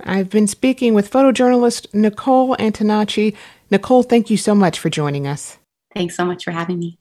I've 0.00 0.30
been 0.30 0.46
speaking 0.46 0.94
with 0.94 1.10
photojournalist 1.10 1.92
Nicole 1.92 2.56
Antonacci. 2.56 3.34
Nicole, 3.70 4.04
thank 4.04 4.30
you 4.30 4.36
so 4.36 4.54
much 4.54 4.78
for 4.78 4.88
joining 4.88 5.26
us. 5.26 5.58
Thanks 5.94 6.16
so 6.16 6.24
much 6.24 6.44
for 6.44 6.52
having 6.52 6.78
me. 6.78 6.98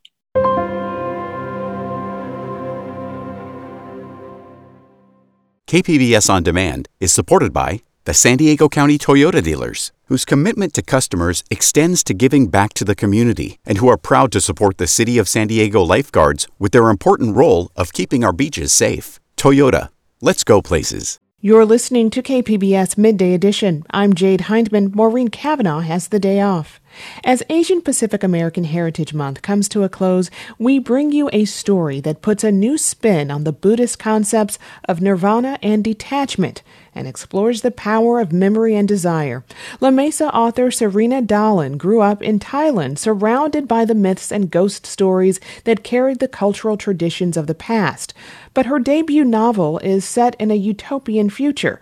KPBS 5.68 6.30
On 6.30 6.42
Demand 6.42 6.88
is 7.00 7.12
supported 7.12 7.52
by 7.52 7.82
the 8.06 8.14
San 8.14 8.38
Diego 8.38 8.70
County 8.70 8.98
Toyota 8.98 9.44
dealers, 9.44 9.92
whose 10.06 10.24
commitment 10.24 10.74
to 10.74 10.82
customers 10.82 11.44
extends 11.52 12.06
to 12.06 12.14
giving 12.14 12.48
back 12.48 12.74
to 12.76 12.86
the 12.86 12.96
community 12.96 13.60
and 13.66 13.78
who 13.78 13.90
are 13.90 13.98
proud 13.98 14.32
to 14.32 14.40
support 14.40 14.78
the 14.78 14.88
City 14.88 15.18
of 15.18 15.28
San 15.28 15.48
Diego 15.48 15.82
lifeguards 15.82 16.48
with 16.58 16.72
their 16.72 16.90
important 16.90 17.36
role 17.36 17.70
of 17.76 17.92
keeping 17.92 18.24
our 18.24 18.32
beaches 18.32 18.72
safe. 18.72 19.20
Toyota, 19.38 19.90
let's 20.20 20.44
go 20.44 20.64
places. 20.64 21.20
You're 21.40 21.64
listening 21.64 22.10
to 22.10 22.24
KPBS 22.24 22.98
Midday 22.98 23.36
Edition. 23.36 23.84
I'm 23.92 24.16
Jade 24.16 24.42
Hindman. 24.42 24.92
Maureen 24.96 25.28
Cavanaugh 25.28 25.82
has 25.82 26.08
the 26.08 26.20
day 26.20 26.42
off. 26.42 26.82
As 27.24 27.44
Asian 27.50 27.82
Pacific 27.82 28.24
American 28.24 28.64
Heritage 28.64 29.14
Month 29.14 29.42
comes 29.42 29.68
to 29.70 29.84
a 29.84 29.90
close, 29.90 30.30
we 30.58 30.80
bring 30.80 31.12
you 31.12 31.30
a 31.34 31.46
story 31.46 32.00
that 32.02 32.22
puts 32.22 32.44
a 32.44 32.52
new 32.52 32.78
spin 32.78 33.32
on 33.32 33.44
the 33.44 33.52
Buddhist 33.52 34.00
concepts 34.00 34.60
of 34.88 35.02
nirvana 35.02 35.60
and 35.62 35.84
detachment 35.84 36.64
and 36.96 37.08
explores 37.08 37.62
the 37.62 37.72
power 37.72 38.20
of 38.20 38.34
memory 38.34 38.76
and 38.76 38.88
desire. 38.88 39.44
La 39.80 39.92
Mesa 39.92 40.34
author 40.34 40.70
Sarina 40.70 41.26
Dahlan 41.26 41.78
grew 41.78 42.02
up 42.02 42.22
in 42.24 42.40
Thailand, 42.40 42.98
surrounded 42.98 43.68
by 43.68 43.86
the 43.86 43.96
myths 43.96 44.32
and 44.32 44.50
ghost 44.50 44.86
stories 44.86 45.40
that 45.64 45.84
carried 45.84 46.20
the 46.20 46.28
cultural 46.28 46.78
traditions 46.78 47.38
of 47.38 47.48
the 47.48 47.56
past. 47.56 48.14
But 48.54 48.66
her 48.66 48.80
debut 48.80 49.24
novel 49.24 49.78
is 49.80 50.06
set 50.06 50.36
in 50.40 50.50
a 50.50 50.56
utopian 50.56 51.30
future. 51.30 51.80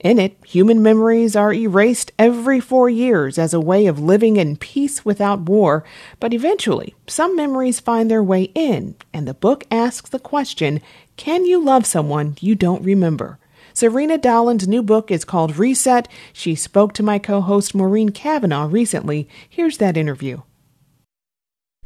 In 0.00 0.20
it, 0.20 0.36
human 0.46 0.80
memories 0.80 1.34
are 1.34 1.52
erased 1.52 2.12
every 2.20 2.60
four 2.60 2.88
years 2.88 3.36
as 3.36 3.52
a 3.52 3.60
way 3.60 3.86
of 3.86 3.98
living 3.98 4.36
in 4.36 4.56
peace 4.56 5.04
without 5.04 5.40
war, 5.40 5.82
but 6.20 6.32
eventually, 6.32 6.94
some 7.08 7.34
memories 7.34 7.80
find 7.80 8.08
their 8.08 8.22
way 8.22 8.52
in, 8.54 8.94
and 9.12 9.26
the 9.26 9.34
book 9.34 9.64
asks 9.72 10.08
the 10.08 10.20
question 10.20 10.80
Can 11.16 11.44
you 11.44 11.62
love 11.62 11.84
someone 11.84 12.36
you 12.40 12.54
don't 12.54 12.84
remember? 12.84 13.40
Sarina 13.74 14.18
Dahlan's 14.20 14.68
new 14.68 14.84
book 14.84 15.10
is 15.10 15.24
called 15.24 15.56
Reset. 15.56 16.08
She 16.32 16.54
spoke 16.54 16.92
to 16.94 17.02
my 17.02 17.18
co 17.18 17.40
host 17.40 17.74
Maureen 17.74 18.10
Cavanaugh 18.10 18.68
recently. 18.70 19.28
Here's 19.48 19.78
that 19.78 19.96
interview. 19.96 20.42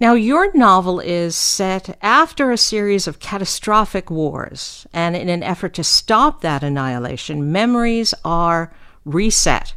Now, 0.03 0.15
your 0.15 0.53
novel 0.53 0.99
is 0.99 1.37
set 1.37 1.97
after 2.03 2.51
a 2.51 2.57
series 2.57 3.07
of 3.07 3.21
catastrophic 3.21 4.11
wars, 4.11 4.85
and 4.93 5.15
in 5.15 5.29
an 5.29 5.45
effort 5.45 5.75
to 5.75 5.85
stop 5.85 6.41
that 6.41 6.65
annihilation, 6.65 7.53
memories 7.53 8.13
are 8.25 8.75
reset. 9.05 9.75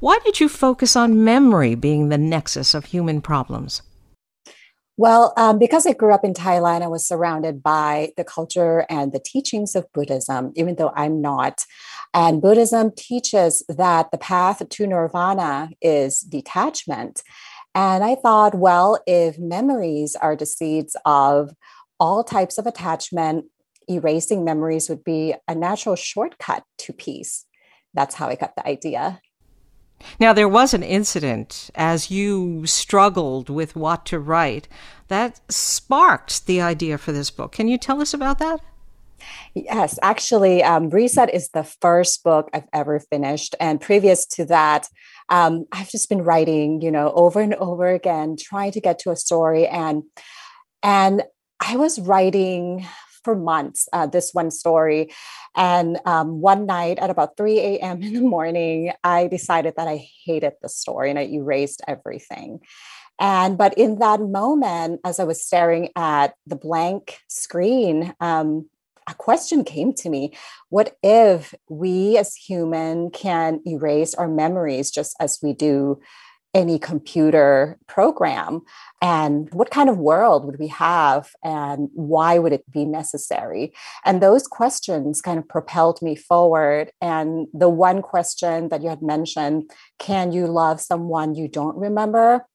Why 0.00 0.18
did 0.24 0.40
you 0.40 0.48
focus 0.48 0.96
on 0.96 1.22
memory 1.22 1.76
being 1.76 2.08
the 2.08 2.18
nexus 2.18 2.74
of 2.74 2.86
human 2.86 3.20
problems? 3.20 3.82
Well, 4.96 5.32
um, 5.36 5.60
because 5.60 5.86
I 5.86 5.92
grew 5.92 6.12
up 6.12 6.24
in 6.24 6.34
Thailand, 6.34 6.82
I 6.82 6.88
was 6.88 7.06
surrounded 7.06 7.62
by 7.62 8.10
the 8.16 8.24
culture 8.24 8.84
and 8.90 9.12
the 9.12 9.22
teachings 9.24 9.76
of 9.76 9.86
Buddhism, 9.92 10.50
even 10.56 10.74
though 10.74 10.90
I'm 10.96 11.20
not. 11.20 11.64
And 12.12 12.42
Buddhism 12.42 12.90
teaches 12.96 13.62
that 13.68 14.10
the 14.10 14.18
path 14.18 14.68
to 14.68 14.86
nirvana 14.88 15.70
is 15.80 16.18
detachment. 16.18 17.22
And 17.74 18.02
I 18.02 18.14
thought, 18.14 18.54
well, 18.54 19.00
if 19.06 19.38
memories 19.38 20.16
are 20.16 20.36
the 20.36 20.46
seeds 20.46 20.96
of 21.04 21.52
all 22.00 22.24
types 22.24 22.58
of 22.58 22.66
attachment, 22.66 23.46
erasing 23.88 24.44
memories 24.44 24.88
would 24.88 25.04
be 25.04 25.34
a 25.46 25.54
natural 25.54 25.96
shortcut 25.96 26.64
to 26.78 26.92
peace. 26.92 27.46
That's 27.94 28.14
how 28.14 28.28
I 28.28 28.34
got 28.34 28.54
the 28.56 28.66
idea. 28.66 29.20
Now, 30.20 30.32
there 30.32 30.48
was 30.48 30.74
an 30.74 30.82
incident 30.82 31.70
as 31.74 32.10
you 32.10 32.66
struggled 32.66 33.50
with 33.50 33.74
what 33.74 34.06
to 34.06 34.18
write 34.18 34.68
that 35.08 35.40
sparked 35.50 36.46
the 36.46 36.60
idea 36.60 36.98
for 36.98 37.12
this 37.12 37.30
book. 37.30 37.52
Can 37.52 37.66
you 37.68 37.78
tell 37.78 38.00
us 38.00 38.14
about 38.14 38.38
that? 38.38 38.60
Yes, 39.54 39.98
actually, 40.02 40.62
um, 40.62 40.90
Reset 40.90 41.34
is 41.34 41.48
the 41.48 41.64
first 41.64 42.22
book 42.22 42.48
I've 42.52 42.68
ever 42.72 43.00
finished. 43.00 43.56
And 43.58 43.80
previous 43.80 44.24
to 44.26 44.44
that, 44.46 44.88
um, 45.28 45.66
I've 45.72 45.90
just 45.90 46.08
been 46.08 46.22
writing, 46.22 46.80
you 46.80 46.90
know, 46.90 47.12
over 47.12 47.40
and 47.40 47.54
over 47.54 47.88
again, 47.88 48.36
trying 48.38 48.72
to 48.72 48.80
get 48.80 48.98
to 49.00 49.10
a 49.10 49.16
story. 49.16 49.66
And 49.66 50.04
and 50.82 51.24
I 51.60 51.76
was 51.76 51.98
writing 51.98 52.86
for 53.24 53.34
months 53.34 53.88
uh, 53.92 54.06
this 54.06 54.32
one 54.32 54.50
story. 54.50 55.12
And 55.56 55.98
um, 56.06 56.40
one 56.40 56.66
night 56.66 56.98
at 56.98 57.10
about 57.10 57.36
3 57.36 57.58
a.m. 57.58 58.02
in 58.02 58.14
the 58.14 58.20
morning, 58.20 58.92
I 59.02 59.26
decided 59.26 59.74
that 59.76 59.88
I 59.88 60.08
hated 60.24 60.54
the 60.62 60.68
story 60.68 61.10
and 61.10 61.18
I 61.18 61.22
erased 61.22 61.82
everything. 61.86 62.60
And 63.20 63.58
but 63.58 63.76
in 63.76 63.98
that 63.98 64.20
moment, 64.20 65.00
as 65.04 65.18
I 65.18 65.24
was 65.24 65.44
staring 65.44 65.90
at 65.96 66.34
the 66.46 66.56
blank 66.56 67.18
screen, 67.28 68.14
um, 68.20 68.70
a 69.08 69.14
question 69.14 69.64
came 69.64 69.92
to 69.94 70.10
me. 70.10 70.32
What 70.68 70.96
if 71.02 71.54
we 71.68 72.18
as 72.18 72.34
human 72.34 73.10
can 73.10 73.60
erase 73.66 74.14
our 74.14 74.28
memories 74.28 74.90
just 74.90 75.16
as 75.18 75.38
we 75.42 75.54
do 75.54 75.98
any 76.54 76.78
computer 76.78 77.78
program? 77.86 78.62
And 79.00 79.52
what 79.52 79.70
kind 79.70 79.88
of 79.88 79.98
world 79.98 80.44
would 80.44 80.58
we 80.58 80.68
have 80.68 81.30
and 81.42 81.88
why 81.94 82.38
would 82.38 82.52
it 82.52 82.70
be 82.70 82.84
necessary? 82.84 83.72
And 84.04 84.22
those 84.22 84.46
questions 84.46 85.20
kind 85.20 85.38
of 85.38 85.48
propelled 85.48 86.00
me 86.02 86.16
forward. 86.16 86.90
And 87.00 87.48
the 87.52 87.68
one 87.68 88.02
question 88.02 88.68
that 88.68 88.82
you 88.82 88.88
had 88.88 89.02
mentioned 89.02 89.70
can 89.98 90.32
you 90.32 90.46
love 90.46 90.80
someone 90.80 91.34
you 91.34 91.48
don't 91.48 91.76
remember? 91.76 92.46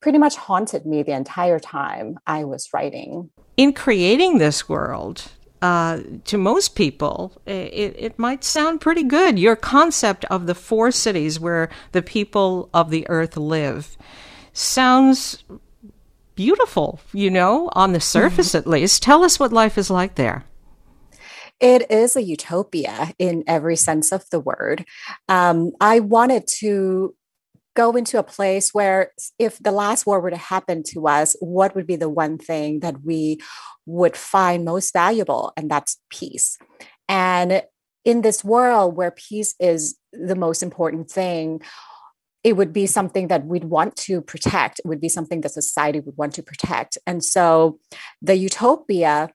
pretty 0.00 0.18
much 0.18 0.34
haunted 0.34 0.84
me 0.84 1.00
the 1.04 1.12
entire 1.12 1.60
time 1.60 2.18
i 2.26 2.42
was 2.42 2.68
writing. 2.74 3.30
In 3.56 3.72
creating 3.72 4.38
this 4.38 4.68
world 4.68 5.30
uh, 5.62 6.00
to 6.24 6.36
most 6.36 6.74
people, 6.74 7.32
it, 7.46 7.94
it 7.96 8.18
might 8.18 8.42
sound 8.42 8.80
pretty 8.80 9.04
good. 9.04 9.38
Your 9.38 9.54
concept 9.54 10.24
of 10.24 10.46
the 10.46 10.56
four 10.56 10.90
cities 10.90 11.38
where 11.38 11.70
the 11.92 12.02
people 12.02 12.68
of 12.74 12.90
the 12.90 13.08
earth 13.08 13.36
live 13.36 13.96
sounds 14.52 15.44
beautiful, 16.34 17.00
you 17.12 17.30
know, 17.30 17.70
on 17.74 17.92
the 17.92 18.00
surface 18.00 18.48
mm-hmm. 18.48 18.58
at 18.58 18.66
least. 18.66 19.04
Tell 19.04 19.22
us 19.22 19.38
what 19.38 19.52
life 19.52 19.78
is 19.78 19.88
like 19.88 20.16
there. 20.16 20.44
It 21.60 21.88
is 21.92 22.16
a 22.16 22.22
utopia 22.22 23.12
in 23.20 23.44
every 23.46 23.76
sense 23.76 24.10
of 24.10 24.28
the 24.30 24.40
word. 24.40 24.84
Um, 25.28 25.70
I 25.80 26.00
wanted 26.00 26.48
to 26.58 27.14
go 27.74 27.92
into 27.92 28.18
a 28.18 28.22
place 28.22 28.74
where 28.74 29.12
if 29.38 29.58
the 29.58 29.72
last 29.72 30.06
war 30.06 30.20
were 30.20 30.30
to 30.30 30.36
happen 30.36 30.82
to 30.88 31.06
us, 31.08 31.36
what 31.40 31.74
would 31.74 31.86
be 31.86 31.96
the 31.96 32.08
one 32.08 32.38
thing 32.38 32.80
that 32.80 33.02
we 33.04 33.38
would 33.86 34.16
find 34.16 34.64
most 34.64 34.92
valuable? 34.92 35.52
And 35.56 35.70
that's 35.70 35.98
peace. 36.10 36.58
And 37.08 37.62
in 38.04 38.22
this 38.22 38.44
world 38.44 38.96
where 38.96 39.10
peace 39.10 39.54
is 39.60 39.96
the 40.12 40.36
most 40.36 40.62
important 40.62 41.10
thing, 41.10 41.60
it 42.44 42.56
would 42.56 42.72
be 42.72 42.86
something 42.86 43.28
that 43.28 43.46
we'd 43.46 43.64
want 43.64 43.94
to 43.96 44.20
protect. 44.20 44.80
It 44.80 44.86
would 44.86 45.00
be 45.00 45.08
something 45.08 45.42
that 45.42 45.50
society 45.50 46.00
would 46.00 46.16
want 46.16 46.34
to 46.34 46.42
protect. 46.42 46.98
And 47.06 47.24
so 47.24 47.78
the 48.20 48.34
utopia 48.34 49.30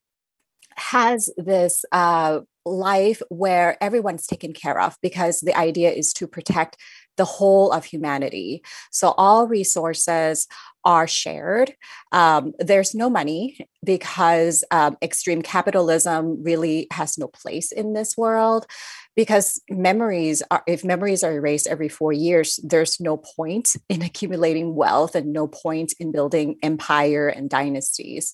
has 0.76 1.30
this 1.38 1.86
uh, 1.92 2.42
life 2.66 3.22
where 3.30 3.82
everyone's 3.82 4.28
taken 4.28 4.54
care 4.54 4.80
of 4.80 4.98
because 5.02 5.40
the 5.40 5.58
idea 5.58 5.90
is 5.92 6.14
to 6.14 6.28
protect 6.28 6.78
the 7.18 7.26
whole 7.26 7.72
of 7.72 7.84
humanity. 7.86 8.63
So 8.91 9.13
all 9.18 9.47
resources 9.47 10.47
are 10.86 11.07
shared. 11.07 11.76
Um, 12.11 12.53
there's 12.59 12.95
no 12.95 13.09
money 13.09 13.68
because 13.84 14.63
um, 14.72 14.97
extreme 15.01 15.41
capitalism 15.41 16.41
really 16.41 16.88
has 16.91 17.18
no 17.18 17.28
place 17.28 17.74
in 17.74 17.93
this 17.93 18.15
world. 18.15 18.65
Because 19.15 19.59
memories 19.70 20.43
are, 20.51 20.63
if 20.68 20.86
memories 20.86 21.24
are 21.24 21.34
erased 21.34 21.68
every 21.68 21.89
four 21.89 22.13
years, 22.13 22.59
there's 22.63 22.99
no 22.99 23.18
point 23.18 23.76
in 23.89 24.01
accumulating 24.01 24.76
wealth 24.76 25.15
and 25.15 25.34
no 25.34 25.47
point 25.47 25.93
in 25.99 26.11
building 26.11 26.57
empire 26.63 27.28
and 27.28 27.49
dynasties. 27.49 28.34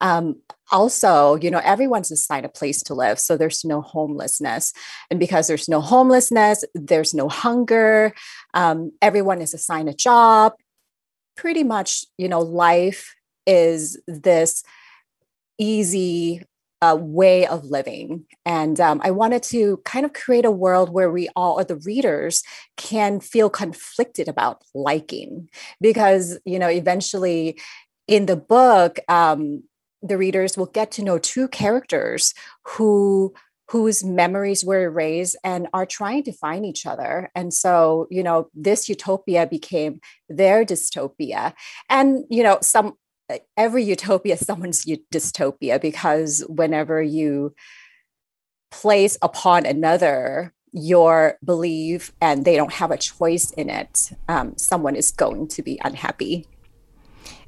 Um, 0.00 0.40
also, 0.70 1.36
you 1.36 1.50
know, 1.50 1.60
everyone's 1.62 2.10
assigned 2.10 2.46
a 2.46 2.48
place 2.48 2.82
to 2.84 2.94
live. 2.94 3.18
So 3.18 3.36
there's 3.36 3.64
no 3.64 3.80
homelessness. 3.80 4.72
And 5.10 5.20
because 5.20 5.46
there's 5.46 5.68
no 5.68 5.80
homelessness, 5.80 6.64
there's 6.74 7.14
no 7.14 7.28
hunger. 7.28 8.14
Um, 8.54 8.92
everyone 9.00 9.40
is 9.40 9.54
assigned 9.54 9.88
a 9.88 9.94
job. 9.94 10.54
Pretty 11.36 11.64
much, 11.64 12.04
you 12.16 12.28
know, 12.28 12.40
life 12.40 13.14
is 13.46 14.00
this 14.06 14.62
easy 15.58 16.42
uh, 16.82 16.96
way 16.96 17.46
of 17.46 17.64
living. 17.64 18.26
And 18.44 18.78
um, 18.80 19.00
I 19.04 19.10
wanted 19.10 19.42
to 19.44 19.78
kind 19.84 20.04
of 20.04 20.12
create 20.12 20.44
a 20.44 20.50
world 20.50 20.90
where 20.90 21.10
we 21.10 21.28
all, 21.34 21.58
or 21.58 21.64
the 21.64 21.76
readers, 21.76 22.42
can 22.76 23.20
feel 23.20 23.48
conflicted 23.48 24.28
about 24.28 24.62
liking. 24.74 25.48
Because, 25.80 26.38
you 26.44 26.58
know, 26.58 26.68
eventually 26.68 27.58
in 28.06 28.26
the 28.26 28.36
book, 28.36 28.98
um, 29.08 29.62
the 30.04 30.18
readers 30.18 30.56
will 30.56 30.66
get 30.66 30.90
to 30.92 31.02
know 31.02 31.18
two 31.18 31.48
characters 31.48 32.34
who 32.64 33.34
whose 33.70 34.04
memories 34.04 34.62
were 34.62 34.84
erased 34.84 35.36
and 35.42 35.68
are 35.72 35.86
trying 35.86 36.22
to 36.22 36.32
find 36.32 36.66
each 36.66 36.84
other. 36.84 37.30
And 37.34 37.52
so 37.52 38.06
you 38.10 38.22
know 38.22 38.48
this 38.54 38.88
utopia 38.88 39.46
became 39.46 40.00
their 40.28 40.64
dystopia. 40.64 41.54
And 41.88 42.24
you 42.28 42.42
know 42.42 42.58
some 42.60 42.94
every 43.56 43.82
utopia 43.82 44.34
is 44.34 44.46
someone's 44.46 44.84
dystopia 44.84 45.80
because 45.80 46.44
whenever 46.48 47.02
you 47.02 47.54
place 48.70 49.16
upon 49.22 49.64
another 49.64 50.52
your 50.72 51.38
belief 51.44 52.12
and 52.20 52.44
they 52.44 52.56
don't 52.56 52.72
have 52.72 52.90
a 52.90 52.98
choice 52.98 53.52
in 53.52 53.70
it 53.70 54.10
um, 54.28 54.52
someone 54.58 54.96
is 54.96 55.12
going 55.12 55.46
to 55.46 55.62
be 55.62 55.80
unhappy 55.84 56.44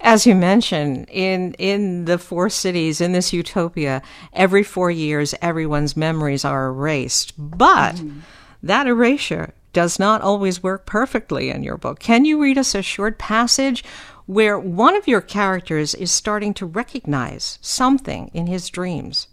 as 0.01 0.27
you 0.27 0.35
mentioned, 0.35 1.07
in 1.11 1.55
in 1.55 2.05
the 2.05 2.19
four 2.19 2.49
cities 2.51 3.01
in 3.01 3.13
this 3.13 3.33
utopia, 3.33 4.03
every 4.33 4.63
four 4.63 4.91
years, 4.91 5.35
everyone's 5.43 5.97
memories 5.97 6.45
are 6.45 6.69
erased. 6.69 7.33
But 7.37 7.97
mm-hmm. 7.97 8.21
that 8.63 8.87
erasure 8.87 9.53
does 9.73 9.99
not 9.99 10.23
always 10.23 10.63
work 10.63 10.87
perfectly 10.87 11.51
in 11.51 11.63
your 11.63 11.77
book. 11.77 11.99
Can 11.99 12.25
you 12.25 12.41
read 12.41 12.57
us 12.57 12.75
a 12.75 12.83
short 12.83 13.19
passage 13.19 13.85
where 14.25 14.59
one 14.59 14.97
of 14.97 15.07
your 15.07 15.21
characters 15.21 15.95
is 15.95 16.11
starting 16.11 16.55
to 16.55 16.67
recognize 16.67 17.59
something 17.61 18.31
in 18.33 18.47
his 18.47 18.69
dreams? 18.69 19.29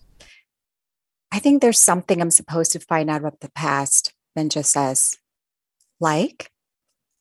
I 1.31 1.39
think 1.39 1.61
there's 1.61 1.79
something 1.79 2.21
I'm 2.21 2.29
supposed 2.29 2.73
to 2.73 2.79
find 2.79 3.09
out 3.09 3.21
about 3.21 3.39
the 3.39 3.51
past, 3.55 4.13
Benja 4.37 4.63
says. 4.63 5.17
Like? 5.99 6.51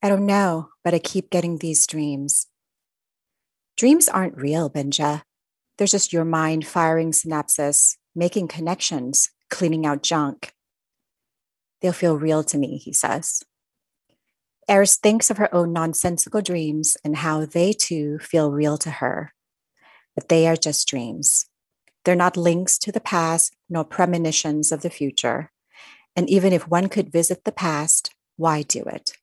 I 0.03 0.09
don't 0.09 0.27
know, 0.27 0.69
but 0.83 0.93
I 0.93 0.99
keep 0.99 1.31
getting 1.31 1.59
these 1.59 1.87
dreams. 1.87 2.49
Dreams 3.83 4.09
aren't 4.09 4.37
real, 4.37 4.71
Benja. 4.71 5.23
They're 5.77 5.89
just 5.89 6.13
your 6.13 6.25
mind 6.25 6.65
firing 6.65 7.11
synapses, 7.11 7.97
making 8.15 8.47
connections, 8.47 9.31
cleaning 9.51 9.85
out 9.85 10.05
junk. 10.05 10.53
They'll 11.81 11.93
feel 11.93 12.17
real 12.17 12.45
to 12.45 12.59
me, 12.59 12.77
he 12.77 12.93
says. 12.93 13.43
Eris 14.69 14.97
thinks 14.97 15.31
of 15.31 15.39
her 15.39 15.53
own 15.53 15.73
nonsensical 15.73 16.43
dreams 16.43 16.97
and 17.05 17.17
how 17.17 17.45
they 17.45 17.73
too 17.73 18.21
feel 18.21 18.53
real 18.53 18.79
to 18.79 18.91
her. 19.03 19.33
But 20.15 20.29
they 20.29 20.47
are 20.47 20.55
just 20.55 20.87
dreams. 20.87 21.47
They're 22.05 22.15
not 22.15 22.37
links 22.37 22.79
to 22.79 22.93
the 22.93 23.01
past 23.01 23.57
nor 23.69 23.85
premonitions 23.85 24.71
of 24.71 24.83
the 24.83 24.91
future. 24.91 25.51
And 26.15 26.31
even 26.31 26.53
if 26.53 26.69
one 26.69 26.89
could 26.89 27.11
visit 27.11 27.43
the 27.43 27.51
past, 27.51 28.15
why 28.37 28.63
do 28.63 28.85
it? 28.85 29.15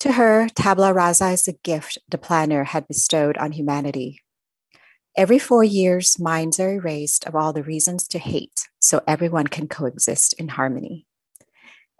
To 0.00 0.12
her, 0.12 0.48
tabula 0.48 0.94
rasa 0.94 1.28
is 1.28 1.46
a 1.46 1.52
gift 1.52 1.98
the 2.08 2.16
planner 2.16 2.64
had 2.64 2.88
bestowed 2.88 3.36
on 3.36 3.52
humanity. 3.52 4.22
Every 5.14 5.38
four 5.38 5.62
years, 5.62 6.18
minds 6.18 6.58
are 6.58 6.72
erased 6.72 7.26
of 7.26 7.36
all 7.36 7.52
the 7.52 7.62
reasons 7.62 8.08
to 8.08 8.18
hate 8.18 8.68
so 8.80 9.02
everyone 9.06 9.48
can 9.48 9.68
coexist 9.68 10.32
in 10.38 10.48
harmony. 10.48 11.06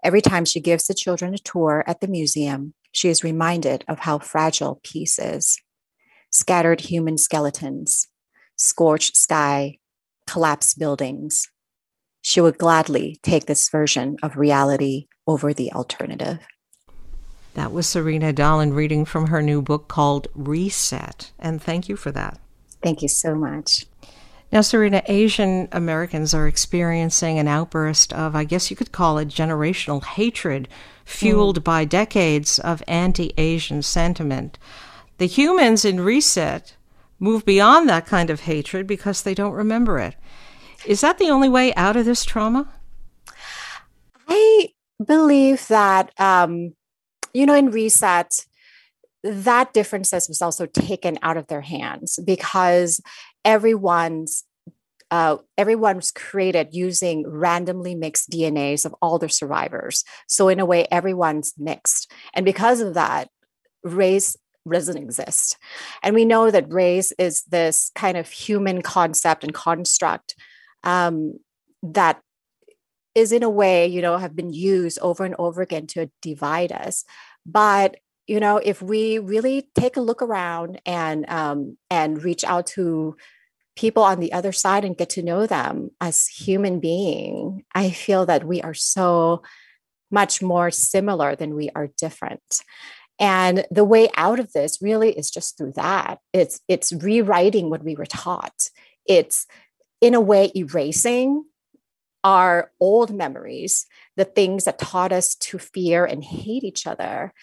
Every 0.03 0.21
time 0.21 0.45
she 0.45 0.59
gives 0.59 0.87
the 0.87 0.95
children 0.95 1.35
a 1.35 1.37
tour 1.37 1.83
at 1.85 2.01
the 2.01 2.07
museum, 2.07 2.73
she 2.91 3.07
is 3.07 3.23
reminded 3.23 3.85
of 3.87 3.99
how 3.99 4.17
fragile 4.17 4.79
peace 4.83 5.19
is. 5.19 5.61
Scattered 6.31 6.81
human 6.81 7.19
skeletons, 7.19 8.07
scorched 8.55 9.15
sky, 9.15 9.77
collapsed 10.25 10.79
buildings. 10.79 11.51
She 12.23 12.41
would 12.41 12.57
gladly 12.57 13.19
take 13.21 13.45
this 13.45 13.69
version 13.69 14.17
of 14.23 14.37
reality 14.37 15.05
over 15.27 15.53
the 15.53 15.71
alternative. 15.71 16.39
That 17.53 17.71
was 17.71 17.85
Sarina 17.85 18.33
Dahlan 18.33 18.73
reading 18.75 19.05
from 19.05 19.27
her 19.27 19.41
new 19.41 19.61
book 19.61 19.87
called 19.87 20.27
Reset. 20.33 21.31
And 21.37 21.61
thank 21.61 21.89
you 21.89 21.95
for 21.95 22.11
that. 22.11 22.39
Thank 22.81 23.01
you 23.01 23.09
so 23.09 23.35
much. 23.35 23.85
Now, 24.51 24.59
Sarina, 24.59 25.01
Asian 25.07 25.69
Americans 25.71 26.33
are 26.33 26.47
experiencing 26.47 27.39
an 27.39 27.47
outburst 27.47 28.11
of, 28.11 28.35
I 28.35 28.43
guess 28.43 28.69
you 28.69 28.75
could 28.75 28.91
call 28.91 29.17
it 29.17 29.29
generational 29.29 30.03
hatred, 30.03 30.67
fueled 31.05 31.61
mm. 31.61 31.63
by 31.63 31.85
decades 31.85 32.59
of 32.59 32.83
anti 32.87 33.33
Asian 33.37 33.81
sentiment. 33.81 34.57
The 35.19 35.27
humans 35.27 35.85
in 35.85 36.01
Reset 36.01 36.75
move 37.19 37.45
beyond 37.45 37.87
that 37.87 38.05
kind 38.05 38.29
of 38.29 38.41
hatred 38.41 38.87
because 38.87 39.21
they 39.21 39.33
don't 39.33 39.53
remember 39.53 39.99
it. 39.99 40.15
Is 40.85 41.01
that 41.01 41.17
the 41.17 41.29
only 41.29 41.47
way 41.47 41.73
out 41.75 41.95
of 41.95 42.05
this 42.05 42.25
trauma? 42.25 42.67
I 44.27 44.69
believe 45.05 45.67
that 45.67 46.11
um, 46.19 46.73
you 47.33 47.45
know, 47.45 47.55
in 47.55 47.71
reset, 47.71 48.45
that 49.23 49.73
differences 49.73 50.27
was 50.27 50.41
also 50.41 50.65
taken 50.65 51.17
out 51.21 51.37
of 51.37 51.47
their 51.47 51.61
hands 51.61 52.19
because 52.25 53.01
everyone's 53.45 54.43
uh, 55.11 55.35
everyone 55.57 55.97
was 55.97 56.09
created 56.09 56.69
using 56.71 57.27
randomly 57.27 57.93
mixed 57.93 58.29
DNAs 58.29 58.85
of 58.85 58.95
all 59.01 59.19
the 59.19 59.27
survivors. 59.27 60.05
So 60.29 60.47
in 60.47 60.57
a 60.57 60.65
way, 60.65 60.87
everyone's 60.89 61.53
mixed, 61.57 62.09
and 62.33 62.45
because 62.45 62.79
of 62.79 62.93
that, 62.93 63.27
race 63.83 64.37
doesn't 64.69 64.97
exist. 64.97 65.57
And 66.03 66.15
we 66.15 66.23
know 66.23 66.51
that 66.51 66.71
race 66.71 67.11
is 67.17 67.43
this 67.43 67.91
kind 67.95 68.15
of 68.15 68.29
human 68.29 68.81
concept 68.81 69.43
and 69.43 69.53
construct 69.53 70.35
um, 70.83 71.39
that 71.83 72.21
is 73.15 73.31
in 73.31 73.43
a 73.43 73.49
way, 73.49 73.87
you 73.87 74.01
know, 74.01 74.17
have 74.17 74.35
been 74.35 74.53
used 74.53 74.99
over 75.01 75.25
and 75.25 75.35
over 75.37 75.61
again 75.61 75.87
to 75.87 76.09
divide 76.21 76.71
us. 76.71 77.03
But 77.45 77.97
you 78.27 78.39
know, 78.39 78.57
if 78.63 78.81
we 78.81 79.19
really 79.19 79.67
take 79.75 79.97
a 79.97 80.01
look 80.01 80.21
around 80.21 80.79
and 80.85 81.29
um, 81.29 81.77
and 81.89 82.23
reach 82.23 82.43
out 82.43 82.67
to 82.67 83.17
people 83.75 84.03
on 84.03 84.19
the 84.19 84.31
other 84.31 84.51
side 84.51 84.85
and 84.85 84.97
get 84.97 85.09
to 85.09 85.23
know 85.23 85.45
them 85.45 85.91
as 85.99 86.27
human 86.27 86.79
being, 86.79 87.63
I 87.73 87.89
feel 87.89 88.25
that 88.27 88.45
we 88.45 88.61
are 88.61 88.73
so 88.73 89.41
much 90.11 90.41
more 90.41 90.71
similar 90.71 91.35
than 91.35 91.55
we 91.55 91.69
are 91.75 91.89
different. 91.97 92.61
And 93.19 93.65
the 93.71 93.85
way 93.85 94.09
out 94.17 94.39
of 94.39 94.51
this 94.53 94.81
really 94.81 95.11
is 95.11 95.29
just 95.29 95.57
through 95.57 95.73
that. 95.75 96.19
It's 96.33 96.59
it's 96.67 96.93
rewriting 96.93 97.69
what 97.69 97.83
we 97.83 97.95
were 97.95 98.05
taught. 98.05 98.69
It's 99.05 99.45
in 99.99 100.13
a 100.13 100.21
way 100.21 100.51
erasing 100.55 101.43
our 102.23 102.71
old 102.79 103.13
memories, 103.13 103.85
the 104.15 104.25
things 104.25 104.65
that 104.65 104.79
taught 104.79 105.11
us 105.11 105.35
to 105.35 105.57
fear 105.57 106.05
and 106.05 106.23
hate 106.23 106.63
each 106.63 106.85
other. 106.85 107.33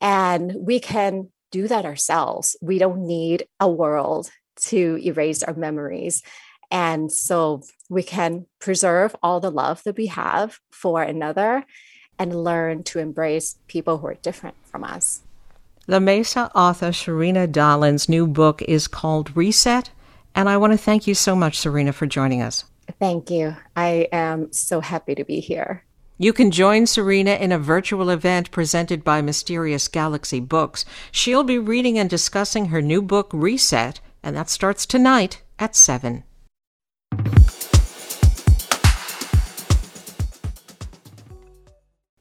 And 0.00 0.54
we 0.58 0.80
can 0.80 1.30
do 1.50 1.68
that 1.68 1.84
ourselves. 1.84 2.56
We 2.60 2.78
don't 2.78 3.06
need 3.06 3.46
a 3.58 3.68
world 3.68 4.30
to 4.56 4.98
erase 5.04 5.42
our 5.42 5.54
memories. 5.54 6.22
And 6.70 7.10
so 7.10 7.62
we 7.88 8.02
can 8.02 8.46
preserve 8.60 9.16
all 9.22 9.40
the 9.40 9.50
love 9.50 9.82
that 9.84 9.96
we 9.96 10.06
have 10.06 10.58
for 10.70 11.02
another 11.02 11.64
and 12.18 12.44
learn 12.44 12.82
to 12.82 12.98
embrace 12.98 13.56
people 13.68 13.98
who 13.98 14.08
are 14.08 14.14
different 14.14 14.56
from 14.64 14.84
us. 14.84 15.22
La 15.86 15.98
Mesa 15.98 16.50
author 16.54 16.90
Sarina 16.90 17.50
Dahlan's 17.50 18.08
new 18.08 18.26
book 18.26 18.60
is 18.62 18.88
called 18.88 19.34
Reset. 19.34 19.90
And 20.34 20.48
I 20.48 20.58
want 20.58 20.72
to 20.74 20.78
thank 20.78 21.06
you 21.06 21.14
so 21.14 21.34
much, 21.34 21.58
Sarina, 21.58 21.94
for 21.94 22.06
joining 22.06 22.42
us. 22.42 22.64
Thank 22.98 23.30
you. 23.30 23.56
I 23.76 24.08
am 24.12 24.52
so 24.52 24.80
happy 24.80 25.14
to 25.14 25.24
be 25.24 25.40
here. 25.40 25.84
You 26.20 26.32
can 26.32 26.50
join 26.50 26.84
Sarina 26.84 27.38
in 27.38 27.52
a 27.52 27.58
virtual 27.58 28.10
event 28.10 28.50
presented 28.50 29.04
by 29.04 29.22
Mysterious 29.22 29.86
Galaxy 29.86 30.40
Books. 30.40 30.84
She'll 31.12 31.44
be 31.44 31.58
reading 31.58 31.96
and 31.96 32.10
discussing 32.10 32.66
her 32.66 32.82
new 32.82 33.00
book, 33.00 33.30
Reset, 33.32 34.00
and 34.22 34.36
that 34.36 34.50
starts 34.50 34.84
tonight 34.84 35.42
at 35.60 35.76
7. 35.76 36.24